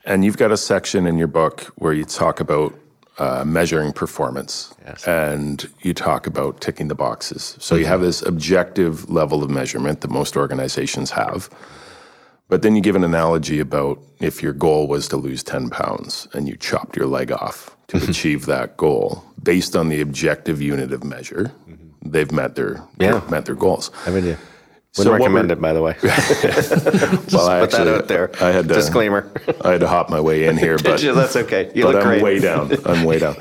And 0.05 0.23
you've 0.25 0.37
got 0.37 0.51
a 0.51 0.57
section 0.57 1.05
in 1.05 1.17
your 1.17 1.27
book 1.27 1.61
where 1.75 1.93
you 1.93 2.05
talk 2.05 2.39
about 2.39 2.73
uh, 3.19 3.43
measuring 3.45 3.91
performance, 3.91 4.73
Yes. 4.85 5.05
and 5.05 5.69
you 5.81 5.93
talk 5.93 6.25
about 6.25 6.61
ticking 6.61 6.87
the 6.87 6.95
boxes. 6.95 7.57
So 7.59 7.75
you 7.75 7.85
have 7.85 7.99
this 8.01 8.21
objective 8.21 9.09
level 9.09 9.43
of 9.43 9.49
measurement 9.49 9.99
that 10.01 10.09
most 10.09 10.37
organizations 10.37 11.11
have. 11.11 11.49
But 12.47 12.61
then 12.61 12.75
you 12.75 12.81
give 12.81 12.95
an 12.95 13.03
analogy 13.03 13.59
about 13.59 13.99
if 14.21 14.41
your 14.41 14.53
goal 14.53 14.87
was 14.87 15.09
to 15.09 15.17
lose 15.17 15.43
10 15.43 15.69
pounds 15.69 16.29
and 16.33 16.47
you 16.47 16.55
chopped 16.55 16.95
your 16.95 17.05
leg 17.07 17.31
off 17.33 17.75
to 17.89 17.97
mm-hmm. 17.97 18.09
achieve 18.09 18.45
that 18.45 18.77
goal 18.77 19.23
based 19.41 19.75
on 19.75 19.89
the 19.89 20.01
objective 20.01 20.61
unit 20.61 20.91
of 20.93 21.03
measure, 21.03 21.51
mm-hmm. 21.69 22.09
they've 22.09 22.31
met 22.31 22.55
their 22.55 22.81
Yeah. 22.99 23.21
met 23.29 23.45
their 23.45 23.55
goals. 23.55 23.91
I 24.05 24.11
mean, 24.11 24.25
yeah. 24.25 24.35
Wouldn't 24.97 25.13
what 25.13 25.19
recommend 25.19 25.51
it, 25.51 25.61
by 25.61 25.73
the 25.73 25.81
way. 25.81 25.95
Well, 27.31 27.47
I 27.47 27.59
Put 27.59 27.71
that 27.71 27.87
out 27.87 28.07
there. 28.07 28.31
I 28.41 28.51
had 28.51 28.67
to, 28.67 28.73
Disclaimer. 28.73 29.31
I 29.61 29.73
had 29.73 29.81
to 29.81 29.87
hop 29.87 30.09
my 30.09 30.19
way 30.19 30.45
in 30.45 30.57
here, 30.57 30.77
but 30.77 30.99
That's 30.99 31.35
okay. 31.35 31.71
You 31.75 31.83
but 31.83 31.95
look 31.95 32.03
I'm 32.03 32.09
great. 32.09 32.23
way 32.23 32.39
down. 32.39 32.71
I'm 32.85 33.03
way 33.03 33.19
down. 33.19 33.35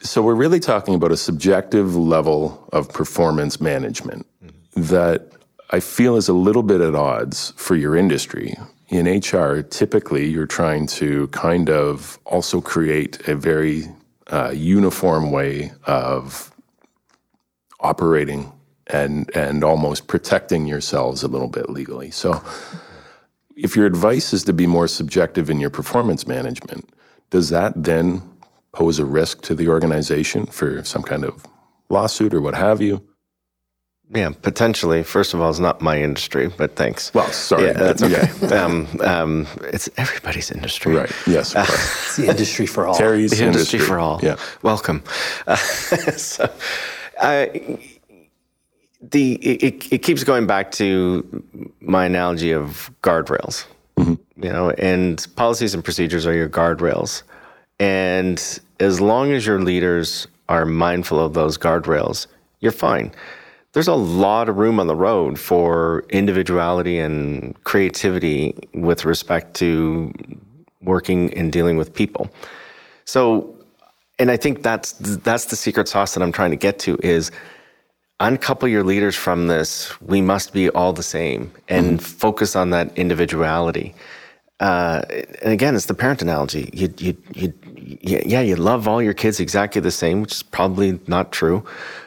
So 0.00 0.22
we're 0.22 0.34
really 0.34 0.60
talking 0.60 0.94
about 0.94 1.12
a 1.12 1.16
subjective 1.16 1.96
level 1.96 2.68
of 2.72 2.88
performance 2.92 3.60
management 3.60 4.26
mm-hmm. 4.44 4.82
that 4.82 5.30
I 5.70 5.80
feel 5.80 6.16
is 6.16 6.28
a 6.28 6.32
little 6.32 6.62
bit 6.62 6.80
at 6.80 6.94
odds 6.94 7.52
for 7.56 7.76
your 7.76 7.96
industry. 7.96 8.56
In 8.88 9.06
HR, 9.06 9.62
typically 9.62 10.26
you're 10.26 10.46
trying 10.46 10.86
to 10.88 11.26
kind 11.28 11.68
of 11.70 12.18
also 12.24 12.60
create 12.60 13.28
a 13.28 13.34
very 13.34 13.88
uh, 14.28 14.52
uniform 14.54 15.32
way 15.32 15.72
of 15.86 16.52
operating 17.80 18.52
and 18.88 19.30
and 19.34 19.64
almost 19.64 20.06
protecting 20.06 20.66
yourselves 20.66 21.22
a 21.22 21.28
little 21.28 21.48
bit 21.48 21.68
legally. 21.68 22.10
So 22.10 22.42
if 23.56 23.74
your 23.74 23.86
advice 23.86 24.32
is 24.32 24.44
to 24.44 24.52
be 24.52 24.66
more 24.66 24.86
subjective 24.86 25.50
in 25.50 25.58
your 25.58 25.70
performance 25.70 26.26
management, 26.26 26.88
does 27.30 27.48
that 27.50 27.72
then 27.74 28.22
pose 28.72 28.98
a 28.98 29.04
risk 29.04 29.42
to 29.42 29.54
the 29.54 29.68
organization 29.68 30.46
for 30.46 30.84
some 30.84 31.02
kind 31.02 31.24
of 31.24 31.44
lawsuit 31.88 32.34
or 32.34 32.40
what 32.40 32.54
have 32.54 32.80
you? 32.80 33.02
Yeah, 34.14 34.30
potentially. 34.40 35.02
First 35.02 35.34
of 35.34 35.40
all, 35.40 35.50
it's 35.50 35.58
not 35.58 35.80
my 35.80 36.00
industry, 36.00 36.48
but 36.56 36.76
thanks. 36.76 37.12
Well, 37.12 37.26
sorry. 37.32 37.66
yeah, 37.66 37.72
that's 37.72 38.02
okay. 38.02 38.28
um, 38.56 38.86
um, 39.00 39.46
it's 39.64 39.88
everybody's 39.96 40.50
industry. 40.52 40.94
Right. 40.94 41.10
Yes, 41.26 41.54
of 41.54 41.66
course. 41.66 41.96
It's 42.06 42.16
the 42.16 42.28
industry 42.28 42.66
for 42.66 42.86
all. 42.86 42.94
Terry's 42.94 43.32
The 43.32 43.44
industry, 43.44 43.80
for 43.80 43.98
all. 43.98 44.20
Yeah. 44.22 44.36
Welcome. 44.62 45.02
Uh, 45.46 45.56
so, 46.16 46.44
uh, 47.20 47.46
the 49.02 49.34
it, 49.34 49.62
it- 49.62 49.92
it 49.92 49.98
keeps 50.02 50.22
going 50.24 50.46
back 50.46 50.70
to 50.72 51.42
my 51.80 52.06
analogy 52.06 52.52
of 52.52 52.90
guardrails. 53.02 53.66
You 53.98 54.18
know, 54.52 54.70
and 54.72 55.26
policies 55.36 55.72
and 55.74 55.82
procedures 55.82 56.26
are 56.26 56.34
your 56.34 56.48
guardrails. 56.50 57.22
And 57.80 58.38
as 58.78 59.00
long 59.00 59.32
as 59.32 59.46
your 59.46 59.60
leaders 59.60 60.26
are 60.50 60.64
mindful 60.66 61.18
of 61.18 61.32
those 61.32 61.56
guardrails, 61.58 62.26
you're 62.60 62.72
fine. 62.72 63.10
There's 63.76 63.88
a 63.88 63.94
lot 63.94 64.48
of 64.48 64.56
room 64.56 64.80
on 64.80 64.86
the 64.86 64.96
road 64.96 65.38
for 65.38 66.06
individuality 66.08 66.98
and 66.98 67.54
creativity 67.64 68.54
with 68.72 69.04
respect 69.04 69.52
to 69.56 70.14
working 70.80 71.34
and 71.34 71.52
dealing 71.52 71.76
with 71.76 71.92
people. 71.92 72.30
So, 73.04 73.54
and 74.18 74.30
I 74.30 74.38
think 74.38 74.62
that's 74.62 74.92
that's 74.92 75.44
the 75.44 75.56
secret 75.56 75.88
sauce 75.88 76.14
that 76.14 76.22
I'm 76.22 76.32
trying 76.32 76.52
to 76.52 76.56
get 76.56 76.78
to 76.86 76.98
is 77.02 77.30
uncouple 78.18 78.66
your 78.66 78.82
leaders 78.82 79.14
from 79.14 79.48
this. 79.48 79.92
We 80.00 80.22
must 80.22 80.54
be 80.54 80.70
all 80.70 80.94
the 80.94 81.02
same 81.02 81.52
and 81.68 82.02
focus 82.02 82.56
on 82.56 82.70
that 82.70 82.96
individuality. 82.96 83.94
Uh, 84.58 85.02
and 85.42 85.52
again, 85.52 85.74
it's 85.76 85.84
the 85.84 85.92
parent 85.92 86.22
analogy. 86.22 86.70
You, 86.72 86.94
you, 86.96 87.16
you- 87.34 87.52
yeah, 88.00 88.40
you 88.40 88.56
love 88.56 88.88
all 88.88 89.02
your 89.02 89.14
kids 89.14 89.38
exactly 89.38 89.80
the 89.80 89.90
same, 89.92 90.22
which 90.22 90.32
is 90.32 90.42
probably 90.42 90.98
not 91.06 91.30
true, 91.30 91.62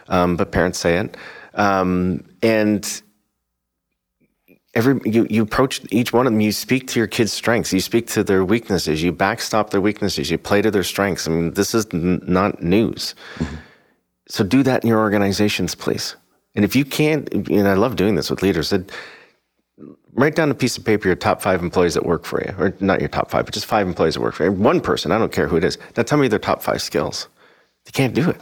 um, 0.09 0.35
but 0.35 0.51
parents 0.51 0.79
say 0.79 0.97
it. 0.97 1.15
Um, 1.53 2.23
and 2.41 3.01
every 4.75 4.99
you, 5.05 5.25
you 5.29 5.43
approach 5.43 5.81
each 5.91 6.13
one 6.13 6.27
of 6.27 6.33
them 6.33 6.41
you 6.41 6.51
speak 6.51 6.87
to 6.89 6.99
your 6.99 7.07
kids 7.07 7.33
strengths. 7.33 7.73
You 7.73 7.79
speak 7.79 8.07
to 8.09 8.23
their 8.23 8.45
weaknesses. 8.45 9.01
You 9.01 9.11
backstop 9.11 9.71
their 9.71 9.81
weaknesses. 9.81 10.29
You 10.29 10.37
play 10.37 10.61
to 10.61 10.71
their 10.71 10.83
strengths. 10.83 11.27
I 11.27 11.31
mean 11.31 11.53
this 11.53 11.73
is 11.73 11.87
n- 11.93 12.21
not 12.25 12.61
news. 12.61 13.15
So 14.27 14.43
do 14.43 14.63
that 14.63 14.83
in 14.83 14.87
your 14.89 14.99
organizations 14.99 15.75
please. 15.75 16.15
And 16.55 16.65
if 16.65 16.75
you 16.75 16.85
can't 16.85 17.31
and 17.33 17.67
i 17.67 17.73
love 17.73 17.95
doing 17.95 18.15
this 18.15 18.29
with 18.29 18.41
leaders 18.41 18.69
that 18.69 18.91
write 20.13 20.35
down 20.35 20.51
a 20.51 20.55
piece 20.55 20.77
of 20.77 20.83
paper 20.83 21.07
your 21.07 21.15
top 21.15 21.41
five 21.41 21.61
employees 21.63 21.93
that 21.93 22.05
work 22.05 22.25
for 22.25 22.41
you 22.41 22.53
or 22.57 22.75
not 22.79 22.99
your 22.99 23.09
top 23.09 23.29
five 23.31 23.45
but 23.45 23.53
just 23.53 23.65
five 23.65 23.87
employees 23.87 24.15
that 24.15 24.21
work 24.21 24.35
for 24.35 24.45
you. 24.45 24.51
One 24.51 24.81
person 24.81 25.11
i 25.11 25.17
don't 25.17 25.31
care 25.31 25.47
who 25.47 25.57
it 25.57 25.63
is. 25.63 25.77
Now 25.97 26.03
tell 26.03 26.17
me 26.17 26.27
their 26.27 26.39
top 26.39 26.61
five 26.61 26.81
skills. 26.81 27.27
They 27.85 27.91
can't 27.91 28.13
do 28.13 28.29
it. 28.29 28.41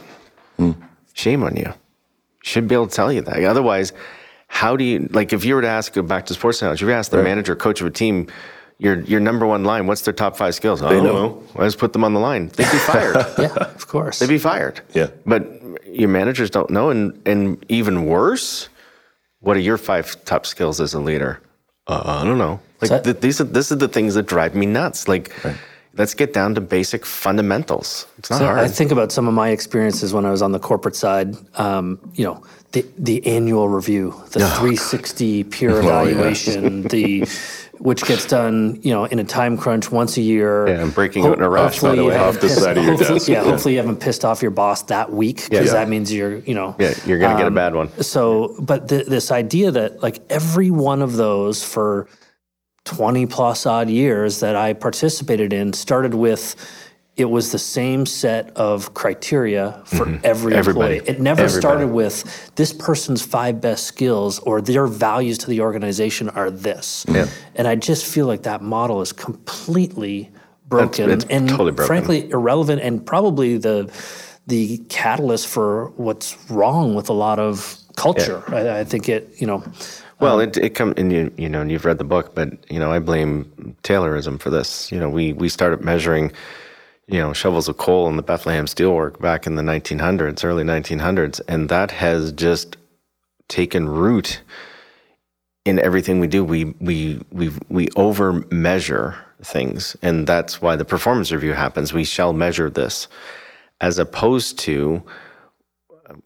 Shame 1.14 1.42
on 1.42 1.56
you 1.56 1.72
should 2.42 2.68
be 2.68 2.74
able 2.74 2.86
to 2.86 2.94
tell 2.94 3.12
you 3.12 3.20
that. 3.22 3.42
Otherwise, 3.44 3.92
how 4.46 4.76
do 4.76 4.84
you 4.84 5.08
like 5.10 5.32
if 5.32 5.44
you 5.44 5.54
were 5.54 5.62
to 5.62 5.68
ask 5.68 5.92
go 5.92 6.02
back 6.02 6.26
to 6.26 6.34
sports 6.34 6.62
analogy, 6.62 6.84
if 6.84 6.88
you 6.88 6.94
ask 6.94 7.10
the 7.10 7.22
manager, 7.22 7.54
coach 7.56 7.80
of 7.80 7.86
a 7.86 7.90
team, 7.90 8.28
your 8.78 9.00
your 9.00 9.20
number 9.20 9.46
one 9.46 9.64
line, 9.64 9.86
what's 9.86 10.02
their 10.02 10.14
top 10.14 10.36
five 10.36 10.54
skills? 10.54 10.82
I 10.82 10.90
don't 10.90 11.04
know. 11.04 11.42
I 11.56 11.64
just 11.64 11.78
put 11.78 11.92
them 11.92 12.04
on 12.04 12.14
the 12.14 12.20
line. 12.20 12.48
They'd 12.48 12.70
be 12.70 12.78
fired. 12.78 13.16
Yeah, 13.38 13.46
of 13.56 13.86
course. 13.88 14.18
They'd 14.20 14.28
be 14.28 14.38
fired. 14.38 14.80
Yeah. 14.94 15.08
But 15.26 15.46
your 15.86 16.08
managers 16.08 16.50
don't 16.50 16.70
know, 16.70 16.90
and 16.90 17.20
and 17.26 17.64
even 17.68 18.06
worse, 18.06 18.68
what 19.40 19.56
are 19.56 19.60
your 19.60 19.78
five 19.78 20.24
top 20.24 20.46
skills 20.46 20.80
as 20.80 20.94
a 20.94 21.00
leader? 21.00 21.40
Uh, 21.86 22.20
I 22.22 22.24
don't 22.24 22.38
know. 22.38 22.60
Like 22.80 22.88
So- 22.90 23.00
th- 23.02 23.20
these 23.20 23.40
are 23.40 23.44
this 23.44 23.70
is 23.72 23.78
the 23.78 23.88
things 23.88 24.14
that 24.14 24.26
drive 24.26 24.54
me 24.54 24.66
nuts. 24.66 25.08
Like. 25.08 25.32
Let's 25.98 26.14
get 26.14 26.32
down 26.32 26.54
to 26.54 26.60
basic 26.60 27.04
fundamentals. 27.04 28.06
It's 28.18 28.30
not 28.30 28.38
So 28.38 28.44
hard. 28.46 28.58
I 28.58 28.68
think 28.68 28.92
about 28.92 29.10
some 29.12 29.26
of 29.28 29.34
my 29.34 29.48
experiences 29.50 30.14
when 30.14 30.24
I 30.24 30.30
was 30.30 30.42
on 30.42 30.52
the 30.52 30.58
corporate 30.60 30.94
side. 30.96 31.36
Um, 31.58 31.98
you 32.14 32.24
know, 32.24 32.42
the 32.72 32.86
the 32.96 33.26
annual 33.26 33.68
review, 33.68 34.10
the 34.30 34.40
360 34.40 35.44
peer 35.44 35.70
Oh, 35.72 35.74
yeah. 35.74 35.80
evaluation, 35.80 36.82
the 36.82 37.26
which 37.78 38.04
gets 38.04 38.26
done, 38.26 38.80
you 38.82 38.92
know, 38.92 39.04
in 39.04 39.20
a 39.20 39.24
time 39.24 39.56
crunch 39.56 39.90
once 39.92 40.16
a 40.16 40.20
year. 40.20 40.66
Yeah, 40.68 40.82
I'm 40.82 40.90
breaking 40.90 41.24
out 41.26 41.38
in 41.38 41.44
a 41.44 41.48
rush, 41.50 41.80
by 41.80 41.94
the 41.94 42.04
way. 42.04 42.16
Off 42.16 42.40
the 42.40 42.48
side 42.48 42.76
of 42.76 42.84
your 42.84 42.96
desk. 42.96 43.28
Yeah, 43.28 43.42
Yeah. 43.42 43.44
hopefully 43.50 43.74
you 43.74 43.80
haven't 43.80 44.00
pissed 44.00 44.24
off 44.24 44.42
your 44.42 44.50
boss 44.50 44.82
that 44.84 45.12
week 45.12 45.48
because 45.48 45.66
Yeah. 45.68 45.72
that 45.74 45.88
means 45.88 46.12
you're, 46.12 46.38
you 46.38 46.54
know, 46.54 46.74
yeah, 46.78 46.94
you're 47.06 47.18
gonna 47.20 47.38
get 47.38 47.46
a 47.46 47.52
bad 47.52 47.74
one. 47.76 47.88
so, 48.02 48.54
but 48.60 48.88
th- 48.88 49.06
this 49.06 49.30
idea 49.30 49.70
that 49.70 50.02
like 50.02 50.18
every 50.30 50.70
one 50.72 51.02
of 51.02 51.14
those 51.16 51.62
for 51.62 52.08
20 52.88 53.26
plus 53.26 53.66
odd 53.66 53.90
years 53.90 54.40
that 54.40 54.56
I 54.56 54.72
participated 54.72 55.52
in 55.52 55.72
started 55.74 56.14
with 56.14 56.56
it 57.16 57.28
was 57.28 57.50
the 57.50 57.58
same 57.58 58.06
set 58.06 58.56
of 58.56 58.94
criteria 58.94 59.82
for 59.86 60.06
every 60.22 60.52
Mm-hmm. 60.52 60.58
Everybody. 60.58 60.96
employee. 60.98 61.14
It 61.16 61.20
never 61.20 61.42
Everybody. 61.42 61.60
started 61.60 61.88
with 61.88 62.54
this 62.54 62.72
person's 62.72 63.22
five 63.22 63.60
best 63.60 63.84
skills 63.84 64.38
or 64.38 64.60
their 64.60 64.86
values 64.86 65.36
to 65.38 65.46
the 65.50 65.60
organization 65.60 66.28
are 66.30 66.48
this. 66.50 67.04
Yeah. 67.08 67.26
And 67.56 67.66
I 67.66 67.74
just 67.74 68.06
feel 68.06 68.26
like 68.26 68.44
that 68.44 68.62
model 68.62 69.02
is 69.02 69.12
completely 69.12 70.30
broken 70.68 71.10
it's 71.10 71.24
and 71.28 71.48
totally 71.48 71.72
broken. 71.72 71.86
frankly 71.88 72.30
irrelevant 72.30 72.82
and 72.82 73.04
probably 73.04 73.58
the 73.58 73.90
the 74.46 74.78
catalyst 74.88 75.46
for 75.48 75.88
what's 75.96 76.36
wrong 76.50 76.94
with 76.94 77.08
a 77.10 77.12
lot 77.12 77.38
of 77.38 77.76
culture. 77.96 78.42
I, 78.48 78.80
I 78.80 78.84
think 78.84 79.08
it, 79.08 79.28
you 79.38 79.46
know, 79.46 79.62
Well, 80.20 80.36
um, 80.36 80.48
it 80.48 80.56
it 80.56 80.70
come 80.70 80.94
and 80.96 81.12
you 81.12 81.32
you 81.36 81.48
know 81.48 81.60
and 81.60 81.70
you've 81.70 81.84
read 81.84 81.98
the 81.98 82.04
book, 82.04 82.34
but 82.34 82.50
you 82.70 82.78
know 82.78 82.92
I 82.92 82.98
blame 82.98 83.76
Taylorism 83.82 84.40
for 84.40 84.50
this. 84.50 84.90
You 84.90 84.98
know 84.98 85.08
we 85.08 85.32
we 85.32 85.48
started 85.48 85.82
measuring, 85.82 86.32
you 87.06 87.20
know, 87.20 87.32
shovels 87.32 87.68
of 87.68 87.76
coal 87.78 88.08
in 88.08 88.16
the 88.16 88.22
Bethlehem 88.22 88.66
Steelwork 88.66 89.20
back 89.20 89.46
in 89.46 89.54
the 89.54 89.62
1900s, 89.62 90.44
early 90.44 90.64
1900s, 90.64 91.40
and 91.48 91.68
that 91.68 91.92
has 91.92 92.32
just 92.32 92.76
taken 93.48 93.88
root 93.88 94.42
in 95.64 95.78
everything 95.80 96.20
we 96.20 96.26
do. 96.26 96.44
We 96.44 96.66
we 96.80 97.20
we 97.30 97.50
we 97.68 97.88
over 97.96 98.44
measure 98.50 99.16
things, 99.42 99.96
and 100.02 100.26
that's 100.26 100.60
why 100.60 100.76
the 100.76 100.84
performance 100.84 101.30
review 101.32 101.52
happens. 101.52 101.92
We 101.92 102.04
shall 102.04 102.32
measure 102.32 102.70
this, 102.70 103.08
as 103.80 103.98
opposed 103.98 104.58
to 104.60 105.02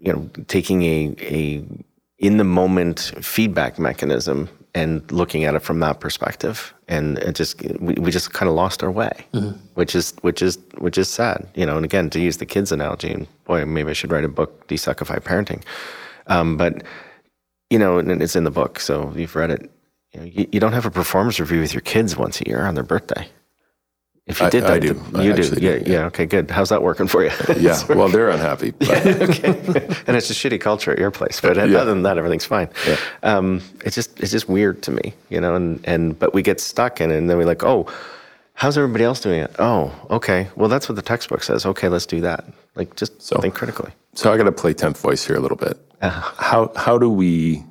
you 0.01 0.13
know 0.13 0.31
taking 0.49 0.83
a 0.83 1.15
a 1.21 1.65
in 2.23 2.39
the 2.39 2.45
moment 2.45 3.13
feedback 3.21 3.79
mechanism 3.79 4.49
and 4.75 5.11
looking 5.13 5.45
at 5.45 5.55
it 5.55 5.61
from 5.61 5.81
that 5.81 6.01
perspective. 6.01 6.73
And 6.89 7.19
it 7.19 7.35
just 7.35 7.61
we, 7.81 7.95
we 7.95 8.11
just 8.11 8.33
kind 8.33 8.49
of 8.49 8.55
lost 8.55 8.83
our 8.83 8.91
way 8.91 9.27
which 9.75 9.95
is 9.95 10.15
which 10.23 10.43
is 10.43 10.59
which 10.79 10.99
is 10.99 11.09
sad 11.09 11.47
you 11.55 11.65
know 11.65 11.77
and 11.77 11.85
again 11.85 12.11
to 12.11 12.21
use 12.21 12.37
the 12.37 12.45
kids 12.45 12.71
analogy 12.71 13.11
and 13.11 13.27
boy 13.45 13.65
maybe 13.65 13.91
i 13.91 13.93
should 13.95 14.13
write 14.13 14.25
a 14.25 14.29
book 14.29 14.69
desuckify 14.69 15.19
parenting. 15.19 15.63
Um, 16.27 16.57
but 16.59 16.83
you 17.71 17.79
know 17.79 17.99
and 17.99 18.21
it's 18.23 18.37
in 18.37 18.45
the 18.45 18.51
book 18.51 18.79
so 18.79 19.11
you've 19.17 19.35
read 19.35 19.51
it 19.51 19.71
you, 20.13 20.21
know, 20.21 20.27
you, 20.27 20.49
you 20.53 20.61
don't 20.61 20.75
have 20.75 20.85
a 20.85 20.91
performance 20.91 21.41
review 21.41 21.61
with 21.61 21.73
your 21.73 21.81
kids 21.81 22.15
once 22.15 22.43
a 22.43 22.47
year 22.47 22.67
on 22.67 22.75
their 22.75 22.85
birthday 22.85 23.27
If 24.27 24.39
you 24.41 24.47
I- 24.47 24.51
did 24.51 24.63
that, 24.65 24.71
I 24.73 24.79
do. 24.79 24.95
th- 24.95 25.15
I 25.15 25.23
You 25.25 25.33
do. 25.35 25.43
Yeah, 25.61 25.79
do, 25.79 25.91
yeah. 25.91 26.05
Okay, 26.07 26.27
good. 26.27 26.49
How's 26.51 26.69
that 26.69 26.83
working 26.83 27.09
for 27.09 27.25
you? 27.25 27.31
Yeah, 27.57 27.79
well, 27.89 28.09
they're 28.09 28.31
unhappy. 28.31 28.71
But 28.79 29.05
and 30.07 30.17
it's 30.17 30.31
a 30.31 30.35
shitty 30.35 30.61
culture 30.61 30.93
at 30.93 30.99
your 30.99 31.11
place. 31.11 31.41
But 31.41 31.57
Yeah. 31.57 31.79
other 31.79 31.87
than 31.93 32.03
that, 32.03 32.19
everything's 32.19 32.45
fine. 32.45 32.69
Um, 33.25 33.61
it's 33.85 33.97
just 33.97 34.21
it's 34.21 34.31
just 34.31 34.49
weird 34.49 34.83
to 34.85 34.91
me, 34.93 35.15
you 35.29 35.41
know. 35.41 35.55
And 35.57 35.81
and 35.85 36.19
but 36.19 36.35
we 36.35 36.43
get 36.43 36.61
stuck 36.61 37.01
in 37.01 37.11
it, 37.11 37.17
and 37.19 37.29
then 37.29 37.37
we're 37.37 37.47
like, 37.47 37.65
oh, 37.65 37.87
how's 38.55 38.79
everybody 38.79 39.03
else 39.05 39.21
doing 39.21 39.41
it? 39.41 39.55
Oh, 39.59 39.93
okay. 40.11 40.49
Well, 40.57 40.69
that's 40.69 40.89
what 40.89 40.95
the 40.97 41.03
textbook 41.03 41.43
says. 41.43 41.67
Okay, 41.67 41.89
let's 41.89 42.07
do 42.07 42.21
that. 42.21 42.45
Like 42.77 42.95
just 42.95 43.21
think 43.21 43.55
critically. 43.55 43.91
So 44.15 44.33
I 44.33 44.37
got 44.37 44.45
to 44.45 44.53
play 44.53 44.73
tenth 44.73 45.01
voice 45.01 45.27
here 45.27 45.37
a 45.37 45.41
little 45.41 45.57
bit. 45.57 45.79
Uh-huh. 46.01 46.33
How 46.39 46.73
how 46.77 46.97
do 46.97 47.11
we 47.11 47.65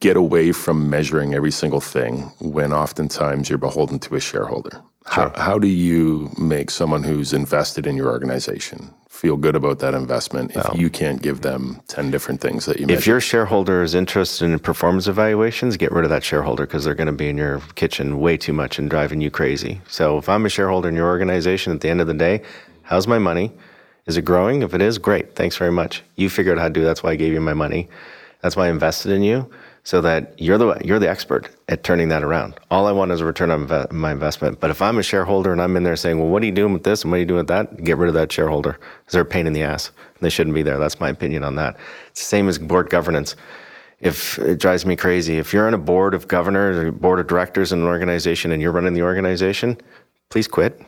get 0.00 0.16
away 0.16 0.52
from 0.52 0.88
measuring 0.88 1.34
every 1.34 1.50
single 1.50 1.80
thing 1.80 2.30
when 2.38 2.72
oftentimes 2.72 3.48
you're 3.48 3.58
beholden 3.58 3.98
to 4.00 4.14
a 4.14 4.20
shareholder? 4.20 4.82
How 5.06 5.32
how 5.36 5.58
do 5.58 5.68
you 5.68 6.30
make 6.38 6.70
someone 6.70 7.02
who's 7.02 7.32
invested 7.32 7.86
in 7.86 7.96
your 7.96 8.08
organization 8.08 8.92
feel 9.08 9.36
good 9.38 9.56
about 9.56 9.78
that 9.78 9.94
investment 9.94 10.54
if 10.54 10.66
you 10.74 10.90
can't 10.90 11.22
give 11.22 11.40
them 11.40 11.80
ten 11.88 12.10
different 12.10 12.40
things 12.40 12.66
that 12.66 12.78
you 12.78 12.86
make 12.86 12.96
If 12.98 13.06
your 13.06 13.20
shareholder 13.20 13.82
is 13.82 13.94
interested 13.94 14.44
in 14.44 14.58
performance 14.58 15.06
evaluations, 15.06 15.76
get 15.78 15.90
rid 15.90 16.04
of 16.04 16.10
that 16.10 16.22
shareholder 16.22 16.66
because 16.66 16.84
they're 16.84 16.94
going 16.94 17.06
to 17.06 17.12
be 17.12 17.28
in 17.28 17.38
your 17.38 17.60
kitchen 17.76 18.20
way 18.20 18.36
too 18.36 18.52
much 18.52 18.78
and 18.78 18.90
driving 18.90 19.22
you 19.22 19.30
crazy. 19.30 19.80
So 19.88 20.18
if 20.18 20.28
I'm 20.28 20.44
a 20.44 20.50
shareholder 20.50 20.88
in 20.90 20.94
your 20.94 21.06
organization, 21.06 21.72
at 21.72 21.80
the 21.80 21.88
end 21.88 22.02
of 22.02 22.06
the 22.06 22.14
day, 22.14 22.42
how's 22.82 23.06
my 23.06 23.18
money? 23.18 23.52
Is 24.06 24.16
it 24.18 24.22
growing? 24.22 24.62
If 24.62 24.74
it 24.74 24.82
is, 24.82 24.98
great. 24.98 25.34
Thanks 25.34 25.56
very 25.56 25.72
much. 25.72 26.02
You 26.16 26.28
figured 26.28 26.58
out 26.58 26.62
how 26.62 26.68
to 26.68 26.74
do. 26.74 26.84
That's 26.84 27.02
why 27.02 27.12
I 27.12 27.16
gave 27.16 27.32
you 27.32 27.40
my 27.40 27.54
money. 27.54 27.88
That's 28.42 28.54
why 28.54 28.66
I 28.66 28.70
invested 28.70 29.12
in 29.12 29.22
you, 29.22 29.50
so 29.86 30.00
that 30.00 30.34
you're 30.36 30.58
the 30.58 30.76
you're 30.84 30.98
the 30.98 31.08
expert 31.08 31.48
at 31.68 31.84
turning 31.84 32.08
that 32.08 32.24
around. 32.24 32.54
All 32.72 32.88
I 32.88 32.90
want 32.90 33.12
is 33.12 33.20
a 33.20 33.24
return 33.24 33.52
on 33.52 33.68
inve- 33.68 33.92
my 33.92 34.10
investment. 34.10 34.58
But 34.58 34.70
if 34.70 34.82
I'm 34.82 34.98
a 34.98 35.02
shareholder 35.02 35.52
and 35.52 35.62
I'm 35.62 35.76
in 35.76 35.84
there 35.84 35.94
saying, 35.94 36.18
"Well, 36.18 36.28
what 36.28 36.42
are 36.42 36.46
you 36.46 36.50
doing 36.50 36.72
with 36.72 36.82
this 36.82 37.04
and 37.04 37.12
what 37.12 37.18
are 37.18 37.20
you 37.20 37.24
doing 37.24 37.38
with 37.38 37.46
that?" 37.46 37.84
Get 37.84 37.96
rid 37.96 38.08
of 38.08 38.14
that 38.14 38.32
shareholder. 38.32 38.80
They're 39.10 39.22
a 39.22 39.24
pain 39.24 39.46
in 39.46 39.52
the 39.52 39.62
ass. 39.62 39.92
They 40.20 40.28
shouldn't 40.28 40.54
be 40.56 40.62
there. 40.62 40.80
That's 40.80 40.98
my 40.98 41.08
opinion 41.10 41.44
on 41.44 41.54
that. 41.54 41.76
It's 42.08 42.20
the 42.20 42.26
same 42.26 42.48
as 42.48 42.58
board 42.58 42.90
governance. 42.90 43.36
If 44.00 44.40
it 44.40 44.58
drives 44.58 44.84
me 44.84 44.96
crazy, 44.96 45.38
if 45.38 45.52
you're 45.52 45.68
on 45.68 45.74
a 45.74 45.78
board 45.78 46.14
of 46.14 46.26
governors 46.26 46.76
or 46.76 46.90
board 46.90 47.20
of 47.20 47.28
directors 47.28 47.70
in 47.70 47.78
an 47.78 47.86
organization 47.86 48.50
and 48.50 48.60
you're 48.60 48.72
running 48.72 48.94
the 48.94 49.02
organization, 49.02 49.78
please 50.30 50.48
quit 50.48 50.82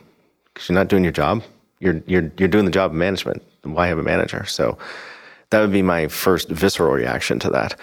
because 0.53 0.67
you're 0.67 0.75
not 0.75 0.89
doing 0.89 1.03
your 1.05 1.13
job. 1.13 1.41
You're 1.79 2.01
you're 2.05 2.33
you're 2.37 2.49
doing 2.49 2.65
the 2.65 2.71
job 2.71 2.91
of 2.91 2.97
management. 2.97 3.43
Why 3.63 3.87
have 3.87 3.97
a 3.97 4.03
manager? 4.03 4.43
So 4.43 4.77
that 5.51 5.61
would 5.61 5.71
be 5.71 5.83
my 5.83 6.09
first 6.09 6.49
visceral 6.49 6.91
reaction 6.91 7.39
to 7.39 7.49
that. 7.51 7.79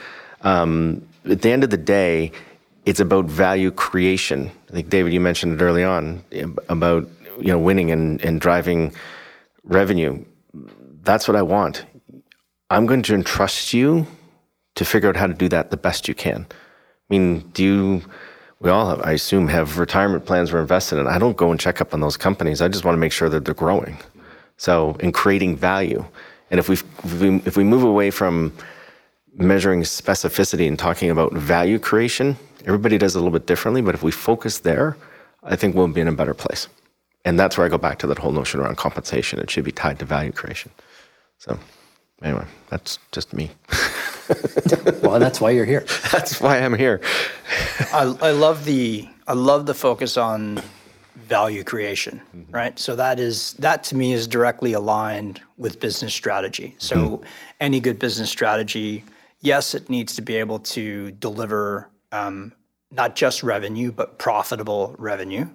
Um, 0.46 1.04
at 1.28 1.42
the 1.42 1.50
end 1.50 1.64
of 1.64 1.70
the 1.70 1.76
day, 1.76 2.30
it's 2.84 3.00
about 3.00 3.24
value 3.24 3.72
creation. 3.72 4.50
I 4.68 4.72
think 4.72 4.88
David, 4.88 5.12
you 5.12 5.20
mentioned 5.20 5.60
it 5.60 5.64
early 5.64 5.82
on 5.82 6.22
about 6.68 7.08
you 7.40 7.48
know 7.48 7.58
winning 7.58 7.90
and, 7.90 8.24
and 8.24 8.40
driving 8.40 8.94
revenue. 9.64 10.24
That's 11.02 11.26
what 11.26 11.36
I 11.36 11.42
want. 11.42 11.84
I'm 12.70 12.86
going 12.86 13.02
to 13.02 13.14
entrust 13.14 13.74
you 13.74 14.06
to 14.76 14.84
figure 14.84 15.08
out 15.08 15.16
how 15.16 15.26
to 15.26 15.34
do 15.34 15.48
that 15.48 15.70
the 15.70 15.76
best 15.76 16.06
you 16.06 16.14
can. 16.14 16.46
I 16.48 16.54
mean, 17.10 17.40
do 17.52 17.64
you? 17.64 18.02
We 18.60 18.70
all, 18.70 18.88
have, 18.88 19.02
I 19.02 19.12
assume, 19.12 19.48
have 19.48 19.78
retirement 19.78 20.24
plans 20.24 20.52
we're 20.52 20.60
invested 20.60 20.98
in. 20.98 21.08
I 21.08 21.18
don't 21.18 21.36
go 21.36 21.50
and 21.50 21.60
check 21.60 21.80
up 21.80 21.92
on 21.92 22.00
those 22.00 22.16
companies. 22.16 22.62
I 22.62 22.68
just 22.68 22.84
want 22.84 22.94
to 22.94 23.00
make 23.00 23.12
sure 23.12 23.28
that 23.28 23.44
they're 23.44 23.52
growing. 23.52 23.98
So, 24.56 24.96
in 25.00 25.12
creating 25.12 25.56
value, 25.56 26.04
and 26.50 26.60
if 26.60 26.68
we 26.68 26.74
if 26.74 27.20
we, 27.20 27.36
if 27.44 27.56
we 27.56 27.64
move 27.64 27.82
away 27.82 28.10
from 28.12 28.52
measuring 29.36 29.82
specificity 29.82 30.66
and 30.66 30.78
talking 30.78 31.10
about 31.10 31.32
value 31.32 31.78
creation, 31.78 32.36
everybody 32.64 32.98
does 32.98 33.14
it 33.14 33.18
a 33.18 33.22
little 33.22 33.36
bit 33.38 33.46
differently. 33.46 33.82
But 33.82 33.94
if 33.94 34.02
we 34.02 34.10
focus 34.10 34.60
there, 34.60 34.96
I 35.42 35.56
think 35.56 35.74
we'll 35.74 35.88
be 35.88 36.00
in 36.00 36.08
a 36.08 36.12
better 36.12 36.34
place. 36.34 36.68
And 37.24 37.38
that's 37.38 37.58
where 37.58 37.66
I 37.66 37.68
go 37.68 37.78
back 37.78 37.98
to 38.00 38.06
that 38.06 38.18
whole 38.18 38.32
notion 38.32 38.60
around 38.60 38.76
compensation. 38.76 39.38
It 39.40 39.50
should 39.50 39.64
be 39.64 39.72
tied 39.72 39.98
to 39.98 40.04
value 40.04 40.32
creation. 40.32 40.70
So, 41.38 41.58
anyway, 42.22 42.44
that's 42.70 42.98
just 43.12 43.32
me. 43.32 43.50
Well, 45.02 45.20
that's 45.20 45.40
why 45.40 45.50
you're 45.50 45.64
here. 45.64 45.84
that's 46.12 46.40
why 46.40 46.58
I'm 46.58 46.74
here. 46.74 47.00
I, 47.92 48.02
I 48.20 48.30
love 48.32 48.64
the 48.64 49.08
I 49.28 49.34
love 49.34 49.66
the 49.66 49.74
focus 49.74 50.16
on 50.16 50.60
value 51.14 51.64
creation, 51.64 52.20
mm-hmm. 52.36 52.52
right? 52.52 52.78
So 52.78 52.96
that 52.96 53.20
is 53.20 53.52
that 53.54 53.84
to 53.84 53.96
me 53.96 54.12
is 54.12 54.26
directly 54.26 54.72
aligned 54.72 55.40
with 55.56 55.80
business 55.80 56.14
strategy. 56.14 56.74
So 56.78 56.96
mm-hmm. 56.96 57.24
any 57.60 57.80
good 57.80 57.98
business 57.98 58.30
strategy, 58.30 59.04
yes, 59.46 59.74
it 59.74 59.88
needs 59.88 60.14
to 60.16 60.22
be 60.22 60.36
able 60.36 60.58
to 60.58 61.12
deliver 61.12 61.88
um, 62.12 62.52
not 62.90 63.14
just 63.16 63.42
revenue 63.42 63.92
but 63.92 64.18
profitable 64.18 64.94
revenue. 64.98 65.46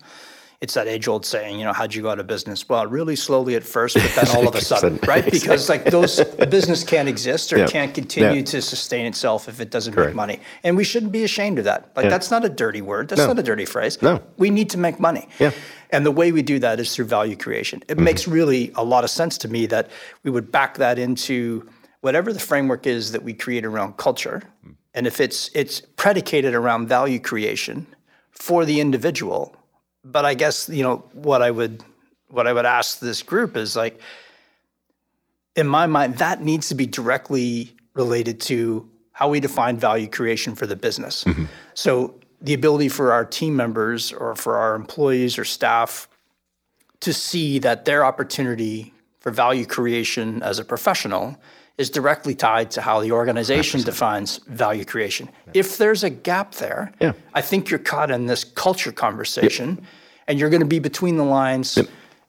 It's 0.62 0.76
that 0.76 0.88
age-old 0.88 1.26
saying, 1.26 1.58
you 1.58 1.66
know, 1.66 1.74
how'd 1.74 1.92
you 1.96 2.04
go 2.04 2.12
out 2.12 2.20
of 2.20 2.28
business? 2.28 2.70
Well, 2.70 2.86
really 2.86 3.16
slowly 3.16 3.56
at 3.56 3.64
first, 3.64 3.96
but 3.96 4.12
then 4.16 4.28
all 4.38 4.48
of 4.48 4.54
a 4.54 4.62
sudden, 4.72 5.00
right? 5.08 5.26
Because 5.26 5.70
like 5.70 5.86
those 5.86 6.24
business 6.50 6.84
can't 6.84 7.10
exist 7.10 7.52
or 7.52 7.58
Yeah. 7.58 7.66
can't 7.66 7.96
continue 7.96 8.42
Yeah. 8.42 8.44
to 8.54 8.62
sustain 8.62 9.08
itself 9.08 9.50
if 9.50 9.60
it 9.60 9.72
doesn't 9.72 9.94
Correct. 9.94 10.10
make 10.10 10.16
money. 10.16 10.40
And 10.64 10.78
we 10.78 10.84
shouldn't 10.84 11.12
be 11.12 11.24
ashamed 11.24 11.58
of 11.58 11.66
that. 11.66 11.90
Like 11.96 12.10
that's 12.10 12.30
not 12.30 12.46
a 12.46 12.50
dirty 12.50 12.82
word. 12.84 13.08
That's 13.10 13.26
not 13.26 13.40
a 13.40 13.44
dirty 13.44 13.66
phrase. 13.66 14.00
No. 14.04 14.22
We 14.38 14.52
need 14.52 14.70
to 14.70 14.78
make 14.78 15.00
money. 15.00 15.28
Yeah. 15.40 15.50
And 15.90 16.06
the 16.06 16.12
way 16.12 16.32
we 16.32 16.44
do 16.44 16.60
that 16.60 16.80
is 16.80 16.96
through 16.96 17.06
value 17.06 17.36
creation. 17.36 17.82
It 17.90 17.98
makes 17.98 18.28
really 18.28 18.72
a 18.76 18.84
lot 18.84 19.04
of 19.04 19.10
sense 19.10 19.40
to 19.40 19.48
me 19.48 19.66
that 19.66 19.90
we 20.24 20.30
would 20.30 20.52
back 20.52 20.78
that 20.78 21.00
into 21.00 21.68
whatever 22.02 22.34
the 22.34 22.40
framework 22.40 22.86
is 22.86 23.12
that 23.14 23.24
we 23.24 23.34
create 23.34 23.66
around 23.66 23.98
culture. 23.98 24.44
Hmm. 24.64 24.72
And 24.94 25.08
if 25.08 25.22
it's 25.22 25.50
it's 25.54 25.82
predicated 25.96 26.54
around 26.54 26.88
value 26.88 27.20
creation 27.20 27.88
for 28.32 28.66
the 28.66 28.82
individual, 28.82 29.56
but 30.04 30.26
I 30.26 30.34
guess, 30.34 30.68
you 30.68 30.84
know, 30.84 30.98
what 31.14 31.42
I 31.42 31.50
would 31.50 31.84
what 32.28 32.48
I 32.48 32.54
would 32.54 32.66
ask 32.66 33.00
this 33.00 33.24
group 33.24 33.56
is 33.56 33.76
like 33.76 34.00
in 35.56 35.68
my 35.68 35.86
mind, 35.86 36.18
that 36.18 36.42
needs 36.42 36.70
to 36.70 36.76
be 36.76 36.86
directly 36.86 37.76
related 37.94 38.40
to 38.42 38.90
how 39.12 39.30
we 39.30 39.40
define 39.40 39.78
value 39.78 40.08
creation 40.08 40.56
for 40.56 40.66
the 40.66 40.76
business. 40.76 41.24
Mm-hmm. 41.24 41.46
So 41.74 42.16
the 42.42 42.54
ability 42.54 42.90
for 42.90 43.12
our 43.12 43.26
team 43.26 43.56
members 43.56 44.12
or 44.14 44.36
for 44.36 44.58
our 44.58 44.76
employees 44.76 45.38
or 45.38 45.46
staff 45.46 46.08
to 47.02 47.14
see 47.14 47.60
that 47.60 47.86
their 47.86 48.06
opportunity 48.06 48.94
for 49.20 49.32
value 49.32 49.66
creation 49.66 50.42
as 50.42 50.58
a 50.58 50.66
professional 50.66 51.38
is 51.78 51.90
directly 51.90 52.36
tied 52.36 52.70
to 52.72 52.82
how 52.82 53.00
the 53.02 53.12
organization 53.12 53.82
defines 53.82 54.38
value 54.48 54.86
creation. 54.86 55.30
If 55.54 55.78
there's 55.78 56.04
a 56.04 56.10
gap 56.10 56.54
there, 56.56 56.92
Yeah. 57.00 57.14
I 57.34 57.42
think 57.42 57.70
you're 57.70 57.80
caught 57.80 58.12
in 58.12 58.28
this 58.28 58.44
culture 58.44 58.92
conversation 58.92 59.82
and 60.28 60.40
you're 60.40 60.50
going 60.50 60.62
to 60.62 60.68
be 60.68 60.80
between 60.80 61.18
the 61.18 61.24
lines 61.24 61.78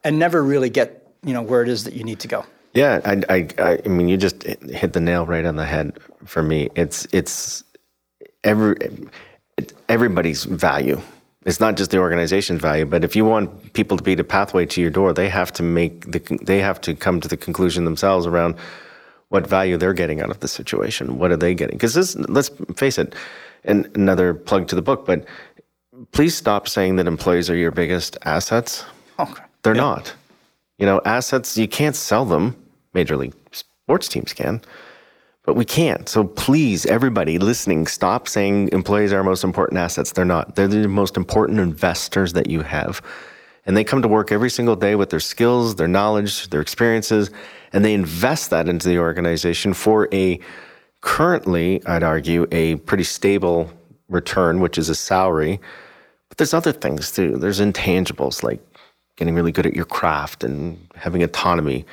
and 0.04 0.18
never 0.18 0.42
really 0.42 0.70
get, 0.70 1.06
you 1.24 1.32
know, 1.34 1.42
where 1.42 1.62
it 1.62 1.68
is 1.68 1.84
that 1.84 1.94
you 1.94 2.04
need 2.04 2.20
to 2.20 2.28
go. 2.28 2.44
Yeah, 2.74 3.00
I, 3.04 3.22
I, 3.28 3.48
I 3.58 3.78
I 3.84 3.88
mean, 3.88 4.08
you 4.08 4.16
just 4.16 4.42
hit 4.44 4.94
the 4.94 5.00
nail 5.00 5.26
right 5.26 5.44
on 5.44 5.56
the 5.56 5.66
head 5.66 5.98
for 6.24 6.42
me. 6.42 6.70
It's, 6.74 7.06
it's 7.12 7.64
every, 8.44 8.76
everybody's 9.88 10.44
value. 10.44 11.00
It's 11.44 11.60
not 11.60 11.76
just 11.76 11.90
the 11.90 11.98
organization's 11.98 12.60
value, 12.62 12.86
but 12.86 13.04
if 13.04 13.14
you 13.16 13.24
want 13.24 13.72
people 13.74 13.96
to 13.96 14.02
be 14.02 14.14
the 14.14 14.24
pathway 14.24 14.64
to 14.66 14.80
your 14.80 14.90
door, 14.90 15.12
they 15.12 15.28
have 15.28 15.52
to 15.54 15.62
make 15.62 16.10
the, 16.10 16.20
they 16.42 16.60
have 16.60 16.80
to 16.82 16.94
come 16.94 17.20
to 17.20 17.28
the 17.28 17.36
conclusion 17.36 17.84
themselves 17.84 18.26
around 18.26 18.54
what 19.32 19.46
value 19.46 19.78
they're 19.78 19.94
getting 19.94 20.20
out 20.20 20.30
of 20.30 20.40
the 20.40 20.48
situation. 20.48 21.16
What 21.16 21.30
are 21.30 21.38
they 21.38 21.54
getting? 21.54 21.78
Because 21.78 21.94
this, 21.94 22.14
let's 22.28 22.50
face 22.76 22.98
it, 22.98 23.14
and 23.64 23.88
another 23.96 24.34
plug 24.34 24.68
to 24.68 24.74
the 24.74 24.82
book, 24.82 25.06
but 25.06 25.24
please 26.10 26.34
stop 26.34 26.68
saying 26.68 26.96
that 26.96 27.06
employees 27.06 27.48
are 27.48 27.56
your 27.56 27.70
biggest 27.70 28.18
assets. 28.26 28.84
Okay. 29.18 29.42
They're 29.62 29.74
not. 29.74 30.12
You 30.76 30.84
know, 30.84 31.00
assets, 31.06 31.56
you 31.56 31.66
can't 31.66 31.96
sell 31.96 32.26
them. 32.26 32.54
Major 32.92 33.16
league 33.16 33.32
sports 33.52 34.06
teams 34.06 34.34
can, 34.34 34.60
but 35.46 35.54
we 35.54 35.64
can't. 35.64 36.10
So 36.10 36.24
please, 36.24 36.84
everybody 36.84 37.38
listening, 37.38 37.86
stop 37.86 38.28
saying 38.28 38.68
employees 38.70 39.14
are 39.14 39.18
our 39.18 39.24
most 39.24 39.44
important 39.44 39.78
assets. 39.78 40.12
They're 40.12 40.26
not. 40.26 40.56
They're 40.56 40.68
the 40.68 40.88
most 40.88 41.16
important 41.16 41.58
investors 41.58 42.34
that 42.34 42.50
you 42.50 42.60
have. 42.60 43.00
And 43.64 43.76
they 43.76 43.84
come 43.84 44.02
to 44.02 44.08
work 44.08 44.32
every 44.32 44.50
single 44.50 44.74
day 44.74 44.96
with 44.96 45.10
their 45.10 45.20
skills, 45.20 45.76
their 45.76 45.88
knowledge, 45.88 46.48
their 46.48 46.60
experiences, 46.60 47.30
and 47.72 47.84
they 47.84 47.94
invest 47.94 48.50
that 48.50 48.68
into 48.68 48.88
the 48.88 48.98
organization 48.98 49.72
for 49.72 50.08
a 50.12 50.40
currently, 51.00 51.84
I'd 51.86 52.02
argue, 52.02 52.46
a 52.50 52.76
pretty 52.76 53.04
stable 53.04 53.70
return, 54.08 54.60
which 54.60 54.78
is 54.78 54.88
a 54.88 54.94
salary. 54.94 55.60
But 56.28 56.38
there's 56.38 56.54
other 56.54 56.72
things 56.72 57.12
too. 57.12 57.36
There's 57.36 57.60
intangibles 57.60 58.42
like 58.42 58.60
getting 59.16 59.34
really 59.34 59.52
good 59.52 59.66
at 59.66 59.74
your 59.76 59.84
craft 59.84 60.42
and 60.44 60.78
having 60.94 61.22
autonomy. 61.22 61.84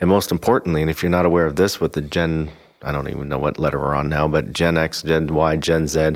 And 0.00 0.08
most 0.08 0.30
importantly, 0.30 0.80
and 0.80 0.90
if 0.90 1.02
you're 1.02 1.10
not 1.10 1.26
aware 1.26 1.46
of 1.46 1.56
this 1.56 1.80
with 1.80 1.92
the 1.94 2.00
Gen, 2.00 2.50
I 2.82 2.92
don't 2.92 3.08
even 3.08 3.28
know 3.28 3.38
what 3.38 3.58
letter 3.58 3.78
we're 3.78 3.94
on 3.94 4.08
now, 4.08 4.28
but 4.28 4.52
Gen 4.52 4.78
X, 4.78 5.02
Gen 5.02 5.34
Y, 5.34 5.56
Gen 5.56 5.88
Z, 5.88 6.12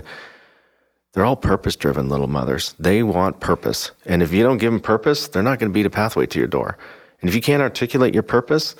they're 1.12 1.24
all 1.24 1.36
purpose 1.36 1.76
driven 1.76 2.08
little 2.08 2.26
mothers. 2.26 2.74
They 2.78 3.02
want 3.02 3.40
purpose. 3.40 3.90
And 4.06 4.22
if 4.22 4.32
you 4.32 4.42
don't 4.42 4.58
give 4.58 4.72
them 4.72 4.80
purpose, 4.80 5.28
they're 5.28 5.42
not 5.42 5.58
going 5.58 5.70
to 5.70 5.74
beat 5.74 5.86
a 5.86 5.90
pathway 5.90 6.26
to 6.26 6.38
your 6.38 6.48
door. 6.48 6.78
And 7.20 7.28
if 7.28 7.34
you 7.34 7.42
can't 7.42 7.62
articulate 7.62 8.14
your 8.14 8.22
purpose, 8.22 8.74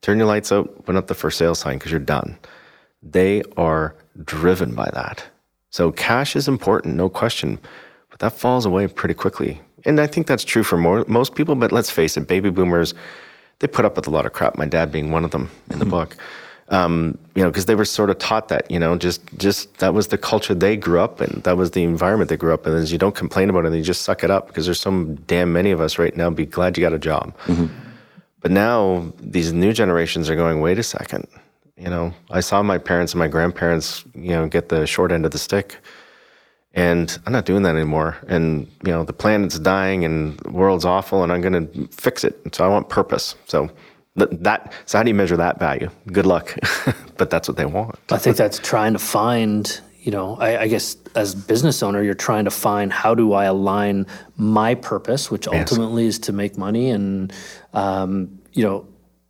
turn 0.00 0.18
your 0.18 0.28
lights 0.28 0.52
out, 0.52 0.84
put 0.84 0.96
up 0.96 1.08
the 1.08 1.14
for 1.14 1.30
sale 1.30 1.54
sign 1.54 1.78
because 1.78 1.90
you're 1.90 2.00
done. 2.00 2.38
They 3.02 3.42
are 3.56 3.96
driven 4.24 4.74
by 4.74 4.90
that. 4.94 5.24
So 5.70 5.90
cash 5.90 6.36
is 6.36 6.48
important, 6.48 6.96
no 6.96 7.08
question, 7.08 7.58
but 8.10 8.20
that 8.20 8.34
falls 8.34 8.66
away 8.66 8.86
pretty 8.88 9.14
quickly 9.14 9.60
And 9.84 10.00
I 10.00 10.06
think 10.06 10.26
that's 10.26 10.44
true 10.44 10.62
for 10.62 10.76
more, 10.76 11.04
most 11.08 11.34
people, 11.34 11.54
but 11.56 11.72
let's 11.72 11.90
face 11.90 12.16
it, 12.16 12.28
baby 12.28 12.50
boomers, 12.50 12.94
they 13.58 13.66
put 13.66 13.84
up 13.84 13.96
with 13.96 14.06
a 14.06 14.10
lot 14.10 14.26
of 14.26 14.32
crap, 14.32 14.56
my 14.56 14.66
dad 14.66 14.92
being 14.92 15.10
one 15.10 15.24
of 15.24 15.30
them 15.30 15.50
in 15.70 15.78
the 15.78 15.84
hmm. 15.84 15.90
book. 15.90 16.16
Um, 16.72 17.18
you 17.34 17.42
know, 17.42 17.50
because 17.50 17.66
they 17.66 17.74
were 17.74 17.84
sort 17.84 18.08
of 18.08 18.18
taught 18.18 18.48
that, 18.48 18.70
you 18.70 18.78
know, 18.78 18.96
just 18.96 19.20
just 19.36 19.76
that 19.78 19.92
was 19.92 20.08
the 20.08 20.16
culture 20.16 20.54
they 20.54 20.74
grew 20.74 21.00
up 21.00 21.20
in. 21.20 21.42
That 21.42 21.56
was 21.58 21.72
the 21.72 21.82
environment 21.84 22.30
they 22.30 22.36
grew 22.38 22.54
up 22.54 22.66
in. 22.66 22.72
Is 22.72 22.90
you 22.90 22.98
don't 22.98 23.14
complain 23.14 23.50
about 23.50 23.66
it, 23.66 23.74
you 23.74 23.82
just 23.82 24.02
suck 24.02 24.24
it 24.24 24.30
up 24.30 24.46
because 24.46 24.64
there's 24.64 24.80
so 24.80 25.04
damn 25.26 25.52
many 25.52 25.70
of 25.70 25.80
us 25.82 25.98
right 25.98 26.16
now. 26.16 26.30
Be 26.30 26.46
glad 26.46 26.78
you 26.78 26.82
got 26.82 26.94
a 26.94 26.98
job. 26.98 27.34
But 28.40 28.50
now 28.50 29.12
these 29.20 29.52
new 29.52 29.72
generations 29.72 30.28
are 30.28 30.34
going, 30.36 30.60
wait 30.60 30.78
a 30.78 30.82
second. 30.82 31.28
You 31.76 31.90
know, 31.90 32.14
I 32.30 32.40
saw 32.40 32.62
my 32.62 32.78
parents 32.78 33.12
and 33.12 33.18
my 33.18 33.28
grandparents, 33.28 34.04
you 34.14 34.30
know, 34.30 34.46
get 34.48 34.68
the 34.68 34.86
short 34.86 35.12
end 35.12 35.24
of 35.24 35.30
the 35.30 35.38
stick. 35.38 35.76
And 36.74 37.18
I'm 37.26 37.32
not 37.32 37.44
doing 37.44 37.62
that 37.64 37.76
anymore. 37.76 38.16
And, 38.28 38.66
you 38.84 38.92
know, 38.92 39.04
the 39.04 39.12
planet's 39.12 39.58
dying 39.58 40.04
and 40.04 40.38
the 40.38 40.50
world's 40.50 40.84
awful 40.86 41.22
and 41.22 41.30
I'm 41.30 41.42
going 41.42 41.68
to 41.68 41.88
fix 41.88 42.24
it. 42.24 42.34
So 42.54 42.64
I 42.64 42.68
want 42.68 42.88
purpose. 42.88 43.34
So 43.46 43.70
th- 44.18 44.30
that, 44.40 44.72
so 44.86 44.98
how 44.98 45.04
do 45.04 45.10
you 45.10 45.14
measure 45.14 45.36
that 45.36 45.58
value? 45.58 45.90
Good 46.06 46.26
luck. 46.26 46.56
but 47.16 47.30
that's 47.30 47.48
what 47.48 47.56
they 47.56 47.66
want. 47.66 47.98
I 48.10 48.18
think 48.18 48.36
that's 48.36 48.58
trying 48.58 48.92
to 48.92 48.98
find, 48.98 49.80
you 50.00 50.12
know, 50.12 50.36
I, 50.36 50.62
I 50.62 50.68
guess 50.68 50.96
as 51.14 51.34
business 51.34 51.82
owner, 51.82 52.02
you're 52.02 52.14
trying 52.14 52.44
to 52.44 52.50
find 52.50 52.92
how 52.92 53.14
do 53.14 53.32
I 53.32 53.44
align 53.44 54.06
my 54.36 54.74
purpose, 54.74 55.30
which 55.30 55.46
ultimately 55.46 56.06
is 56.06 56.18
to 56.20 56.32
make 56.32 56.56
money, 56.58 56.90
and 56.90 57.32
um, 57.72 58.40
you 58.52 58.64
know, 58.64 58.86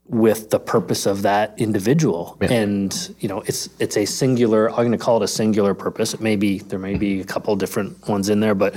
with 0.07 0.51
the 0.51 0.61
purpose 0.61 1.07
of 1.07 1.23
that 1.23 1.55
individual. 1.59 2.37
And 2.53 3.15
you 3.19 3.29
know, 3.29 3.41
it's 3.47 3.69
it's 3.79 3.97
a 3.97 4.05
singular. 4.05 4.71
I'm 4.71 4.77
going 4.77 4.93
to 4.93 4.99
call 4.99 5.23
it 5.23 5.25
a 5.25 5.29
singular 5.29 5.75
purpose. 5.75 6.15
It 6.15 6.21
may 6.21 6.37
be 6.37 6.59
there 6.59 6.79
may 6.79 6.97
be 6.97 7.21
a 7.21 7.25
couple 7.25 7.55
different 7.57 8.09
ones 8.09 8.29
in 8.29 8.41
there, 8.41 8.55
but 8.55 8.75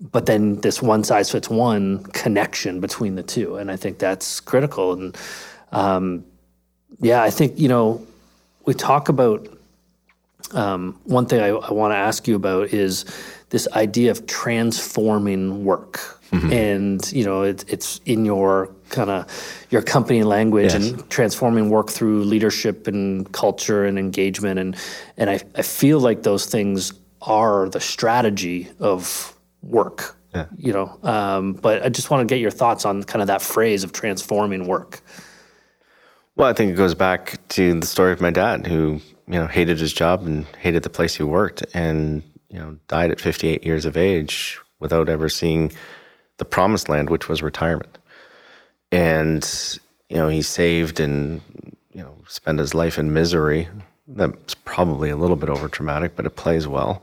but 0.00 0.26
then 0.26 0.60
this 0.60 0.80
one 0.80 1.04
size 1.04 1.30
fits 1.30 1.48
one 1.48 2.04
connection 2.04 2.80
between 2.80 3.16
the 3.16 3.22
two, 3.22 3.56
and 3.56 3.70
I 3.70 3.76
think 3.76 3.98
that's 3.98 4.40
critical. 4.40 4.92
And 4.92 5.16
um, 5.72 6.24
yeah, 7.00 7.22
I 7.22 7.30
think 7.30 7.58
you 7.58 7.68
know, 7.68 8.06
we 8.64 8.74
talk 8.74 9.08
about 9.08 9.48
um, 10.52 10.98
one 11.04 11.26
thing 11.26 11.40
I, 11.40 11.48
I 11.48 11.72
want 11.72 11.92
to 11.92 11.96
ask 11.96 12.28
you 12.28 12.36
about 12.36 12.72
is 12.72 13.04
this 13.50 13.66
idea 13.72 14.10
of 14.10 14.26
transforming 14.26 15.64
work. 15.64 16.18
And 16.52 17.10
you 17.10 17.24
know 17.24 17.40
it, 17.40 17.64
it's 17.68 18.02
in 18.04 18.26
your 18.26 18.70
kind 18.90 19.08
of 19.08 19.66
your 19.70 19.80
company 19.80 20.24
language 20.24 20.74
and 20.74 21.08
transforming 21.08 21.70
work 21.70 21.88
through 21.88 22.24
leadership 22.24 22.86
and 22.86 23.32
culture 23.32 23.86
and 23.86 23.98
engagement 23.98 24.60
and 24.60 24.76
and 25.16 25.30
I, 25.30 25.40
I 25.54 25.62
feel 25.62 26.00
like 26.00 26.24
those 26.24 26.44
things 26.44 26.92
are 27.22 27.70
the 27.70 27.80
strategy 27.80 28.68
of 28.78 29.34
work. 29.62 30.16
You 30.56 30.72
know, 30.72 30.98
um, 31.02 31.54
but 31.54 31.82
I 31.84 31.88
just 31.88 32.10
want 32.10 32.28
to 32.28 32.32
get 32.32 32.40
your 32.40 32.50
thoughts 32.50 32.84
on 32.84 33.02
kind 33.02 33.22
of 33.22 33.28
that 33.28 33.42
phrase 33.42 33.82
of 33.82 33.92
transforming 33.92 34.66
work. 34.66 35.00
Well, 36.36 36.48
I 36.48 36.52
think 36.52 36.70
it 36.70 36.76
goes 36.76 36.94
back 36.94 37.40
to 37.48 37.80
the 37.80 37.86
story 37.86 38.12
of 38.12 38.20
my 38.20 38.30
dad, 38.30 38.66
who 38.66 39.00
you 39.26 39.34
know 39.34 39.46
hated 39.46 39.80
his 39.80 39.92
job 39.92 40.24
and 40.26 40.44
hated 40.58 40.84
the 40.84 40.90
place 40.90 41.16
he 41.16 41.24
worked, 41.24 41.64
and 41.74 42.22
you 42.50 42.58
know 42.58 42.76
died 42.88 43.10
at 43.10 43.20
58 43.20 43.64
years 43.64 43.84
of 43.84 43.96
age 43.96 44.58
without 44.78 45.08
ever 45.08 45.28
seeing 45.28 45.72
the 46.36 46.44
promised 46.44 46.88
land, 46.88 47.10
which 47.10 47.28
was 47.28 47.42
retirement. 47.42 47.98
And 48.92 49.44
you 50.08 50.16
know 50.16 50.28
he 50.28 50.42
saved 50.42 51.00
and 51.00 51.40
you 51.92 52.02
know 52.02 52.14
spent 52.28 52.58
his 52.58 52.74
life 52.74 52.98
in 52.98 53.12
misery. 53.12 53.66
That's 54.06 54.54
probably 54.54 55.10
a 55.10 55.16
little 55.16 55.36
bit 55.36 55.48
over 55.48 55.68
dramatic, 55.68 56.14
but 56.14 56.24
it 56.24 56.36
plays 56.36 56.68
well. 56.68 57.02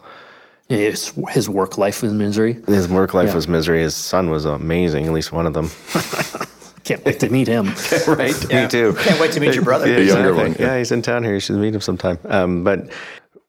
His, 0.67 1.13
his 1.29 1.47
work 1.47 1.77
life 1.77 2.01
was 2.01 2.11
misery. 2.11 2.53
His 2.65 2.87
work 2.87 3.13
life 3.13 3.35
was 3.35 3.47
misery. 3.47 3.81
His 3.81 3.95
son 3.95 4.31
was 4.31 4.45
amazing, 4.45 5.05
at 5.05 5.13
least 5.13 5.31
one 5.31 5.45
of 5.45 5.53
them. 5.53 5.69
Can't 6.85 7.03
wait 7.03 7.19
to 7.19 7.29
meet 7.29 7.47
him. 7.47 7.73
right? 8.07 8.49
Me 8.49 8.67
too. 8.67 8.93
Can't 8.99 9.19
wait 9.19 9.31
to 9.33 9.39
meet 9.39 9.55
your 9.55 9.63
brother. 9.63 9.87
Yeah, 9.87 9.97
younger 9.99 10.29
exactly. 10.29 10.43
one, 10.43 10.55
yeah. 10.59 10.73
Yeah, 10.73 10.77
he's 10.77 10.91
in 10.91 11.01
town 11.01 11.23
here. 11.23 11.33
You 11.33 11.39
should 11.39 11.55
meet 11.55 11.73
him 11.73 11.81
sometime. 11.81 12.19
Um, 12.25 12.63
but 12.63 12.89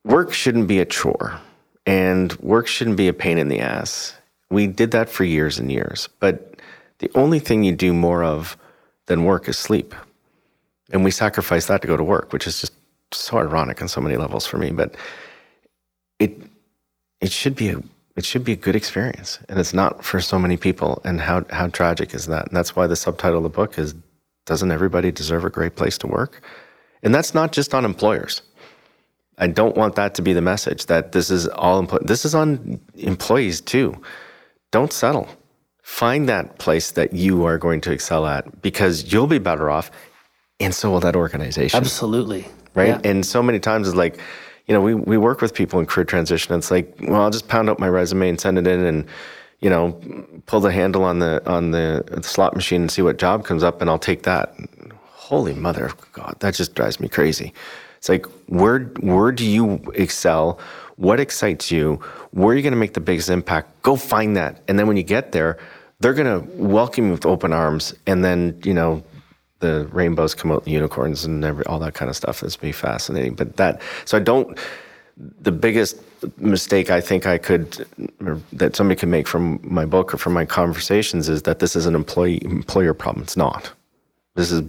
work 0.05 0.33
shouldn't 0.33 0.69
be 0.69 0.79
a 0.79 0.87
chore, 0.87 1.39
and 1.85 2.33
work 2.37 2.67
shouldn't 2.67 2.97
be 2.97 3.09
a 3.09 3.13
pain 3.13 3.37
in 3.37 3.49
the 3.49 3.61
ass. 3.61 4.15
We 4.51 4.67
did 4.67 4.91
that 4.93 5.11
for 5.11 5.25
years 5.25 5.59
and 5.59 5.71
years. 5.71 6.09
But 6.19 6.55
the 6.99 7.11
only 7.15 7.39
thing 7.39 7.63
you 7.63 7.73
do 7.73 7.93
more 7.93 8.25
of 8.25 8.57
than 9.05 9.25
work 9.25 9.49
is 9.49 9.59
sleep, 9.59 9.95
and 10.91 11.05
we 11.05 11.11
sacrifice 11.11 11.67
that 11.67 11.83
to 11.83 11.87
go 11.87 11.97
to 11.97 12.05
work, 12.05 12.33
which 12.33 12.47
is 12.47 12.61
just 12.61 12.73
so 13.13 13.37
ironic 13.39 13.83
on 13.83 13.89
so 13.89 14.01
many 14.01 14.17
levels 14.17 14.47
for 14.47 14.57
me. 14.57 14.71
But 14.71 14.93
it 14.93 14.99
it 17.21 17.33
should 17.33 17.57
be 17.57 17.71
a 17.71 17.83
it 18.17 18.25
should 18.25 18.45
be 18.45 18.53
a 18.53 18.57
good 18.57 18.75
experience, 18.75 19.39
and 19.49 19.59
it's 19.59 19.75
not 19.75 20.03
for 20.03 20.21
so 20.21 20.39
many 20.39 20.57
people. 20.57 21.03
And 21.05 21.21
how 21.21 21.45
how 21.51 21.69
tragic 21.69 22.15
is 22.15 22.27
that? 22.27 22.49
And 22.49 22.57
that's 22.57 22.75
why 22.75 22.87
the 22.87 22.97
subtitle 22.97 23.39
of 23.39 23.43
the 23.43 23.49
book 23.51 23.79
is 23.79 23.95
"Doesn't 24.47 24.71
everybody 24.71 25.11
deserve 25.13 25.45
a 25.45 25.51
great 25.51 25.77
place 25.77 25.99
to 25.99 26.07
work?" 26.07 26.43
And 27.03 27.15
that's 27.15 27.35
not 27.35 27.53
just 27.53 27.75
on 27.75 27.85
employers. 27.85 28.43
I 29.39 29.49
don't 29.49 29.77
want 29.77 29.97
that 29.97 30.15
to 30.15 30.23
be 30.23 30.33
the 30.33 30.41
message 30.41 30.87
that 30.87 31.13
this 31.13 31.31
is 31.31 31.47
all 31.49 31.79
employ- 31.79 31.99
this 32.01 32.25
is 32.25 32.35
on 32.35 32.81
employees 32.95 33.61
too. 33.61 33.95
Don't 34.71 34.93
settle. 34.93 35.29
Find 35.83 36.29
that 36.29 36.59
place 36.59 36.91
that 36.93 37.13
you 37.13 37.45
are 37.45 37.59
going 37.59 37.81
to 37.83 37.93
excel 37.93 38.27
at 38.27 38.63
because 38.63 39.13
you'll 39.13 39.27
be 39.27 39.39
better 39.39 39.71
off, 39.71 39.91
and 40.59 40.75
so 40.75 40.91
will 40.91 41.01
that 41.01 41.15
organization 41.15 41.77
Absolutely. 41.79 42.47
right? 42.75 42.89
Yeah. 42.89 43.11
And 43.11 43.25
so 43.25 43.43
many 43.43 43.61
times 43.61 43.87
it's 43.89 43.97
like, 43.97 44.19
you 44.67 44.75
know, 44.75 44.81
we, 44.81 44.95
we 44.95 45.17
work 45.17 45.41
with 45.41 45.55
people 45.55 45.79
in 45.79 45.87
career 45.87 46.05
transition. 46.05 46.55
It's 46.55 46.71
like, 46.71 46.95
well, 47.01 47.23
I'll 47.23 47.31
just 47.31 47.49
pound 47.49 47.71
out 47.71 47.79
my 47.79 47.89
resume 47.89 48.29
and 48.29 48.41
send 48.41 48.59
it 48.59 48.67
in 48.67 48.85
and, 48.85 49.07
you 49.61 49.71
know, 49.71 49.93
pull 50.47 50.61
the 50.61 50.73
handle 50.73 51.05
on 51.05 51.21
the 51.21 51.43
on 51.47 51.71
the 51.71 52.05
slot 52.23 52.55
machine 52.55 52.83
and 52.83 52.91
see 52.91 53.03
what 53.03 53.17
job 53.17 53.45
comes 53.45 53.63
up 53.63 53.81
and 53.81 53.89
I'll 53.89 53.99
take 53.99 54.25
that. 54.25 54.55
Holy 55.03 55.55
mother 55.55 55.87
of 55.87 56.13
God, 56.13 56.37
that 56.41 56.55
just 56.55 56.75
drives 56.75 57.01
me 57.01 57.09
crazy. 57.09 57.53
It's 57.99 58.09
like 58.09 58.27
where 58.47 58.81
where 59.01 59.33
do 59.33 59.45
you 59.45 59.83
excel? 59.95 60.61
What 60.97 61.21
excites 61.21 61.71
you? 61.71 62.01
Where 62.31 62.53
are 62.53 62.57
you 62.57 62.63
going 62.63 62.73
to 62.73 62.79
make 62.79 62.95
the 62.95 63.01
biggest 63.01 63.29
impact? 63.29 63.83
Go 63.83 63.97
find 63.97 64.37
that. 64.37 64.63
And 64.67 64.79
then 64.79 64.87
when 64.87 64.97
you 64.97 65.03
get 65.03 65.33
there, 65.33 65.59
they're 66.01 66.15
going 66.15 66.41
to 66.41 66.47
welcome 66.57 67.07
you 67.07 67.13
with 67.13 67.27
open 67.27 67.53
arms. 67.53 67.95
And 68.07 68.25
then, 68.25 68.59
you 68.65 68.73
know, 68.73 69.03
the 69.61 69.89
rainbows 69.93 70.35
come 70.35 70.53
out, 70.53 70.65
the 70.65 70.71
unicorns, 70.71 71.25
and 71.25 71.45
every, 71.45 71.65
all 71.67 71.79
that 71.81 71.95
kind 71.95 72.09
of 72.09 72.17
stuff. 72.17 72.43
It's 72.43 72.57
be 72.57 72.73
fascinating. 72.73 73.35
But 73.35 73.57
that, 73.57 73.81
so 74.05 74.17
I 74.17 74.21
don't. 74.21 74.59
The 75.41 75.53
biggest 75.53 75.99
mistake 76.37 76.91
I 76.91 77.01
think 77.01 77.27
I 77.27 77.39
could, 77.39 77.87
that 78.53 78.77
somebody 78.77 78.99
could 78.99 79.09
make 79.09 79.27
from 79.27 79.61
my 79.63 79.87
book 79.87 80.13
or 80.13 80.19
from 80.19 80.35
my 80.35 80.45
conversations 80.45 81.29
is 81.29 81.43
that 81.43 81.59
this 81.59 81.75
is 81.75 81.87
an 81.87 81.95
employee 81.95 82.43
employer 82.45 82.93
problem. 82.93 83.23
It's 83.23 83.37
not. 83.37 83.73
This 84.35 84.53
is 84.53 84.63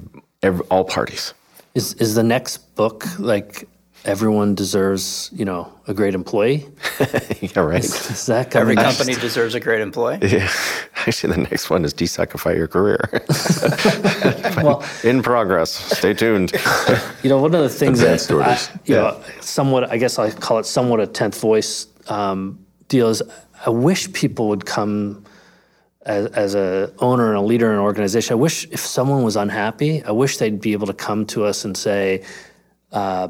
every, 0.44 0.66
all 0.68 0.86
parties. 0.86 1.34
Is 1.76 1.94
is 1.96 2.16
the 2.16 2.24
next 2.24 2.76
book 2.76 3.06
like 3.20 3.68
everyone 4.06 4.56
deserves, 4.56 5.30
you 5.34 5.45
know, 5.45 5.72
a 5.88 5.93
great 5.93 6.16
employee? 6.16 6.66
yeah, 7.41 7.60
right. 7.60 7.84
Is 7.84 8.26
that 8.28 8.56
Every 8.56 8.76
company 8.76 9.16
deserves 9.16 9.56
a 9.56 9.60
great 9.60 9.82
employee. 9.82 10.20
Yeah. 10.22 10.50
Actually, 11.08 11.34
the 11.36 11.41
next 11.41 11.70
one 11.70 11.86
is 11.86 11.93
desuckify 11.93 12.56
your 12.56 12.68
career. 12.68 13.00
Well, 14.64 14.84
In 15.04 15.22
progress. 15.22 15.72
Stay 15.98 16.14
tuned. 16.14 16.52
you 17.22 17.30
know, 17.30 17.39
one 17.39 17.54
of 17.54 17.62
the 17.62 17.70
things 17.70 18.00
that 18.00 18.32
I, 18.32 18.60
you 18.86 18.95
know, 18.95 19.22
somewhat, 19.39 19.91
I 19.91 19.98
guess 19.98 20.18
I 20.18 20.32
call 20.32 20.58
it 20.58 20.66
somewhat 20.66 21.00
a 21.00 21.06
tenth 21.06 21.39
voice 21.39 21.88
um, 22.08 22.66
deal 22.88 23.10
is 23.10 23.22
I 23.66 23.70
wish 23.70 24.12
people 24.14 24.48
would 24.50 24.66
come 24.66 25.24
as, 26.08 26.28
as 26.28 26.56
a 26.56 26.91
owner 27.00 27.28
and 27.28 27.38
a 27.38 27.41
leader 27.41 27.68
in 27.68 27.74
an 27.74 27.80
organization. 27.80 28.34
I 28.34 28.36
wish 28.36 28.66
if 28.72 28.80
someone 28.80 29.24
was 29.24 29.36
unhappy, 29.36 30.04
I 30.04 30.12
wish 30.12 30.38
they'd 30.38 30.60
be 30.60 30.74
able 30.74 30.88
to 30.88 30.93
come 30.93 31.26
to 31.28 31.43
us 31.43 31.66
and 31.66 31.78
say, 31.78 32.24
uh, 32.91 33.30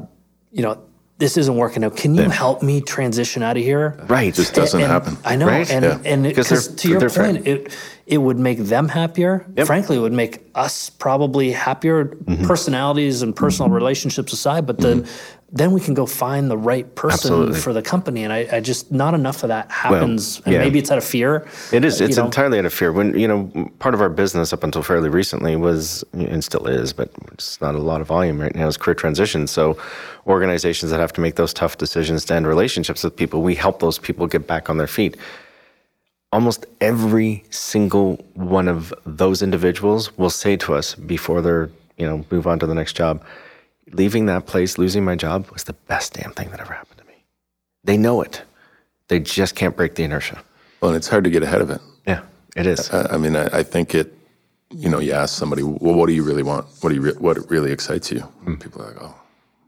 you 0.52 0.62
know, 0.62 0.80
this 1.18 1.36
isn't 1.36 1.56
working 1.56 1.82
out. 1.82 1.96
Can 1.96 2.14
you 2.14 2.30
help 2.30 2.62
me 2.62 2.80
transition 2.80 3.42
out 3.42 3.56
of 3.56 3.62
here? 3.64 3.96
Right. 4.08 4.32
Just 4.32 4.54
doesn't 4.54 4.80
And- 4.80 4.90
happen. 4.90 5.16
I 5.24 5.34
know, 5.34 5.46
Right? 5.46 5.68
and 5.68 5.84
Yeah. 5.84 5.98
and 6.04 6.22
Because 6.22 6.48
because 6.48 6.68
to 6.68 6.88
your 6.88 7.00
they're 7.00 7.08
fair. 7.10 7.24
point, 7.32 7.46
it 7.46 7.72
it 8.06 8.18
would 8.18 8.38
make 8.38 8.58
them 8.64 8.88
happier. 8.88 9.44
Frankly, 9.66 9.96
it 9.96 10.00
would 10.00 10.12
make 10.12 10.48
us 10.54 10.90
probably 10.90 11.50
happier. 11.52 12.04
Mm-hmm. 12.06 12.44
Personalities 12.46 13.20
and 13.22 13.34
personal 13.34 13.70
relationships 13.70 14.32
aside, 14.32 14.64
but 14.66 14.78
then 14.78 15.04
then 15.50 15.72
we 15.72 15.80
can 15.80 15.94
go 15.94 16.04
find 16.04 16.50
the 16.50 16.58
right 16.58 16.94
person 16.94 17.32
Absolutely. 17.32 17.60
for 17.60 17.72
the 17.72 17.80
company. 17.80 18.22
And 18.22 18.32
I, 18.32 18.46
I 18.52 18.60
just 18.60 18.92
not 18.92 19.14
enough 19.14 19.42
of 19.42 19.48
that 19.48 19.70
happens. 19.70 20.42
and 20.44 20.52
yeah. 20.52 20.58
maybe 20.60 20.78
it's 20.78 20.90
out 20.90 20.98
of 20.98 21.04
fear. 21.04 21.48
It 21.72 21.86
is. 21.86 22.00
uh, 22.00 22.04
It's 22.04 22.18
know. 22.18 22.26
entirely 22.26 22.58
out 22.58 22.66
of 22.66 22.74
fear. 22.74 22.92
When 22.92 23.18
you 23.18 23.26
know, 23.26 23.70
part 23.78 23.94
of 23.94 24.02
our 24.02 24.10
business 24.10 24.52
up 24.52 24.62
until 24.62 24.82
fairly 24.82 25.08
recently 25.08 25.56
was, 25.56 26.04
and 26.12 26.44
still 26.44 26.66
is, 26.66 26.92
but 26.92 27.10
it's 27.32 27.60
not 27.62 27.74
a 27.74 27.78
lot 27.78 28.02
of 28.02 28.06
volume 28.06 28.38
right 28.38 28.54
now. 28.54 28.68
Is 28.68 28.76
career 28.76 28.94
transition. 28.94 29.46
So, 29.46 29.78
organizations 30.26 30.90
that 30.90 31.00
have 31.00 31.14
to 31.14 31.22
make 31.22 31.36
those 31.36 31.54
tough 31.54 31.78
decisions 31.78 32.26
to 32.26 32.34
end 32.34 32.46
relationships 32.46 33.02
with 33.02 33.16
people, 33.16 33.40
we 33.40 33.54
help 33.54 33.80
those 33.80 33.98
people 33.98 34.26
get 34.26 34.46
back 34.46 34.68
on 34.68 34.76
their 34.76 34.86
feet. 34.86 35.16
Almost 36.30 36.66
every 36.82 37.42
single 37.48 38.16
one 38.34 38.68
of 38.68 38.92
those 39.06 39.40
individuals 39.40 40.16
will 40.18 40.28
say 40.28 40.58
to 40.58 40.74
us 40.74 40.94
before 40.94 41.40
they're, 41.40 41.70
you 41.96 42.06
know, 42.06 42.22
move 42.30 42.46
on 42.46 42.58
to 42.58 42.66
the 42.66 42.74
next 42.74 42.92
job, 42.96 43.24
leaving 43.92 44.26
that 44.26 44.46
place, 44.46 44.78
losing 44.78 45.04
my 45.04 45.16
job 45.16 45.50
was 45.50 45.64
the 45.64 45.72
best 45.72 46.14
damn 46.14 46.32
thing 46.32 46.50
that 46.50 46.60
ever 46.60 46.72
happened 46.72 46.98
to 46.98 47.04
me. 47.06 47.24
They 47.84 47.96
know 47.96 48.22
it. 48.22 48.42
They 49.08 49.20
just 49.20 49.54
can't 49.54 49.76
break 49.76 49.94
the 49.94 50.04
inertia. 50.04 50.42
Well, 50.80 50.90
and 50.90 50.96
it's 50.96 51.08
hard 51.08 51.24
to 51.24 51.30
get 51.30 51.42
ahead 51.42 51.60
of 51.60 51.70
it. 51.70 51.80
Yeah. 52.06 52.22
It 52.56 52.66
is. 52.66 52.90
I, 52.90 53.14
I 53.14 53.16
mean, 53.16 53.36
I, 53.36 53.46
I 53.46 53.62
think 53.62 53.94
it. 53.94 54.14
You 54.70 54.90
know, 54.90 54.98
you 54.98 55.12
ask 55.12 55.34
somebody, 55.34 55.62
well, 55.62 55.94
what 55.94 56.08
do 56.08 56.12
you 56.12 56.22
really 56.22 56.42
want? 56.42 56.66
What 56.80 56.90
do 56.90 56.94
you? 56.94 57.00
Re- 57.00 57.18
what 57.18 57.50
really 57.50 57.72
excites 57.72 58.10
you? 58.12 58.22
And 58.44 58.60
people 58.60 58.82
are 58.82 58.88
like, 58.88 59.02
oh, 59.02 59.14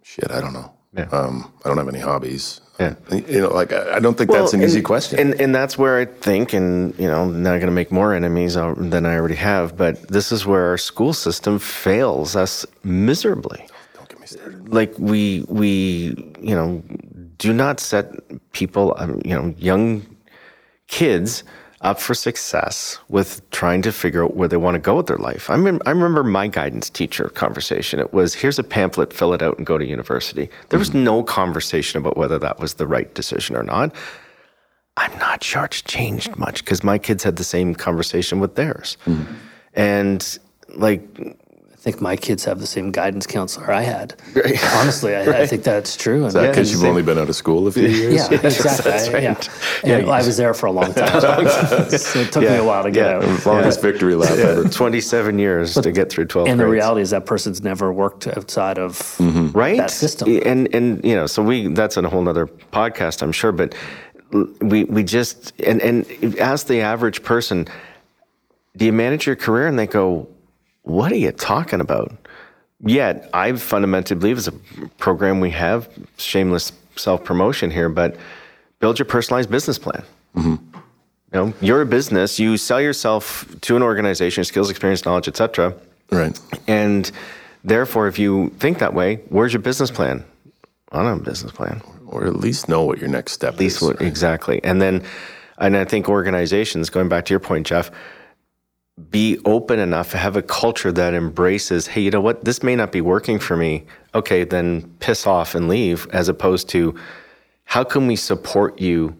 shit, 0.02 0.30
I 0.30 0.42
don't 0.42 0.52
know. 0.52 0.70
Yeah. 0.92 1.08
Um, 1.10 1.50
I 1.64 1.68
don't 1.68 1.78
have 1.78 1.88
any 1.88 2.00
hobbies. 2.00 2.60
Yeah. 2.78 2.94
You 3.10 3.40
know, 3.42 3.48
like 3.48 3.72
I, 3.72 3.96
I 3.96 3.98
don't 4.00 4.18
think 4.18 4.30
that's 4.30 4.52
an 4.52 4.60
and, 4.60 4.68
easy 4.68 4.82
question. 4.82 5.18
And 5.18 5.40
and 5.40 5.54
that's 5.54 5.78
where 5.78 5.98
I 6.00 6.04
think, 6.04 6.52
and 6.52 6.98
you 6.98 7.06
know, 7.06 7.22
I'm 7.22 7.42
not 7.42 7.50
going 7.50 7.66
to 7.66 7.70
make 7.70 7.90
more 7.90 8.12
enemies 8.12 8.56
uh, 8.56 8.74
than 8.76 9.06
I 9.06 9.16
already 9.16 9.36
have. 9.36 9.76
But 9.76 10.08
this 10.08 10.32
is 10.32 10.44
where 10.44 10.66
our 10.66 10.78
school 10.78 11.12
system 11.12 11.58
fails 11.58 12.36
us 12.36 12.66
miserably. 12.84 13.66
Like 14.66 14.92
we 14.98 15.44
we 15.48 16.34
you 16.40 16.54
know 16.54 16.82
do 17.38 17.52
not 17.52 17.80
set 17.80 18.12
people 18.52 18.94
um, 18.98 19.20
you 19.24 19.34
know 19.34 19.54
young 19.58 20.06
kids 20.88 21.44
up 21.80 21.98
for 21.98 22.14
success 22.14 22.98
with 23.08 23.48
trying 23.50 23.80
to 23.82 23.90
figure 23.90 24.22
out 24.22 24.36
where 24.36 24.48
they 24.48 24.56
want 24.56 24.74
to 24.74 24.78
go 24.78 24.96
with 24.96 25.06
their 25.06 25.16
life. 25.16 25.48
I, 25.48 25.56
mean, 25.56 25.80
I 25.86 25.90
remember 25.90 26.22
my 26.22 26.46
guidance 26.46 26.90
teacher 26.90 27.30
conversation. 27.30 27.98
It 27.98 28.12
was 28.12 28.34
here's 28.34 28.58
a 28.58 28.62
pamphlet, 28.62 29.12
fill 29.12 29.32
it 29.32 29.40
out, 29.40 29.56
and 29.56 29.66
go 29.66 29.78
to 29.78 29.86
university. 29.86 30.50
There 30.68 30.78
was 30.78 30.92
no 30.92 31.22
conversation 31.22 31.98
about 31.98 32.16
whether 32.18 32.38
that 32.38 32.60
was 32.60 32.74
the 32.74 32.86
right 32.86 33.12
decision 33.14 33.56
or 33.56 33.62
not. 33.62 33.94
I'm 34.98 35.16
not 35.18 35.42
sure 35.42 35.64
it's 35.64 35.80
changed 35.80 36.36
much 36.36 36.62
because 36.62 36.84
my 36.84 36.98
kids 36.98 37.24
had 37.24 37.36
the 37.36 37.44
same 37.44 37.74
conversation 37.74 38.40
with 38.40 38.56
theirs. 38.56 38.98
And 39.74 40.38
like, 40.74 41.02
I 41.80 41.82
think 41.82 42.02
my 42.02 42.14
kids 42.14 42.44
have 42.44 42.60
the 42.60 42.66
same 42.66 42.90
guidance 42.90 43.26
counselor 43.26 43.72
I 43.72 43.80
had. 43.80 44.14
Honestly, 44.74 45.16
I, 45.16 45.40
I 45.40 45.46
think 45.46 45.62
that's 45.62 45.96
true. 45.96 46.24
And 46.26 46.34
Because 46.34 46.68
Yeah, 46.68 46.72
you've 46.72 46.80
same. 46.82 46.90
only 46.90 47.02
been 47.02 47.16
out 47.16 47.30
of 47.30 47.34
school 47.34 47.66
a 47.66 47.72
few 47.72 47.88
years. 47.88 48.14
yeah, 48.30 48.38
exactly. 48.42 48.92
I- 48.92 49.20
Yeah, 49.22 49.40
yeah. 49.82 50.10
I 50.10 50.18
was 50.22 50.36
there 50.36 50.52
for 50.52 50.66
a 50.66 50.72
long 50.72 50.92
time, 50.92 51.20
so 51.88 52.20
it 52.20 52.32
took 52.32 52.42
me 52.42 52.48
a 52.54 52.62
while 52.62 52.82
to 52.82 52.90
get 52.90 53.06
Yeah. 53.22 53.26
out. 53.26 53.46
Longest 53.46 53.80
victory 53.80 54.14
lap 54.14 54.32
ever. 54.32 54.68
27 54.68 55.38
years 55.38 55.72
to 55.72 55.90
get 55.90 56.10
through 56.10 56.26
12 56.26 56.48
And 56.48 56.60
the 56.60 56.66
reality 56.66 57.00
is 57.00 57.08
that 57.10 57.24
person's 57.24 57.62
never 57.62 57.90
worked 57.94 58.26
outside 58.26 58.78
of 58.78 58.98
mm-hmm. 59.16 59.50
right 59.52 59.78
that 59.78 59.90
system. 59.90 60.28
and 60.44 60.68
and 60.74 61.02
you 61.02 61.14
know 61.14 61.26
so 61.26 61.42
we 61.42 61.68
that's 61.68 61.96
a 61.96 62.06
whole 62.08 62.22
nother 62.22 62.46
podcast 62.72 63.22
i'm 63.22 63.32
sure 63.32 63.52
but 63.52 63.74
we 64.60 64.84
we 64.84 65.02
just 65.02 65.52
and 65.60 65.80
and 65.80 66.06
ask 66.38 66.66
the 66.66 66.80
average 66.82 67.22
person 67.22 67.66
do 68.76 68.84
you 68.84 68.92
manage 68.92 69.26
your 69.26 69.36
career 69.36 69.66
and 69.66 69.78
they 69.78 69.86
go 69.86 70.28
what 70.82 71.12
are 71.12 71.16
you 71.16 71.32
talking 71.32 71.80
about 71.80 72.12
yet 72.84 73.28
i 73.34 73.52
fundamentally 73.52 74.18
believe 74.18 74.38
as 74.38 74.48
a 74.48 74.52
program 74.98 75.40
we 75.40 75.50
have 75.50 75.88
shameless 76.16 76.72
self-promotion 76.96 77.70
here 77.70 77.88
but 77.88 78.16
build 78.78 78.98
your 78.98 79.06
personalized 79.06 79.50
business 79.50 79.78
plan 79.78 80.02
mm-hmm. 80.36 80.50
you 80.50 80.80
know 81.32 81.52
you're 81.60 81.82
a 81.82 81.86
business 81.86 82.38
you 82.38 82.56
sell 82.56 82.80
yourself 82.80 83.46
to 83.60 83.76
an 83.76 83.82
organization 83.82 84.44
skills 84.44 84.70
experience 84.70 85.04
knowledge 85.04 85.28
etc 85.28 85.74
Right. 86.12 86.38
and 86.66 87.10
therefore, 87.62 88.08
if 88.08 88.18
you 88.18 88.48
think 88.58 88.78
that 88.78 88.94
way, 88.94 89.16
where's 89.28 89.52
your 89.52 89.62
business 89.62 89.90
plan? 89.90 90.24
I 90.90 90.96
don't 90.96 91.06
have 91.06 91.20
a 91.20 91.22
business 91.22 91.52
plan. 91.52 91.82
Or 92.06 92.26
at 92.26 92.34
least 92.34 92.68
know 92.68 92.82
what 92.82 92.98
your 92.98 93.08
next 93.08 93.32
step 93.32 93.54
At 93.54 93.60
least 93.60 93.76
is. 93.76 93.82
what, 93.82 94.02
exactly. 94.02 94.60
And 94.64 94.82
then, 94.82 95.04
and 95.58 95.76
I 95.76 95.84
think 95.84 96.08
organizations, 96.08 96.90
going 96.90 97.08
back 97.08 97.26
to 97.26 97.32
your 97.32 97.38
point, 97.38 97.66
Jeff, 97.66 97.92
be 99.11 99.38
open 99.44 99.78
enough, 99.78 100.12
have 100.12 100.36
a 100.36 100.42
culture 100.42 100.92
that 100.92 101.14
embraces, 101.14 101.86
hey, 101.86 102.01
you 102.01 102.11
know 102.11 102.20
what, 102.20 102.44
this 102.44 102.62
may 102.62 102.76
not 102.76 102.92
be 102.92 103.01
working 103.01 103.38
for 103.38 103.57
me. 103.57 103.84
Okay, 104.14 104.44
then 104.44 104.82
piss 105.01 105.26
off 105.26 105.55
and 105.55 105.68
leave, 105.68 106.07
as 106.12 106.28
opposed 106.28 106.68
to, 106.70 106.94
how 107.64 107.84
can 107.84 108.07
we 108.07 108.16
support 108.16 108.80
you 108.80 109.16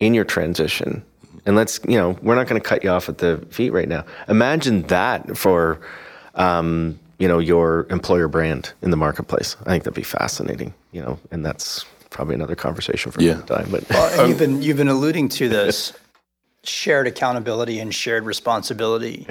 in 0.00 0.14
your 0.14 0.24
transition? 0.24 1.04
And 1.46 1.56
let's, 1.56 1.80
you 1.86 1.98
know, 1.98 2.16
we're 2.22 2.36
not 2.36 2.46
going 2.46 2.60
to 2.60 2.66
cut 2.66 2.82
you 2.84 2.90
off 2.90 3.08
at 3.08 3.18
the 3.18 3.44
feet 3.50 3.70
right 3.70 3.88
now. 3.88 4.04
Imagine 4.28 4.82
that 4.84 5.36
for, 5.36 5.80
um, 6.36 6.98
you 7.18 7.28
know, 7.28 7.38
your 7.38 7.86
employer 7.90 8.28
brand 8.28 8.72
in 8.82 8.90
the 8.90 8.96
marketplace. 8.96 9.56
I 9.62 9.64
think 9.64 9.84
that'd 9.84 9.94
be 9.94 10.02
fascinating, 10.02 10.72
you 10.92 11.02
know, 11.02 11.18
and 11.30 11.44
that's 11.44 11.84
probably 12.10 12.34
another 12.36 12.54
conversation 12.54 13.10
for 13.12 13.20
Yeah. 13.20 13.32
another 13.32 13.56
time. 13.56 13.68
But 13.70 13.88
Well, 13.90 14.28
you've 14.28 14.38
been 14.38 14.62
you've 14.62 14.76
been 14.76 14.88
alluding 14.88 15.28
to 15.30 15.48
this 15.48 15.92
shared 16.66 17.06
accountability 17.06 17.80
and 17.80 17.94
shared 17.94 18.24
responsibility 18.24 19.26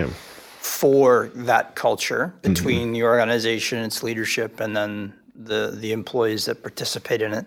for 0.59 1.29
that 1.35 1.75
culture 1.75 2.33
between 2.41 2.93
the 2.93 3.03
organization, 3.03 3.79
its 3.79 4.01
leadership, 4.03 4.59
and 4.59 4.75
then 4.75 5.13
the 5.35 5.75
the 5.77 5.91
employees 5.91 6.45
that 6.45 6.61
participate 6.61 7.21
in 7.21 7.33
it. 7.33 7.45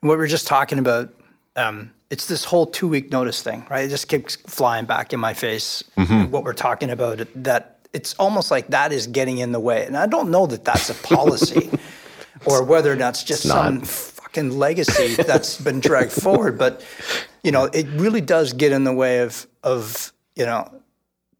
And 0.00 0.08
what 0.08 0.18
we 0.18 0.24
we're 0.24 0.26
just 0.26 0.46
talking 0.46 0.78
about, 0.78 1.12
um, 1.56 1.90
it's 2.10 2.26
this 2.26 2.44
whole 2.44 2.66
two 2.66 2.88
week 2.88 3.10
notice 3.10 3.42
thing, 3.42 3.66
right? 3.70 3.84
It 3.84 3.88
just 3.88 4.08
keeps 4.08 4.36
flying 4.36 4.84
back 4.84 5.12
in 5.12 5.20
my 5.20 5.34
face. 5.34 5.82
What 6.30 6.44
we're 6.44 6.52
talking 6.52 6.90
about 6.90 7.26
that 7.36 7.78
it's 7.92 8.14
almost 8.14 8.50
like 8.50 8.68
that 8.68 8.92
is 8.92 9.06
getting 9.06 9.38
in 9.38 9.52
the 9.52 9.60
way, 9.60 9.86
and 9.86 9.96
I 9.96 10.06
don't 10.06 10.30
know 10.30 10.46
that 10.46 10.64
that's 10.64 10.90
a 10.90 10.94
policy 10.94 11.70
or 12.44 12.62
whether 12.62 12.94
that's 12.94 13.24
just 13.24 13.42
some 13.44 13.80
fucking 14.28 14.58
legacy 14.58 15.14
that's 15.22 15.60
been 15.64 15.80
dragged 15.80 16.12
forward. 16.12 16.58
But 16.58 16.84
you 17.42 17.50
know, 17.50 17.64
it 17.64 17.86
really 17.92 18.20
does 18.20 18.52
get 18.52 18.72
in 18.72 18.84
the 18.84 18.92
way 18.92 19.20
of 19.20 19.46
of 19.62 20.12
you 20.36 20.44
know 20.44 20.70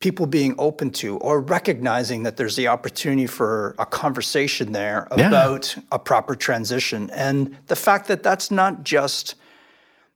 people 0.00 0.26
being 0.26 0.54
open 0.58 0.90
to 0.90 1.16
or 1.18 1.40
recognizing 1.40 2.22
that 2.22 2.36
there's 2.36 2.54
the 2.54 2.68
opportunity 2.68 3.26
for 3.26 3.74
a 3.78 3.86
conversation 3.86 4.70
there 4.70 5.08
about 5.10 5.76
a 5.90 5.98
proper 5.98 6.36
transition. 6.36 7.10
And 7.10 7.56
the 7.66 7.74
fact 7.74 8.06
that 8.06 8.22
that's 8.22 8.50
not 8.50 8.84
just 8.84 9.34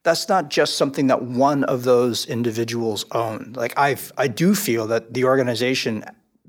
that's 0.04 0.28
not 0.28 0.50
just 0.50 0.76
something 0.76 1.08
that 1.08 1.22
one 1.22 1.62
of 1.64 1.84
those 1.84 2.26
individuals 2.26 3.04
own. 3.12 3.52
Like 3.56 3.74
i 3.76 3.96
i 4.16 4.28
do 4.28 4.54
feel 4.54 4.86
that 4.86 5.14
the 5.14 5.24
organization 5.24 6.04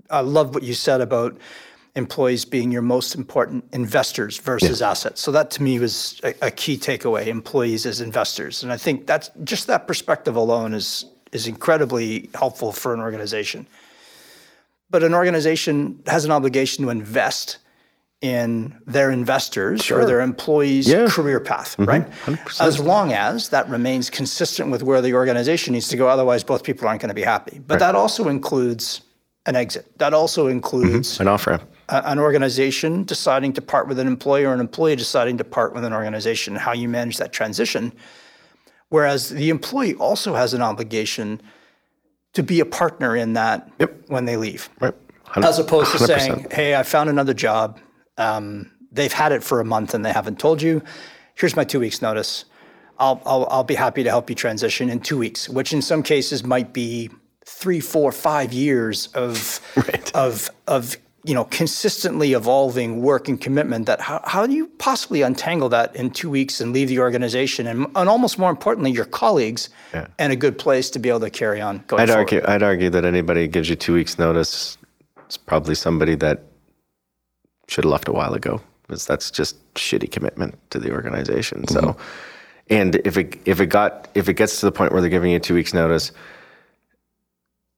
i 0.09 0.21
love 0.21 0.53
what 0.53 0.63
you 0.63 0.73
said 0.73 1.01
about 1.01 1.37
employees 1.95 2.43
being 2.43 2.71
your 2.71 2.81
most 2.81 3.13
important 3.13 3.63
investors 3.71 4.37
versus 4.39 4.81
assets 4.81 5.21
so 5.21 5.31
that 5.31 5.51
to 5.51 5.61
me 5.61 5.77
was 5.77 6.19
a, 6.23 6.33
a 6.41 6.51
key 6.51 6.75
takeaway 6.75 7.27
employees 7.27 7.85
as 7.85 8.01
investors 8.01 8.63
and 8.63 8.71
i 8.71 8.77
think 8.77 9.05
that's 9.05 9.29
just 9.43 9.67
that 9.67 9.85
perspective 9.85 10.35
alone 10.35 10.73
is 10.73 11.05
is 11.31 11.47
incredibly 11.47 12.29
helpful 12.33 12.71
for 12.71 12.93
an 12.93 12.99
organization 12.99 13.67
but 14.89 15.03
an 15.03 15.13
organization 15.13 16.01
has 16.07 16.25
an 16.25 16.31
obligation 16.31 16.83
to 16.83 16.89
invest 16.89 17.59
in 18.23 18.73
their 18.87 19.11
investors 19.11 19.91
or 19.91 20.05
their 20.05 20.21
employees' 20.21 20.87
Yeah. 20.87 21.09
career 21.09 21.41
path, 21.41 21.75
mm-hmm. 21.75 21.83
right? 21.83 22.61
As 22.61 22.79
long 22.79 23.11
as 23.11 23.49
that 23.49 23.67
remains 23.69 24.09
consistent 24.09 24.71
with 24.71 24.81
where 24.81 25.01
the 25.01 25.13
organization 25.13 25.73
needs 25.73 25.89
to 25.89 25.97
go. 25.97 26.07
Otherwise, 26.07 26.41
both 26.41 26.63
people 26.63 26.87
aren't 26.87 27.01
going 27.01 27.09
to 27.09 27.15
be 27.15 27.23
happy. 27.23 27.59
But 27.67 27.79
that 27.79 27.95
also 27.95 28.29
includes 28.29 29.01
an 29.45 29.57
exit. 29.57 29.97
That 29.97 30.13
also 30.13 30.47
includes 30.47 31.15
mm-hmm. 31.15 31.23
an 31.23 31.27
off 31.27 31.47
ramp. 31.47 31.63
An 32.05 32.19
organization 32.19 33.03
deciding 33.03 33.53
to 33.53 33.61
part 33.61 33.87
with 33.87 33.99
an 33.99 34.07
employee 34.07 34.45
or 34.45 34.53
an 34.53 34.59
employee 34.59 34.95
deciding 34.95 35.37
to 35.37 35.43
part 35.43 35.73
with 35.73 35.83
an 35.85 35.93
organization, 35.93 36.55
how 36.55 36.73
you 36.73 36.89
manage 36.89 37.17
that 37.17 37.31
transition. 37.31 37.93
Whereas 38.89 39.29
the 39.29 39.49
employee 39.49 39.95
also 39.95 40.35
has 40.35 40.53
an 40.53 40.61
obligation 40.61 41.41
to 42.33 42.43
be 42.43 42.59
a 42.59 42.65
partner 42.65 43.15
in 43.15 43.33
that 43.33 43.69
when 44.07 44.25
they 44.25 44.37
leave 44.37 44.69
Right. 44.79 44.93
as 45.35 45.59
opposed 45.59 45.91
to 45.91 45.97
100%. 45.97 46.05
saying, 46.19 46.47
"Hey, 46.51 46.75
I 46.75 46.83
found 46.83 47.09
another 47.09 47.33
job. 47.33 47.79
Um, 48.17 48.71
they've 48.91 49.13
had 49.13 49.31
it 49.31 49.43
for 49.43 49.59
a 49.59 49.65
month 49.65 49.93
and 49.93 50.05
they 50.05 50.11
haven't 50.11 50.39
told 50.39 50.61
you. 50.61 50.81
Here's 51.35 51.55
my 51.55 51.63
two 51.63 51.79
weeks 51.79 52.01
notice. 52.01 52.45
I'll, 52.99 53.19
I'll 53.25 53.47
I'll 53.49 53.63
be 53.63 53.73
happy 53.73 54.03
to 54.03 54.09
help 54.09 54.29
you 54.29 54.35
transition 54.35 54.89
in 54.89 54.99
two 54.99 55.17
weeks, 55.17 55.49
which 55.49 55.73
in 55.73 55.81
some 55.81 56.03
cases 56.03 56.43
might 56.43 56.73
be 56.73 57.09
three, 57.45 57.79
four, 57.79 58.11
five 58.11 58.53
years 58.53 59.07
of 59.15 59.59
of 60.13 60.51
of 60.67 60.95
you 61.25 61.33
know 61.33 61.45
consistently 61.45 62.33
evolving 62.33 63.01
work 63.01 63.27
and 63.27 63.39
commitment. 63.39 63.85
That 63.85 64.01
how, 64.01 64.21
how 64.25 64.45
do 64.45 64.53
you 64.53 64.67
possibly 64.77 65.21
untangle 65.21 65.69
that 65.69 65.95
in 65.95 66.11
two 66.11 66.29
weeks 66.29 66.59
and 66.59 66.73
leave 66.73 66.89
the 66.89 66.99
organization 66.99 67.67
and, 67.67 67.87
and 67.95 68.09
almost 68.09 68.37
more 68.37 68.49
importantly 68.49 68.91
your 68.91 69.05
colleagues 69.05 69.69
and 70.19 70.33
a 70.33 70.35
good 70.35 70.57
place 70.57 70.89
to 70.91 70.99
be 70.99 71.09
able 71.09 71.21
to 71.21 71.29
carry 71.29 71.61
on 71.61 71.83
going 71.87 72.01
I'd 72.01 72.09
forward. 72.09 72.21
argue. 72.21 72.41
I'd 72.45 72.63
argue 72.63 72.89
that 72.89 73.05
anybody 73.05 73.47
gives 73.47 73.69
you 73.69 73.75
two 73.75 73.93
weeks 73.93 74.19
notice 74.19 74.77
is 75.29 75.37
probably 75.37 75.75
somebody 75.75 76.15
that 76.15 76.43
should 77.67 77.85
have 77.85 77.91
left 77.91 78.07
a 78.07 78.11
while 78.11 78.33
ago, 78.33 78.61
because 78.81 79.05
that's 79.05 79.31
just 79.31 79.55
shitty 79.75 80.11
commitment 80.11 80.59
to 80.71 80.79
the 80.79 80.91
organization. 80.91 81.65
So, 81.67 81.81
mm-hmm. 81.81 82.01
and 82.69 82.95
if 83.05 83.17
it 83.17 83.39
if 83.45 83.61
it 83.61 83.67
got 83.67 84.09
if 84.13 84.27
it 84.27 84.33
gets 84.33 84.59
to 84.59 84.65
the 84.65 84.71
point 84.71 84.91
where 84.91 84.99
they're 84.99 85.09
giving 85.09 85.31
you 85.31 85.39
two 85.39 85.53
weeks 85.53 85.73
notice, 85.73 86.11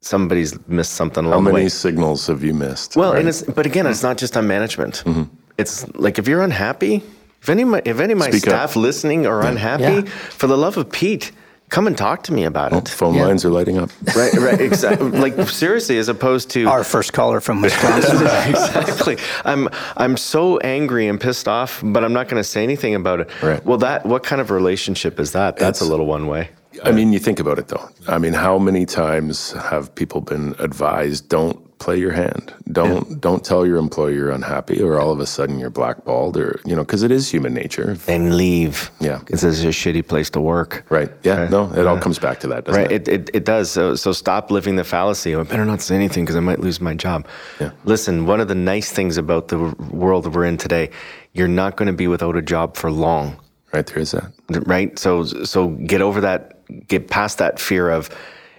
somebody's 0.06 0.58
missed 0.68 0.94
something 0.94 1.24
How 1.24 1.32
along 1.32 1.46
the 1.46 1.54
many 1.54 1.70
signals 1.70 2.28
have 2.28 2.44
you 2.44 2.54
missed? 2.54 2.96
Well, 2.96 3.14
right? 3.14 3.20
and 3.20 3.30
it's 3.30 3.42
but 3.42 3.66
again, 3.66 3.88
it's 3.88 4.04
not 4.04 4.18
just 4.18 4.38
on 4.38 4.48
management. 4.48 5.04
Mm-hmm. 5.06 5.24
It's 5.58 5.88
like 5.96 6.20
if 6.20 6.28
you're 6.28 6.42
unhappy, 6.44 7.02
if 7.42 7.50
any 7.50 7.64
of 7.64 7.70
my, 7.70 7.82
if 7.86 8.00
any 8.00 8.14
of 8.14 8.20
my 8.20 8.30
Speak 8.30 8.48
up. 8.48 8.50
staff 8.50 8.76
listening 8.76 9.26
are 9.26 9.42
unhappy, 9.42 9.84
Yeah. 9.84 10.02
for 10.02 10.48
the 10.48 10.58
love 10.58 10.78
of 10.78 10.92
Pete, 10.92 11.32
come 11.70 11.88
and 11.88 11.98
talk 11.98 12.24
to 12.24 12.34
me 12.34 12.44
about 12.44 12.74
oh, 12.74 12.78
it. 12.78 12.90
phone 12.90 13.16
Yeah. 13.16 13.26
lines 13.26 13.46
are 13.46 13.50
lighting 13.50 13.78
up. 13.80 13.90
Right, 14.16 14.34
right, 14.34 14.62
exactly. 14.62 15.10
like 15.10 15.50
seriously, 15.50 15.98
as 15.98 16.08
opposed 16.10 16.50
to 16.52 16.66
Our 16.68 16.84
first 16.84 17.14
caller 17.14 17.40
from 17.40 17.62
Wisconsin. 17.62 18.18
exactly. 18.50 19.18
I'm 19.44 19.70
I'm 19.98 20.18
so 20.18 20.58
angry 20.60 21.08
and 21.08 21.20
pissed 21.20 21.48
off, 21.48 21.82
but 21.84 22.04
I'm 22.04 22.14
not 22.14 22.28
going 22.28 22.40
to 22.40 22.48
say 22.48 22.62
anything 22.64 22.94
about 22.96 23.22
it. 23.22 23.30
Right. 23.42 23.66
Well, 23.66 23.80
that 23.80 24.06
what 24.06 24.24
kind 24.24 24.40
of 24.42 24.52
relationship 24.52 25.20
is 25.20 25.32
that? 25.32 25.58
That's 25.58 25.82
a 25.82 25.86
little 25.86 26.06
one 26.06 26.28
way. 26.28 26.50
I 26.84 26.92
mean, 26.92 27.14
you 27.14 27.20
think 27.20 27.40
about 27.40 27.60
it 27.60 27.68
though. 27.70 27.90
I 28.08 28.18
mean, 28.18 28.34
how 28.34 28.58
many 28.60 28.86
times 28.86 29.52
have 29.54 29.94
people 29.96 30.22
been 30.22 30.56
advised 30.60 31.30
don't 31.30 31.62
play 31.80 31.98
your 31.98 32.12
hand? 32.12 32.54
Don't 32.72 33.20
don't 33.22 33.44
tell 33.44 33.66
your 33.66 33.78
employer 33.78 34.12
you're 34.12 34.32
unhappy, 34.32 34.82
or 34.82 35.00
all 35.00 35.12
of 35.12 35.20
a 35.20 35.26
sudden 35.26 35.60
you're 35.60 35.70
blackballed, 35.70 36.38
or 36.38 36.60
you 36.66 36.76
know, 36.76 36.84
because 36.84 37.04
it 37.04 37.12
is 37.12 37.30
human 37.30 37.54
nature. 37.54 37.98
And 38.08 38.36
leave. 38.38 38.92
Yeah. 39.00 39.20
Because 39.20 39.44
it's 39.44 39.64
a 39.64 39.68
shitty 39.68 40.08
place 40.08 40.30
to 40.32 40.42
work. 40.42 40.86
Right? 40.90 41.12
Yeah. 41.24 41.48
No, 41.50 41.72
it 41.74 41.86
all 41.88 41.98
comes 42.00 42.20
back 42.20 42.40
to 42.42 42.48
that, 42.48 42.66
doesn't 42.66 42.82
Right, 42.82 42.92
it? 42.92 43.08
it, 43.08 43.30
it, 43.30 43.36
it 43.36 43.46
does. 43.46 43.70
So, 43.72 43.96
so 43.96 44.12
stop 44.12 44.52
living 44.52 44.76
the 44.76 44.84
fallacy. 44.84 45.36
I 45.36 45.44
better 45.44 45.66
not 45.66 45.82
say 45.82 45.96
anything 45.96 46.26
because 46.26 46.36
I 46.36 46.42
might 46.42 46.60
lose 46.60 46.82
my 46.82 46.94
job. 46.94 47.28
Yeah. 47.60 47.72
Listen, 47.86 48.26
one 48.26 48.40
of 48.42 48.48
the 48.48 48.56
nice 48.56 48.92
things 48.92 49.18
about 49.18 49.48
the 49.50 49.60
world 49.92 50.34
we're 50.34 50.46
in 50.46 50.58
today, 50.58 50.90
you're 51.34 51.48
not 51.48 51.78
going 51.78 51.88
to 51.88 51.94
be 51.94 52.08
without 52.08 52.36
a 52.36 52.42
job 52.42 52.76
for 52.78 52.92
long. 52.92 53.40
Right. 53.74 53.86
There 53.86 54.00
is 54.00 54.12
that. 54.12 54.32
right? 54.66 54.98
So 54.98 55.26
so 55.26 55.68
get 55.70 56.02
over 56.02 56.22
that, 56.22 56.55
get 56.88 57.10
past 57.10 57.38
that 57.38 57.60
fear 57.60 57.90
of 57.90 58.10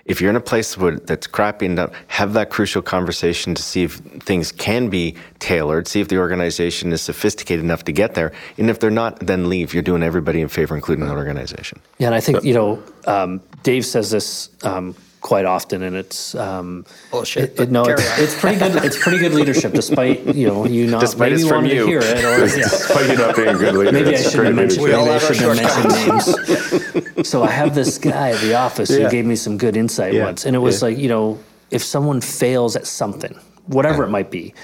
if 0.06 0.20
you're 0.20 0.30
in 0.30 0.36
a 0.36 0.40
place 0.40 0.78
where 0.78 0.98
that's 0.98 1.26
crappy 1.26 1.66
and 1.66 1.90
have 2.06 2.32
that 2.34 2.48
crucial 2.48 2.80
conversation 2.80 3.54
to 3.56 3.62
see 3.62 3.82
if 3.82 3.96
things 4.22 4.52
can 4.52 4.88
be 4.88 5.16
tailored, 5.40 5.88
see 5.88 6.00
if 6.00 6.08
the 6.08 6.18
organization 6.18 6.92
is 6.92 7.02
sophisticated 7.02 7.64
enough 7.64 7.84
to 7.84 7.92
get 7.92 8.14
there, 8.14 8.32
and 8.56 8.70
if 8.70 8.78
they're 8.78 8.90
not, 8.90 9.18
then 9.18 9.48
leave. 9.48 9.74
You're 9.74 9.82
doing 9.82 10.04
everybody 10.04 10.40
in 10.40 10.48
favor, 10.48 10.76
including 10.76 11.06
the 11.06 11.12
organization. 11.12 11.80
Yeah, 11.98 12.06
and 12.06 12.14
I 12.14 12.20
think 12.20 12.44
you 12.44 12.54
know 12.54 12.82
um, 13.06 13.40
Dave 13.64 13.84
says 13.84 14.10
this 14.12 14.50
um, 14.62 14.94
quite 15.26 15.44
often, 15.44 15.82
and 15.82 15.96
it's 15.96 16.36
um, 16.36 16.84
Bullshit, 17.10 17.50
It, 17.58 17.60
it- 17.62 17.70
no, 17.72 17.82
it's, 17.84 18.18
it's 18.18 18.40
pretty 18.40 18.58
good. 18.58 18.84
It's 18.84 18.96
pretty 19.02 19.18
good 19.18 19.34
leadership, 19.34 19.72
despite 19.72 20.34
you 20.36 20.46
know 20.46 20.64
you 20.66 20.86
not 20.86 21.00
Despite 21.00 21.32
maybe 21.32 21.42
from 21.42 21.64
wanting 21.64 21.76
you. 21.76 21.84
to 21.84 21.86
hear 21.90 22.00
it, 22.00 22.24
or 22.24 22.46
yeah. 22.58 22.68
Despite 22.70 23.10
you 23.10 23.16
not 23.16 23.34
being 23.36 23.48
a 23.48 23.58
good 23.58 23.74
leader, 23.74 23.92
Maybe 23.92 24.14
I 24.14 24.22
shouldn't 24.22 24.34
have 24.34 24.44
great 24.44 24.54
mentioned. 24.54 24.82
We 24.84 24.92
all 24.92 25.06
Maybe 25.06 25.10
I 25.10 25.18
have 25.18 25.28
our 25.28 25.34
shouldn't 25.34 25.60
have 25.66 25.84
mentioned 25.88 27.06
names. 27.18 27.28
so 27.28 27.42
I 27.42 27.50
have 27.50 27.74
this 27.74 27.98
guy 27.98 28.30
at 28.30 28.40
the 28.40 28.54
office 28.54 28.88
Yeah. 28.90 29.04
who 29.04 29.10
gave 29.10 29.26
me 29.26 29.34
some 29.36 29.58
good 29.58 29.76
insight 29.76 30.14
Yeah. 30.14 30.24
once, 30.26 30.46
and 30.46 30.54
it 30.54 30.60
was 30.60 30.80
Yeah. 30.80 30.88
like 30.88 30.98
you 30.98 31.08
know, 31.08 31.38
if 31.72 31.82
someone 31.82 32.20
fails 32.20 32.76
at 32.76 32.86
something, 32.86 33.34
whatever 33.66 34.04
it 34.04 34.10
might 34.10 34.30
be, 34.30 34.54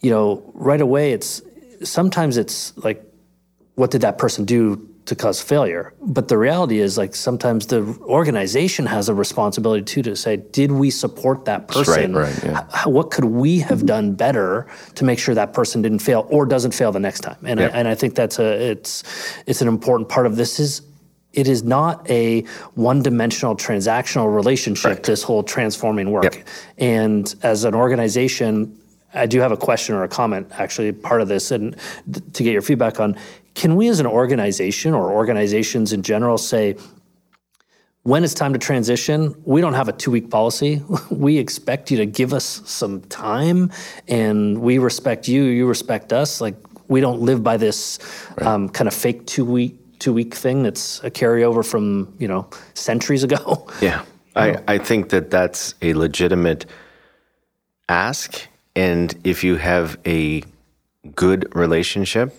you 0.00 0.10
know, 0.10 0.42
right 0.54 0.80
away 0.80 1.12
it's 1.12 1.40
sometimes 1.84 2.36
it's 2.36 2.72
like, 2.76 3.00
what 3.76 3.90
did 3.92 4.00
that 4.02 4.18
person 4.18 4.44
do 4.44 4.89
to 5.06 5.14
cause 5.16 5.40
failure? 5.42 5.92
But 6.02 6.28
the 6.28 6.38
reality 6.38 6.78
is 6.80 6.96
like 6.98 7.14
sometimes 7.14 7.66
the 7.66 7.82
organization 8.02 8.86
has 8.86 9.08
a 9.08 9.14
responsibility 9.14 9.82
too 9.84 10.02
to 10.02 10.14
say, 10.16 10.36
did 10.36 10.70
we 10.72 10.90
support 10.90 11.44
that 11.46 11.68
person? 11.68 12.14
right, 12.14 12.32
right, 12.34 12.44
yeah. 12.44 12.66
What 12.88 13.10
could 13.10 13.24
we 13.24 13.58
have 13.60 13.86
done 13.86 14.14
better 14.14 14.66
to 14.94 15.04
make 15.04 15.18
sure 15.18 15.34
that 15.34 15.52
person 15.52 15.82
didn't 15.82 16.00
fail 16.00 16.26
or 16.30 16.46
doesn't 16.46 16.72
fail 16.74 16.92
the 16.92 17.00
next 17.00 17.20
time? 17.20 17.36
And 17.44 17.58
Yeah. 17.60 17.66
I, 17.66 17.70
and 17.70 17.88
I 17.88 17.94
think 17.94 18.14
that's 18.14 18.38
a 18.38 18.70
it's 18.70 19.02
it's 19.46 19.60
an 19.62 19.68
important 19.68 20.08
part 20.08 20.26
of 20.26 20.36
this 20.36 20.60
is 20.60 20.82
it 21.32 21.46
is 21.46 21.62
not 21.62 22.08
a 22.10 22.42
one-dimensional 22.74 23.54
transactional 23.56 24.34
relationship 24.34 25.04
this 25.04 25.22
whole 25.22 25.42
transforming 25.44 26.10
work 26.10 26.24
Yep. 26.24 26.34
and 26.78 27.34
as 27.42 27.62
an 27.64 27.74
organization 27.74 28.76
i 29.14 29.26
do 29.26 29.38
have 29.40 29.52
a 29.52 29.56
question 29.56 29.94
or 29.94 30.02
a 30.02 30.08
comment 30.08 30.48
actually 30.58 30.90
part 30.90 31.20
of 31.20 31.28
this 31.28 31.52
and 31.52 31.76
th- 32.12 32.24
to 32.32 32.42
get 32.42 32.52
your 32.52 32.62
feedback 32.62 32.98
on 32.98 33.16
can 33.60 33.76
we 33.76 33.88
as 33.88 34.00
an 34.00 34.06
organization 34.06 34.94
or 34.94 35.12
organizations 35.12 35.92
in 35.92 36.02
general 36.02 36.38
say 36.38 36.76
when 38.04 38.24
it's 38.24 38.32
time 38.32 38.54
to 38.54 38.58
transition, 38.58 39.34
we 39.44 39.60
don't 39.60 39.74
have 39.74 39.86
a 39.86 39.92
two 39.92 40.10
week 40.10 40.30
policy. 40.30 40.82
We 41.10 41.36
expect 41.36 41.90
you 41.90 41.98
to 41.98 42.06
give 42.06 42.32
us 42.32 42.62
some 42.64 43.02
time 43.02 43.70
and 44.08 44.62
we 44.62 44.78
respect 44.78 45.28
you, 45.28 45.42
you 45.42 45.66
respect 45.66 46.10
us. 46.10 46.40
Like 46.40 46.56
we 46.88 47.02
don't 47.02 47.20
live 47.20 47.42
by 47.42 47.58
this 47.58 47.98
um, 48.38 48.70
kind 48.70 48.88
of 48.88 48.94
fake 48.94 49.26
two 49.26 49.44
week 49.44 49.76
two 49.98 50.14
week 50.14 50.34
thing 50.34 50.62
that's 50.62 51.04
a 51.04 51.10
carryover 51.10 51.62
from, 51.62 52.14
you 52.18 52.28
know, 52.28 52.48
centuries 52.72 53.24
ago. 53.24 53.68
Yeah. 53.82 54.06
I, 54.34 54.56
I 54.74 54.78
think 54.78 55.10
that 55.10 55.30
that's 55.30 55.74
a 55.82 55.92
legitimate 55.92 56.64
ask. 57.90 58.48
And 58.74 59.14
if 59.22 59.44
you 59.44 59.56
have 59.56 59.98
a 60.06 60.44
good 61.14 61.54
relationship 61.54 62.32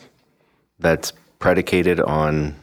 that's 0.82 1.14
predicated 1.40 2.00
on 2.02 2.56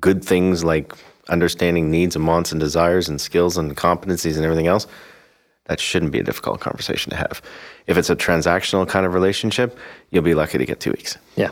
good 0.00 0.24
things 0.24 0.64
like 0.64 0.92
understanding 1.28 1.90
needs 1.90 2.16
and 2.16 2.26
wants 2.26 2.52
and 2.52 2.60
desires 2.60 3.08
and 3.08 3.20
skills 3.20 3.56
and 3.56 3.76
competencies 3.76 4.36
and 4.36 4.44
everything 4.44 4.66
else, 4.66 4.86
that 5.66 5.78
shouldn't 5.78 6.12
be 6.12 6.18
a 6.18 6.22
difficult 6.22 6.60
conversation 6.60 7.10
to 7.10 7.16
have. 7.16 7.42
If 7.86 7.96
it's 7.96 8.10
a 8.10 8.16
transactional 8.16 8.88
kind 8.88 9.04
of 9.06 9.14
relationship, 9.14 9.78
you'll 10.10 10.22
be 10.24 10.34
lucky 10.34 10.58
to 10.58 10.66
get 10.66 10.80
two 10.80 10.90
weeks. 10.90 11.16
yeah. 11.36 11.50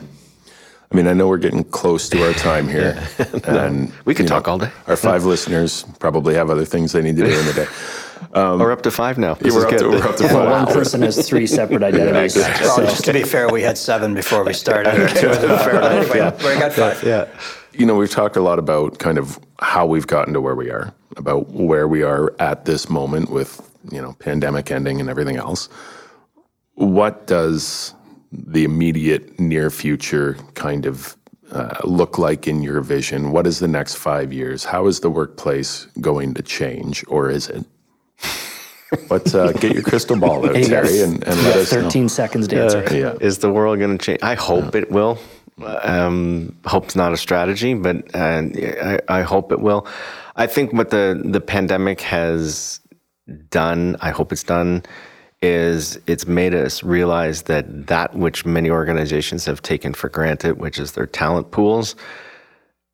I 0.89 0.95
mean, 0.95 1.09
I 1.09 1.15
know 1.15 1.27
we're 1.27 1.39
getting 1.39 1.65
close 1.65 2.09
to 2.11 2.25
our 2.25 2.33
time 2.35 2.69
here, 2.69 2.97
and 3.45 3.93
We 4.05 4.15
could 4.15 4.27
you 4.27 4.29
talk 4.29 4.47
all 4.47 4.57
day. 4.57 4.71
Our 4.87 4.95
five 4.97 5.25
listeners 5.25 5.85
probably 5.99 6.35
have 6.35 6.49
other 6.49 6.65
things 6.65 6.93
they 6.93 7.03
need 7.03 7.17
to 7.17 7.25
do 7.25 7.37
in 7.37 7.45
the 7.45 7.53
day. 7.53 7.67
We're 8.35 8.73
up 8.73 8.83
to 8.83 8.91
five 8.91 9.19
now. 9.19 9.35
This 9.35 9.55
we're, 9.55 9.61
is 9.61 9.65
up 9.65 9.71
good. 9.71 9.79
to, 9.81 9.89
we're 9.91 10.09
up 10.09 10.17
to 10.17 10.25
Well, 10.25 10.51
one 10.65 10.67
person 10.73 11.03
has 11.03 11.29
three 11.29 11.47
separate 11.47 11.83
identities. 11.91 12.37
Well, 12.37 12.77
so- 12.77 12.83
just 12.85 13.05
to 13.05 13.13
be 13.13 13.23
fair, 13.23 13.49
we 13.49 13.63
had 13.63 13.79
seven 13.79 14.15
before 14.15 14.45
we 14.45 14.53
started. 14.53 14.93
Two 15.17 15.29
of 15.31 15.41
them 15.41 15.51
we 16.09 16.59
got 16.59 16.73
five. 16.73 17.03
yeah. 17.03 17.29
You 17.73 17.85
know, 17.85 17.95
we've 17.95 18.11
talked 18.11 18.37
a 18.37 18.41
lot 18.41 18.59
about 18.59 18.99
kind 18.99 19.19
of 19.19 19.39
how 19.61 19.87
we've 19.87 20.07
gotten 20.07 20.33
to 20.35 20.41
where 20.41 20.55
we 20.55 20.71
are, 20.71 20.95
about 21.17 21.49
where 21.51 21.87
we 21.87 22.03
are 22.03 22.35
at 22.39 22.65
this 22.65 22.89
moment 22.89 23.31
with, 23.31 23.61
you 23.91 24.01
know, 24.01 24.15
pandemic 24.19 24.71
ending 24.71 24.99
and 25.01 25.11
everything 25.11 25.37
else. 25.37 25.69
What 26.75 27.27
does 27.27 27.95
the 28.33 28.65
immediate 28.65 29.39
near 29.39 29.71
future 29.71 30.37
kind 30.55 30.87
of 30.87 31.17
uh, 31.53 31.79
look 31.85 32.19
like 32.19 32.49
in 32.49 32.63
your 32.63 32.81
vision? 32.81 33.31
What 33.31 33.47
is 33.47 33.59
the 33.59 33.69
next 33.69 33.97
five 33.97 34.33
years? 34.33 34.65
How 34.65 34.87
is 34.87 35.01
the 35.01 35.11
workplace 35.11 35.87
going 36.01 36.35
to 36.35 36.43
change, 36.43 37.05
or 37.09 37.31
is 37.31 37.49
it? 37.49 37.65
But 39.09 39.35
uh, 39.35 39.53
get 39.53 39.75
your 39.75 39.83
crystal 39.83 40.17
ball 40.17 40.47
out, 40.47 40.57
And 40.57 40.65
Terry, 40.65 41.01
and, 41.01 41.23
and 41.25 41.37
let 41.43 41.55
got 41.55 41.57
us 41.57 41.73
know. 41.73 41.83
13 41.83 42.09
seconds 42.09 42.49
to 42.49 42.63
answer. 42.63 42.97
Yeah. 42.97 43.15
Is 43.21 43.39
the 43.39 43.51
world 43.51 43.79
going 43.79 43.97
to 43.97 44.05
change? 44.05 44.21
I 44.23 44.35
hope 44.35 44.75
it 44.75 44.91
will. 44.91 45.19
Um, 45.65 46.57
hope's 46.67 46.95
not 46.95 47.13
a 47.13 47.17
strategy, 47.17 47.75
but 47.75 48.15
uh, 48.15 48.43
I, 48.53 49.01
I 49.09 49.23
hope 49.23 49.53
it 49.53 49.61
will. 49.61 49.87
I 50.37 50.47
think 50.47 50.73
what 50.73 50.91
the, 50.91 51.21
the 51.25 51.41
pandemic 51.41 52.01
has 52.03 52.81
done, 53.51 53.97
I 54.01 54.11
hope 54.11 54.33
it's 54.33 54.43
done, 54.45 54.85
is 55.43 55.99
it's 56.07 56.27
made 56.27 56.55
us 56.55 56.83
realize 56.83 57.43
that 57.43 57.87
that 57.89 58.15
which 58.15 58.45
many 58.47 58.71
organizations 58.71 59.45
have 59.47 59.63
taken 59.63 59.95
for 59.95 60.09
granted, 60.09 60.59
which 60.59 60.79
is 60.79 60.93
their 60.93 61.07
talent 61.07 61.51
pools, 61.51 61.97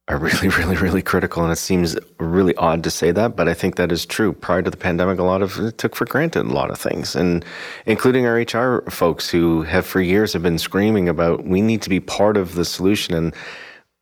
are 0.09 0.19
really, 0.19 0.49
really, 0.59 0.77
really 0.77 1.03
critical. 1.03 1.43
And 1.43 1.53
it 1.53 1.57
seems 1.57 1.97
really 2.19 2.55
odd 2.57 2.83
to 2.85 2.91
say 2.91 3.13
that, 3.13 3.37
but 3.37 3.49
I 3.49 3.55
think 3.55 3.77
that 3.77 3.93
is 3.93 4.05
true. 4.05 4.33
Prior 4.33 4.63
to 4.63 4.71
the 4.71 4.77
pandemic, 4.77 5.19
a 5.19 5.25
lot 5.25 5.43
of 5.43 5.59
it 5.59 5.79
took 5.79 5.95
for 5.95 6.05
granted 6.05 6.47
a 6.47 6.53
lot 6.53 6.71
of 6.71 6.79
things, 6.79 7.15
and 7.15 7.45
including 7.87 8.27
our 8.27 8.37
HR 8.37 8.89
folks 8.91 9.29
who 9.29 9.63
have 9.63 9.87
for 9.87 10.01
years 10.01 10.33
have 10.33 10.43
been 10.43 10.59
screaming 10.59 11.09
about 11.09 11.45
we 11.45 11.61
need 11.61 11.83
to 11.83 11.91
be 11.91 12.01
part 12.01 12.37
of 12.37 12.55
the 12.55 12.65
solution. 12.65 13.15
And 13.15 13.35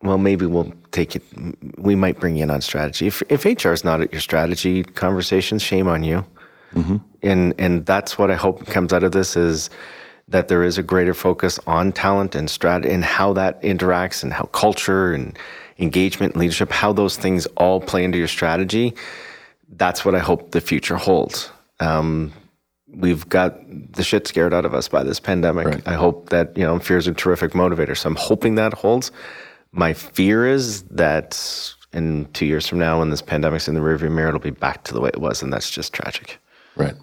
well, 0.02 0.18
maybe 0.18 0.46
we'll 0.46 0.72
take 0.92 1.14
it. 1.14 1.22
We 1.76 1.94
might 1.94 2.18
bring 2.18 2.36
you 2.36 2.44
in 2.44 2.50
on 2.50 2.62
strategy. 2.62 3.06
If, 3.06 3.22
if 3.28 3.44
HR 3.44 3.72
is 3.72 3.84
not 3.84 4.00
at 4.00 4.12
your 4.12 4.20
strategy 4.20 4.82
conversations, 4.82 5.62
shame 5.62 5.88
on 5.88 6.02
you. 6.02 6.24
Mm-hmm. 6.74 6.96
And 7.22 7.54
and 7.58 7.84
that's 7.84 8.16
what 8.16 8.30
I 8.30 8.36
hope 8.36 8.64
comes 8.66 8.92
out 8.92 9.02
of 9.02 9.12
this 9.12 9.36
is 9.36 9.68
that 10.28 10.48
there 10.48 10.62
is 10.62 10.78
a 10.78 10.82
greater 10.82 11.12
focus 11.12 11.58
on 11.66 11.92
talent 11.92 12.34
and 12.34 12.48
strat 12.48 12.88
and 12.88 13.04
how 13.04 13.32
that 13.32 13.60
interacts 13.62 14.22
and 14.22 14.32
how 14.32 14.44
culture 14.44 15.12
and 15.12 15.36
engagement, 15.80 16.36
leadership, 16.36 16.70
how 16.70 16.92
those 16.92 17.16
things 17.16 17.46
all 17.56 17.80
play 17.80 18.04
into 18.04 18.18
your 18.18 18.28
strategy. 18.28 18.94
That's 19.76 20.04
what 20.04 20.14
I 20.14 20.18
hope 20.18 20.50
the 20.50 20.60
future 20.60 20.96
holds. 20.96 21.50
Um, 21.80 22.32
we've 22.88 23.28
got 23.28 23.56
the 23.92 24.02
shit 24.02 24.26
scared 24.26 24.52
out 24.52 24.64
of 24.64 24.74
us 24.74 24.88
by 24.88 25.02
this 25.02 25.20
pandemic. 25.20 25.86
I 25.86 25.94
hope 25.94 26.28
that 26.30 26.56
you 26.56 26.64
know 26.64 26.78
fear 26.78 26.98
is 26.98 27.06
a 27.06 27.14
terrific 27.14 27.52
motivator. 27.52 27.96
So 27.96 28.08
I'm 28.08 28.16
hoping 28.16 28.56
that 28.56 28.74
holds. 28.74 29.10
My 29.72 29.92
fear 29.92 30.46
is 30.46 30.82
that 30.84 31.74
in 31.92 32.26
two 32.32 32.46
years 32.46 32.66
from 32.66 32.78
now, 32.78 32.98
when 32.98 33.10
this 33.10 33.22
pandemic's 33.22 33.68
in 33.68 33.74
the 33.74 33.80
rearview 33.80 34.10
mirror, 34.10 34.28
it'll 34.28 34.40
be 34.40 34.50
back 34.50 34.84
to 34.84 34.94
the 34.94 35.00
way 35.00 35.10
it 35.10 35.20
was, 35.20 35.42
and 35.42 35.52
that's 35.52 35.70
just 35.70 35.92
tragic. 35.92 36.38
Right. 36.76 36.94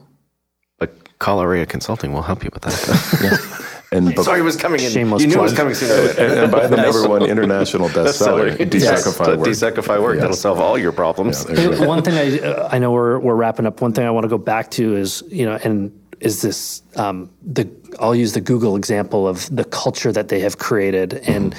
But 0.78 1.20
call 1.20 1.42
Ahria 1.42 1.66
Consulting 1.66 2.14
will 2.14 2.22
help 2.22 2.44
you 2.44 2.50
with 2.54 2.64
that. 2.64 3.74
And 3.92 4.14
but, 4.16 4.26
Sorry, 4.26 4.42
it 4.42 4.44
was 4.44 4.58
coming 4.58 4.82
in. 4.82 4.92
Shameless 4.92 5.22
you 5.22 5.30
knew 5.30 5.40
it 5.40 5.42
was 5.42 5.54
coming 5.54 5.74
sooner. 5.74 6.10
and, 6.20 6.40
and 6.40 6.52
by 6.52 6.68
the 6.68 6.76
number 6.76 7.08
one 7.08 7.24
international 7.30 7.88
bestseller, 7.90 8.56
Desuckify 8.58 9.38
Work. 9.38 9.48
Desuckify 9.48 10.02
work. 10.02 10.20
That'll 10.20 10.36
solve 10.36 10.60
all 10.60 10.78
your 10.78 10.92
problems. 10.92 11.46
There 11.46 11.74
you 11.74 11.88
one 11.88 12.04
thing 12.04 12.16
I 12.16 12.46
uh, 12.46 12.70
I 12.70 12.80
know 12.80 12.92
we're 12.92 13.20
we're 13.20 13.36
wrapping 13.36 13.66
up. 13.66 13.82
One 13.82 13.94
thing 13.94 14.06
I 14.06 14.12
want 14.12 14.26
to 14.26 14.30
go 14.30 14.38
back 14.38 14.72
to 14.72 14.96
is 14.96 15.24
you 15.28 15.46
know 15.46 15.58
and 15.64 15.98
is 16.20 16.42
this 16.42 16.82
um, 16.98 17.30
the 17.42 17.70
I'll 18.00 18.16
use 18.16 18.34
the 18.34 18.42
Google 18.42 18.76
example 18.76 19.26
of 19.28 19.54
the 19.56 19.64
culture 19.64 20.12
that 20.12 20.28
they 20.30 20.40
have 20.42 20.58
created 20.58 21.14
and. 21.14 21.56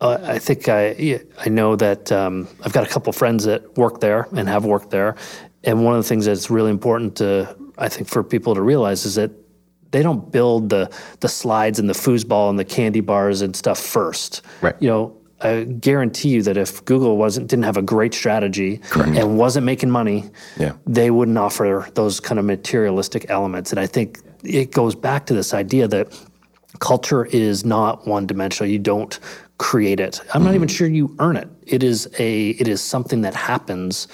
Uh, 0.00 0.18
I 0.24 0.40
think 0.40 0.68
I 0.68 1.20
I 1.38 1.48
know 1.48 1.76
that 1.76 2.10
um, 2.10 2.48
I've 2.64 2.72
got 2.72 2.82
a 2.84 2.90
couple 2.90 3.12
friends 3.12 3.44
that 3.44 3.78
work 3.78 4.00
there 4.00 4.26
and 4.34 4.48
have 4.48 4.64
worked 4.64 4.90
there, 4.90 5.14
and 5.62 5.84
one 5.84 5.94
of 5.94 6.02
the 6.02 6.08
things 6.08 6.24
that's 6.24 6.50
really 6.50 6.72
important 6.72 7.14
to 7.18 7.56
I 7.78 7.88
think 7.88 8.08
for 8.08 8.24
people 8.24 8.56
to 8.56 8.62
realize 8.62 9.06
is 9.06 9.14
that 9.14 9.30
they 9.92 10.02
don't 10.02 10.32
build 10.32 10.70
the 10.70 10.90
the 11.20 11.28
slides 11.28 11.78
and 11.78 11.88
the 11.88 11.94
foosball 11.94 12.50
and 12.50 12.58
the 12.58 12.64
candy 12.64 13.00
bars 13.00 13.40
and 13.42 13.54
stuff 13.54 13.78
first. 13.78 14.42
Right. 14.60 14.74
You 14.80 14.88
know, 14.88 15.16
I 15.40 15.64
guarantee 15.64 16.30
you 16.30 16.42
that 16.42 16.56
if 16.56 16.84
Google 16.84 17.16
wasn't 17.16 17.46
didn't 17.48 17.64
have 17.64 17.76
a 17.76 17.82
great 17.82 18.14
strategy 18.14 18.80
and 18.94 19.38
wasn't 19.38 19.66
making 19.66 19.90
money, 19.90 20.30
Yeah. 20.58 20.72
they 20.86 21.10
wouldn't 21.10 21.38
offer 21.38 21.88
those 21.94 22.20
kind 22.20 22.38
of 22.38 22.44
materialistic 22.44 23.26
elements. 23.28 23.70
And 23.70 23.80
I 23.80 23.86
think 23.86 24.20
it 24.42 24.72
goes 24.72 24.94
back 24.94 25.26
to 25.26 25.34
this 25.34 25.54
idea 25.54 25.88
that 25.88 26.08
culture 26.78 27.24
is 27.26 27.64
not 27.64 28.06
one 28.06 28.26
dimensional. 28.26 28.70
You 28.70 28.78
don't 28.78 29.18
create 29.58 30.00
it. 30.00 30.20
I'm 30.34 30.42
not 30.42 30.54
even 30.54 30.68
mm-hmm. 30.68 30.76
sure 30.76 30.88
you 30.88 31.14
earn 31.18 31.36
it. 31.36 31.48
It 31.66 31.82
is 31.82 32.08
a 32.18 32.50
it 32.50 32.68
is 32.68 32.80
something 32.80 33.22
that 33.22 33.34
happens. 33.34 34.08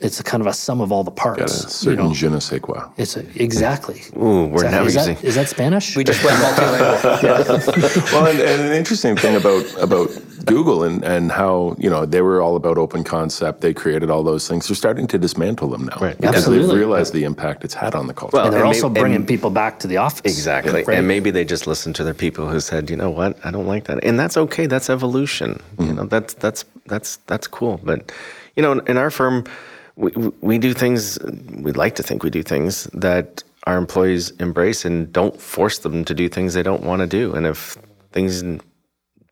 It's 0.00 0.18
a 0.20 0.24
kind 0.24 0.40
of 0.40 0.46
a 0.48 0.52
sum 0.52 0.80
of 0.80 0.90
all 0.90 1.04
the 1.04 1.12
Got 1.12 1.24
a 1.24 1.36
parts. 1.44 1.72
certain 1.72 2.12
je 2.12 2.28
ne 2.28 2.40
sais 2.40 2.60
quoi. 2.60 2.82
It's 2.98 3.16
a, 3.16 3.20
exactly. 3.40 4.02
Ooh, 4.16 4.46
we're 4.46 4.68
now 4.68 4.84
Is 4.84 4.96
using. 4.96 5.14
that, 5.14 5.24
is 5.24 5.34
that 5.36 5.48
Spanish? 5.48 5.96
We 5.96 6.02
just 6.02 6.22
went 6.24 6.36
multilingual. 6.42 8.12
well, 8.12 8.26
and, 8.26 8.40
and 8.40 8.60
an 8.62 8.72
interesting 8.72 9.16
thing 9.16 9.36
about 9.36 9.64
about 9.80 10.10
Google 10.46 10.82
and, 10.82 11.04
and 11.04 11.30
how 11.30 11.76
you 11.78 11.88
know 11.88 12.04
they 12.06 12.22
were 12.22 12.42
all 12.42 12.56
about 12.56 12.76
open 12.76 13.04
concept. 13.04 13.60
They 13.60 13.72
created 13.72 14.10
all 14.10 14.24
those 14.24 14.48
things. 14.48 14.66
They're 14.66 14.74
starting 14.74 15.06
to 15.06 15.16
dismantle 15.18 15.68
them 15.70 15.84
now 15.84 15.96
Right. 16.00 16.18
because 16.20 16.36
Absolutely. 16.36 16.66
they've 16.66 16.76
realized 16.76 17.12
the 17.14 17.24
impact 17.24 17.64
it's 17.64 17.74
had 17.74 17.94
on 17.94 18.08
the 18.08 18.14
culture. 18.14 18.36
Well, 18.36 18.46
and 18.46 18.52
they're 18.52 18.60
and 18.64 18.74
also 18.74 18.88
maybe- 18.88 19.00
bringing 19.00 19.16
and- 19.20 19.28
people 19.28 19.50
back 19.50 19.78
to 19.78 19.86
the 19.86 19.98
office. 19.98 20.22
Exactly. 20.24 20.82
Right. 20.82 20.98
And 20.98 21.06
maybe 21.06 21.30
they 21.30 21.44
just 21.44 21.66
listened 21.68 21.94
to 21.96 22.04
their 22.04 22.14
people 22.14 22.48
who 22.48 22.58
said, 22.60 22.90
you 22.90 22.96
know 22.96 23.10
what, 23.10 23.38
I 23.44 23.50
don't 23.52 23.66
like 23.66 23.84
that. 23.84 24.02
And 24.02 24.18
that's 24.18 24.36
okay. 24.36 24.66
That's 24.66 24.90
evolution. 24.90 25.50
You 25.78 25.84
mm-hmm. 25.84 25.94
know, 25.96 26.04
that's 26.06 26.34
that's 26.34 26.64
that's 26.86 27.16
that's 27.28 27.46
cool. 27.46 27.80
But 27.84 28.10
you 28.56 28.62
know, 28.62 28.72
in 28.72 28.96
our 28.98 29.10
firm, 29.10 29.44
we 29.96 30.10
we 30.40 30.58
do 30.58 30.74
things 30.74 31.18
we 31.22 31.72
like 31.72 31.94
to 31.96 32.02
think 32.02 32.22
we 32.22 32.30
do 32.30 32.42
things 32.42 32.84
that 32.92 33.42
our 33.66 33.76
employees 33.76 34.30
embrace 34.32 34.84
and 34.84 35.12
don't 35.12 35.40
force 35.40 35.78
them 35.78 36.04
to 36.04 36.14
do 36.14 36.28
things 36.28 36.54
they 36.54 36.62
don't 36.62 36.82
want 36.82 37.00
to 37.00 37.06
do. 37.06 37.34
And 37.34 37.46
if 37.46 37.78
things 38.12 38.42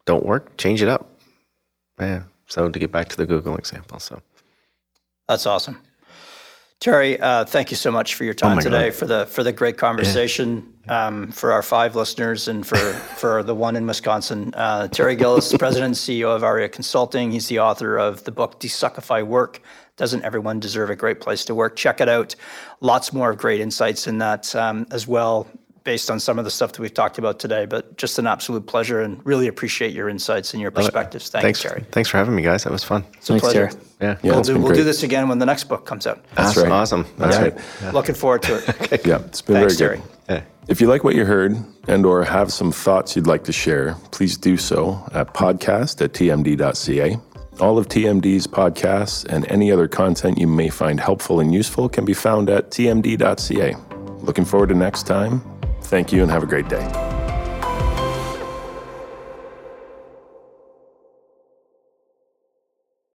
don't 0.07 0.25
work, 0.25 0.57
change 0.57 0.83
it 0.83 0.89
up. 0.89 1.09
Yeah. 2.01 2.23
So 2.47 2.69
to 2.69 2.79
get 2.79 2.91
back 2.91 3.09
to 3.09 3.17
the 3.17 3.27
Google 3.27 3.57
example, 3.57 3.99
so 3.99 4.21
That's 5.29 5.47
awesome. 5.47 5.81
Terry, 6.81 7.21
uh, 7.21 7.45
thank 7.45 7.71
you 7.71 7.77
so 7.77 7.93
much 7.93 8.17
for 8.17 8.25
your 8.25 8.35
time 8.35 8.57
my 8.57 8.63
today, 8.63 8.89
God. 8.89 8.95
for 8.95 9.07
the 9.07 9.27
for 9.27 9.45
the 9.45 9.53
great 9.53 9.79
conversation. 9.79 10.69
Um, 10.89 11.31
for 11.31 11.53
our 11.53 11.63
five 11.63 11.95
listeners 11.95 12.49
and 12.49 12.67
for 12.67 12.77
for 13.17 13.45
the 13.45 13.55
one 13.55 13.77
in 13.77 13.87
Wisconsin, 13.87 14.53
uh, 14.57 14.89
Terry 14.89 15.15
Gillis, 15.15 15.57
President 15.59 15.87
and 15.87 15.95
CEO 15.95 16.35
of 16.35 16.43
Ahria 16.43 16.69
Consulting. 16.69 17.31
He's 17.31 17.47
the 17.47 17.61
author 17.61 17.97
of 17.97 18.25
the 18.25 18.33
book 18.33 18.59
Desuckify 18.59 19.25
Work. 19.25 19.63
Doesn't 19.97 20.25
everyone 20.25 20.59
deserve 20.59 20.91
a 20.91 20.97
great 20.97 21.21
place 21.21 21.45
to 21.47 21.55
work? 21.55 21.77
Check 21.77 22.01
it 22.01 22.09
out. 22.09 22.35
Lots 22.81 23.13
more 23.13 23.31
of 23.31 23.39
great 23.39 23.61
insights 23.61 24.07
in 24.07 24.19
that 24.19 24.55
um, 24.57 24.87
as 24.91 25.07
well, 25.07 25.47
based 25.85 26.11
on 26.11 26.19
some 26.19 26.39
of 26.39 26.45
the 26.47 26.51
stuff 26.51 26.73
that 26.73 26.81
we've 26.81 26.95
talked 26.95 27.19
about 27.19 27.39
today. 27.39 27.67
But 27.67 27.99
just 27.99 28.19
an 28.19 28.27
absolute 28.27 28.67
pleasure, 28.67 29.03
and 29.03 29.21
really 29.27 29.49
appreciate 29.49 29.93
your 29.93 30.09
insights 30.09 30.55
and 30.55 30.63
your 30.63 30.71
perspectives. 30.71 31.29
Thanks, 31.29 31.43
thanks, 31.45 31.63
Terry. 31.63 31.85
thanks 31.93 32.09
for 32.09 32.17
having 32.17 32.35
me, 32.35 32.43
guys. 32.43 32.65
That 32.65 32.73
was 32.73 32.83
fun. 32.83 33.05
It's 33.15 33.29
a 33.29 33.35
Thanks, 33.35 33.43
pleasure. 33.45 33.67
Terry. 33.69 33.83
Yeah. 34.01 34.19
Yeah, 34.23 34.33
we'll 34.33 34.43
do, 34.43 34.59
we'll 34.59 34.75
do 34.75 34.83
this 34.85 35.03
again 35.03 35.29
when 35.29 35.39
the 35.39 35.47
next 35.47 35.65
book 35.65 35.85
comes 35.85 36.07
out. 36.07 36.25
That's 36.37 36.57
right. 36.57 36.69
awesome. 36.73 37.05
That's 37.19 37.37
All 37.37 37.43
right. 37.43 37.55
right. 37.83 37.95
Looking 37.95 38.15
forward 38.15 38.43
to 38.45 38.57
it. 38.57 39.05
Yeah, 39.07 39.19
it's 39.27 39.43
been 39.43 39.57
Thanks, 39.57 39.77
very 39.77 39.97
Terry. 39.99 40.09
good. 40.27 40.35
Yeah. 40.37 40.43
If 40.69 40.81
you 40.81 40.87
like 40.87 41.05
what 41.05 41.15
you 41.17 41.25
heard 41.27 41.57
and 41.89 42.07
or 42.07 42.25
have 42.25 42.53
some 42.53 42.73
thoughts 42.73 43.15
you'd 43.15 43.27
like 43.27 43.45
to 43.45 43.53
share, 43.53 43.95
please 44.11 44.37
do 44.39 44.57
so 44.57 45.07
at 45.13 45.35
podcast 45.35 46.01
at 46.03 46.13
tmd.ca. 46.13 47.17
All 47.63 47.79
of 47.79 47.87
TMD's 47.87 48.49
podcasts 48.49 49.25
and 49.25 49.49
any 49.49 49.71
other 49.71 49.87
content 49.87 50.37
you 50.37 50.49
may 50.49 50.69
find 50.69 50.99
helpful 50.99 51.39
and 51.39 51.55
useful 51.55 51.89
can 51.89 52.05
be 52.05 52.13
found 52.13 52.51
at 52.51 52.71
tmd.ca. 52.71 53.77
Looking 54.19 54.45
forward 54.45 54.71
to 54.71 54.75
next 54.75 55.07
time. 55.07 55.41
Thank 55.83 56.13
you 56.13 56.23
and 56.23 56.31
have 56.33 56.43
a 56.43 56.47
great 56.47 56.69
day. 56.69 57.22